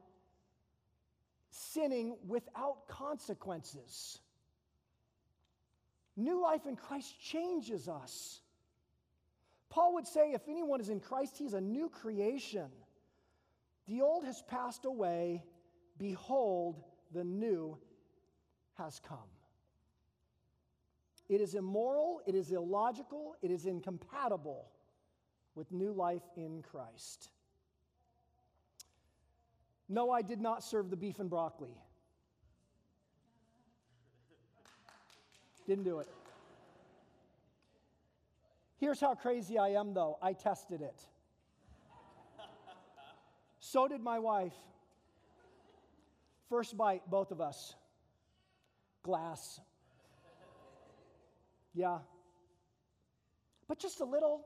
sinning 1.50 2.16
without 2.26 2.88
consequences. 2.88 4.18
New 6.16 6.42
life 6.42 6.66
in 6.66 6.76
Christ 6.76 7.14
changes 7.20 7.88
us. 7.88 8.40
Paul 9.70 9.94
would 9.94 10.06
say 10.06 10.32
if 10.32 10.48
anyone 10.48 10.80
is 10.80 10.88
in 10.88 11.00
Christ, 11.00 11.36
he's 11.36 11.54
a 11.54 11.60
new 11.60 11.88
creation. 11.88 12.68
The 13.86 14.02
old 14.02 14.24
has 14.24 14.42
passed 14.42 14.84
away. 14.84 15.42
Behold, 15.98 16.82
the 17.12 17.24
new 17.24 17.78
has 18.78 19.00
come. 19.06 19.18
It 21.28 21.40
is 21.40 21.54
immoral, 21.54 22.20
it 22.26 22.34
is 22.34 22.52
illogical, 22.52 23.36
it 23.42 23.50
is 23.50 23.66
incompatible 23.66 24.66
with 25.54 25.70
new 25.72 25.92
life 25.92 26.22
in 26.36 26.62
Christ. 26.62 27.30
No, 29.88 30.10
I 30.10 30.22
did 30.22 30.40
not 30.40 30.62
serve 30.62 30.90
the 30.90 30.96
beef 30.96 31.18
and 31.18 31.30
broccoli. 31.30 31.76
Didn't 35.66 35.84
do 35.84 36.00
it. 36.00 36.08
Here's 38.78 39.00
how 39.00 39.14
crazy 39.14 39.56
I 39.56 39.68
am, 39.68 39.94
though 39.94 40.18
I 40.20 40.34
tested 40.34 40.82
it. 40.82 41.00
So 43.60 43.88
did 43.88 44.02
my 44.02 44.18
wife. 44.18 44.52
First 46.50 46.76
bite, 46.76 47.02
both 47.08 47.30
of 47.30 47.40
us. 47.40 47.74
Glass. 49.04 49.60
Yeah. 51.74 51.98
But 53.68 53.78
just 53.78 54.00
a 54.00 54.04
little. 54.04 54.44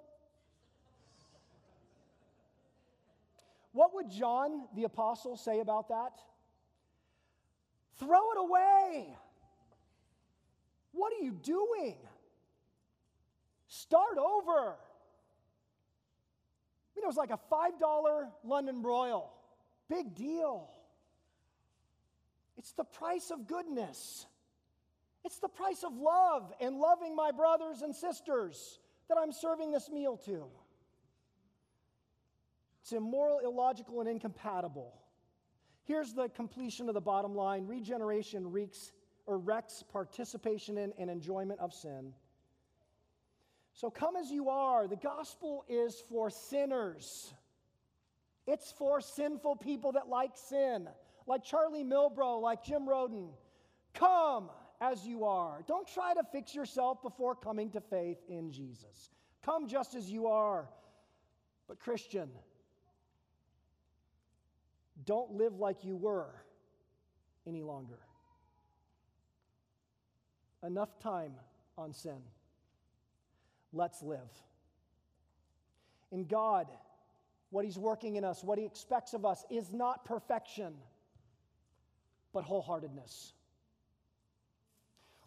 What 3.73 3.95
would 3.95 4.11
John 4.11 4.67
the 4.75 4.85
Apostle 4.85 5.37
say 5.37 5.61
about 5.61 5.89
that? 5.89 6.21
Throw 7.99 8.33
it 8.33 8.39
away. 8.39 9.17
What 10.93 11.13
are 11.13 11.23
you 11.25 11.33
doing? 11.33 11.97
Start 13.69 14.19
over. 14.19 14.75
I 16.91 16.97
mean, 16.97 17.05
it 17.05 17.07
was 17.07 17.17
like 17.17 17.31
a 17.31 17.39
$5 17.53 18.29
London 18.45 18.83
broil. 18.83 19.31
Big 19.89 20.15
deal. 20.15 20.69
It's 22.57 22.73
the 22.73 22.85
price 22.85 23.31
of 23.31 23.47
goodness. 23.47 24.27
It's 25.25 25.39
the 25.39 25.49
price 25.49 25.83
of 25.85 25.97
love 25.97 26.53
and 26.61 26.77
loving 26.77 27.15
my 27.15 27.33
brothers 27.33 27.83
and 27.83 27.95
sisters 27.95 28.79
that 29.09 29.19
I'm 29.19 29.33
serving 29.33 29.73
this 29.73 29.91
meal 29.91 30.17
to. 30.27 30.45
It's 32.83 32.93
immoral, 32.93 33.41
illogical, 33.41 34.01
and 34.01 34.09
incompatible. 34.09 34.95
Here's 35.85 36.13
the 36.13 36.29
completion 36.29 36.89
of 36.89 36.95
the 36.95 37.01
bottom 37.01 37.35
line 37.35 37.67
regeneration 37.67 38.51
wreaks 38.51 38.93
or 39.27 39.39
wrecks 39.39 39.85
participation 39.93 40.79
in 40.79 40.93
and 40.99 41.11
enjoyment 41.11 41.61
of 41.61 41.75
sin. 41.75 42.13
So 43.75 43.91
come 43.91 44.17
as 44.17 44.31
you 44.31 44.49
are. 44.49 44.89
The 44.89 44.97
gospel 44.97 45.65
is 45.69 46.03
for 46.09 46.31
sinners. 46.31 47.33
It's 48.47 48.73
for 48.73 49.01
sinful 49.01 49.57
people 49.57 49.93
that 49.93 50.09
like 50.09 50.33
sin, 50.35 50.89
like 51.27 51.45
Charlie 51.45 51.85
Milbro, 51.85 52.41
like 52.41 52.65
Jim 52.65 52.89
Roden. 52.89 53.29
Come 53.93 54.49
as 54.81 55.07
you 55.07 55.25
are. 55.25 55.63
Don't 55.67 55.87
try 55.87 56.15
to 56.15 56.23
fix 56.33 56.55
yourself 56.55 57.03
before 57.03 57.35
coming 57.35 57.71
to 57.71 57.81
faith 57.81 58.19
in 58.29 58.53
Jesus. 58.53 59.11
Come 59.45 59.69
just 59.69 59.95
as 59.95 60.11
you 60.11 60.27
are. 60.27 60.69
But, 61.67 61.79
Christian, 61.81 62.31
don't 65.05 65.33
live 65.33 65.59
like 65.59 65.85
you 65.85 65.97
were 65.97 66.31
any 67.47 67.63
longer. 67.63 67.99
Enough 70.63 70.99
time 70.99 71.33
on 71.77 71.93
sin. 71.93 72.19
Let's 73.73 74.03
live. 74.03 74.31
In 76.11 76.25
God, 76.25 76.67
what 77.51 77.65
He's 77.65 77.79
working 77.79 78.17
in 78.17 78.25
us, 78.25 78.43
what 78.43 78.59
He 78.59 78.65
expects 78.65 79.15
of 79.15 79.25
us, 79.25 79.45
is 79.51 79.73
not 79.73 80.05
perfection, 80.05 80.75
but 82.33 82.45
wholeheartedness. 82.45 83.33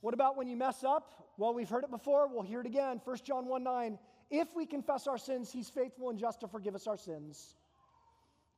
What 0.02 0.14
about 0.14 0.36
when 0.36 0.48
you 0.48 0.58
mess 0.58 0.84
up? 0.84 1.32
Well, 1.38 1.54
we've 1.54 1.70
heard 1.70 1.84
it 1.84 1.92
before, 1.92 2.28
we'll 2.28 2.42
hear 2.42 2.60
it 2.62 2.68
again. 2.68 3.00
1 3.04 3.18
John 3.24 3.48
1 3.48 3.64
9. 3.64 4.00
If 4.30 4.56
we 4.56 4.66
confess 4.66 5.08
our 5.08 5.18
sins, 5.18 5.52
He's 5.52 5.70
faithful 5.70 6.10
and 6.10 6.20
just 6.20 6.42
to 6.42 6.48
forgive 6.48 6.76
us 6.76 6.88
our 6.88 6.98
sins 6.98 7.56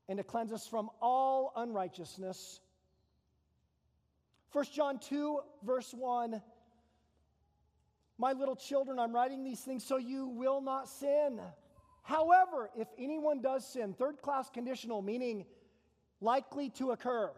and 0.07 0.17
to 0.17 0.23
cleanse 0.23 0.51
us 0.51 0.67
from 0.67 0.89
all 1.01 1.53
unrighteousness. 1.55 2.59
1 4.51 4.65
John 4.73 4.99
2, 4.99 5.39
verse 5.63 5.93
1 5.93 6.41
My 8.17 8.33
little 8.33 8.55
children, 8.55 8.99
I'm 8.99 9.13
writing 9.13 9.43
these 9.43 9.61
things 9.61 9.83
so 9.83 9.97
you 9.97 10.27
will 10.27 10.61
not 10.61 10.87
sin. 10.87 11.41
However, 12.03 12.69
if 12.77 12.87
anyone 12.97 13.41
does 13.41 13.65
sin, 13.65 13.93
third 13.93 14.21
class 14.21 14.49
conditional, 14.49 15.01
meaning 15.01 15.45
likely 16.21 16.69
to 16.71 16.91
occur. 16.91 17.31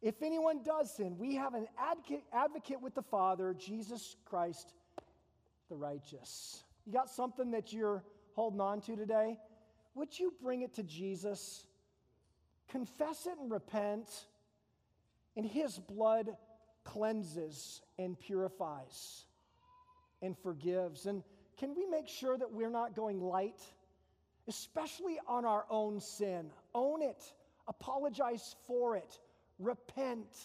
If 0.00 0.22
anyone 0.22 0.62
does 0.62 0.94
sin, 0.94 1.16
we 1.18 1.34
have 1.36 1.54
an 1.54 1.66
advocate 2.32 2.80
with 2.80 2.94
the 2.94 3.02
Father, 3.02 3.54
Jesus 3.58 4.16
Christ 4.24 4.72
the 5.68 5.76
righteous. 5.76 6.62
You 6.86 6.92
got 6.92 7.10
something 7.10 7.50
that 7.50 7.72
you're 7.72 8.02
holding 8.34 8.60
on 8.60 8.80
to 8.82 8.96
today? 8.96 9.38
Would 9.94 10.18
you 10.18 10.32
bring 10.40 10.62
it 10.62 10.74
to 10.74 10.82
Jesus? 10.82 11.64
Confess 12.68 13.26
it 13.26 13.38
and 13.40 13.50
repent, 13.50 14.08
and 15.36 15.44
His 15.44 15.78
blood 15.78 16.30
cleanses 16.84 17.82
and 17.98 18.18
purifies 18.18 19.24
and 20.22 20.36
forgives. 20.38 21.06
And 21.06 21.22
can 21.58 21.74
we 21.74 21.86
make 21.86 22.08
sure 22.08 22.38
that 22.38 22.50
we're 22.50 22.70
not 22.70 22.94
going 22.94 23.20
light, 23.20 23.60
especially 24.46 25.18
on 25.26 25.44
our 25.44 25.66
own 25.70 26.00
sin? 26.00 26.50
Own 26.74 27.02
it, 27.02 27.22
apologize 27.66 28.54
for 28.66 28.96
it, 28.96 29.18
repent. 29.58 30.36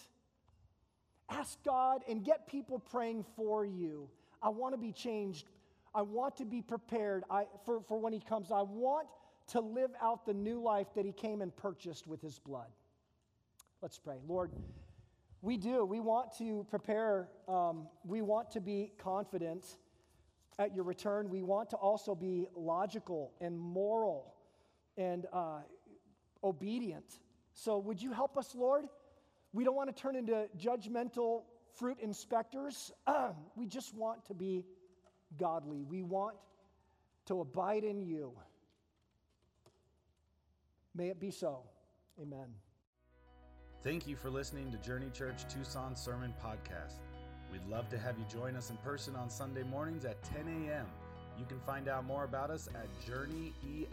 Ask 1.28 1.62
God 1.64 2.02
and 2.08 2.24
get 2.24 2.46
people 2.46 2.78
praying 2.78 3.24
for 3.36 3.64
you. 3.64 4.08
I 4.42 4.50
want 4.50 4.74
to 4.74 4.78
be 4.78 4.92
changed. 4.92 5.46
I 5.94 6.02
want 6.02 6.36
to 6.36 6.44
be 6.44 6.60
prepared 6.60 7.24
I, 7.30 7.46
for, 7.64 7.80
for 7.88 7.98
when 7.98 8.12
He 8.12 8.20
comes. 8.20 8.50
I 8.50 8.62
want 8.62 9.06
to 9.48 9.60
live 9.60 9.90
out 10.00 10.24
the 10.26 10.34
new 10.34 10.60
life 10.60 10.86
that 10.94 11.04
he 11.04 11.12
came 11.12 11.42
and 11.42 11.54
purchased 11.54 12.06
with 12.06 12.20
his 12.22 12.38
blood. 12.38 12.68
Let's 13.82 13.98
pray. 13.98 14.16
Lord, 14.26 14.50
we 15.42 15.56
do. 15.56 15.84
We 15.84 16.00
want 16.00 16.36
to 16.38 16.66
prepare, 16.70 17.28
um, 17.48 17.86
we 18.04 18.22
want 18.22 18.50
to 18.52 18.60
be 18.60 18.92
confident 18.96 19.76
at 20.58 20.74
your 20.74 20.84
return. 20.84 21.28
We 21.28 21.42
want 21.42 21.70
to 21.70 21.76
also 21.76 22.14
be 22.14 22.46
logical 22.54 23.32
and 23.40 23.58
moral 23.58 24.34
and 24.96 25.26
uh, 25.32 25.58
obedient. 26.42 27.18
So, 27.52 27.78
would 27.78 28.00
you 28.00 28.12
help 28.12 28.38
us, 28.38 28.54
Lord? 28.54 28.86
We 29.54 29.64
don't 29.64 29.76
want 29.76 29.94
to 29.94 30.02
turn 30.02 30.16
into 30.16 30.48
judgmental 30.58 31.44
fruit 31.78 31.98
inspectors. 32.00 32.92
we 33.56 33.66
just 33.66 33.94
want 33.94 34.26
to 34.26 34.34
be 34.34 34.66
godly. 35.38 35.84
We 35.84 36.02
want 36.02 36.34
to 37.26 37.40
abide 37.40 37.84
in 37.84 38.02
you. 38.02 38.32
May 40.94 41.08
it 41.08 41.20
be 41.20 41.30
so. 41.30 41.60
Amen. 42.20 42.46
Thank 43.82 44.06
you 44.08 44.16
for 44.16 44.28
listening 44.28 44.72
to 44.72 44.78
Journey 44.78 45.10
Church 45.12 45.44
Tucson 45.48 45.94
Sermon 45.94 46.34
Podcast. 46.44 46.94
We'd 47.52 47.64
love 47.70 47.88
to 47.90 47.98
have 47.98 48.18
you 48.18 48.24
join 48.32 48.56
us 48.56 48.70
in 48.70 48.76
person 48.78 49.14
on 49.14 49.30
Sunday 49.30 49.62
mornings 49.62 50.04
at 50.04 50.20
10 50.24 50.48
a.m. 50.68 50.86
You 51.38 51.44
can 51.44 51.60
find 51.60 51.88
out 51.88 52.04
more 52.04 52.24
about 52.24 52.50
us 52.50 52.68
at 52.74 52.88
journeyefc.org. 53.08 53.88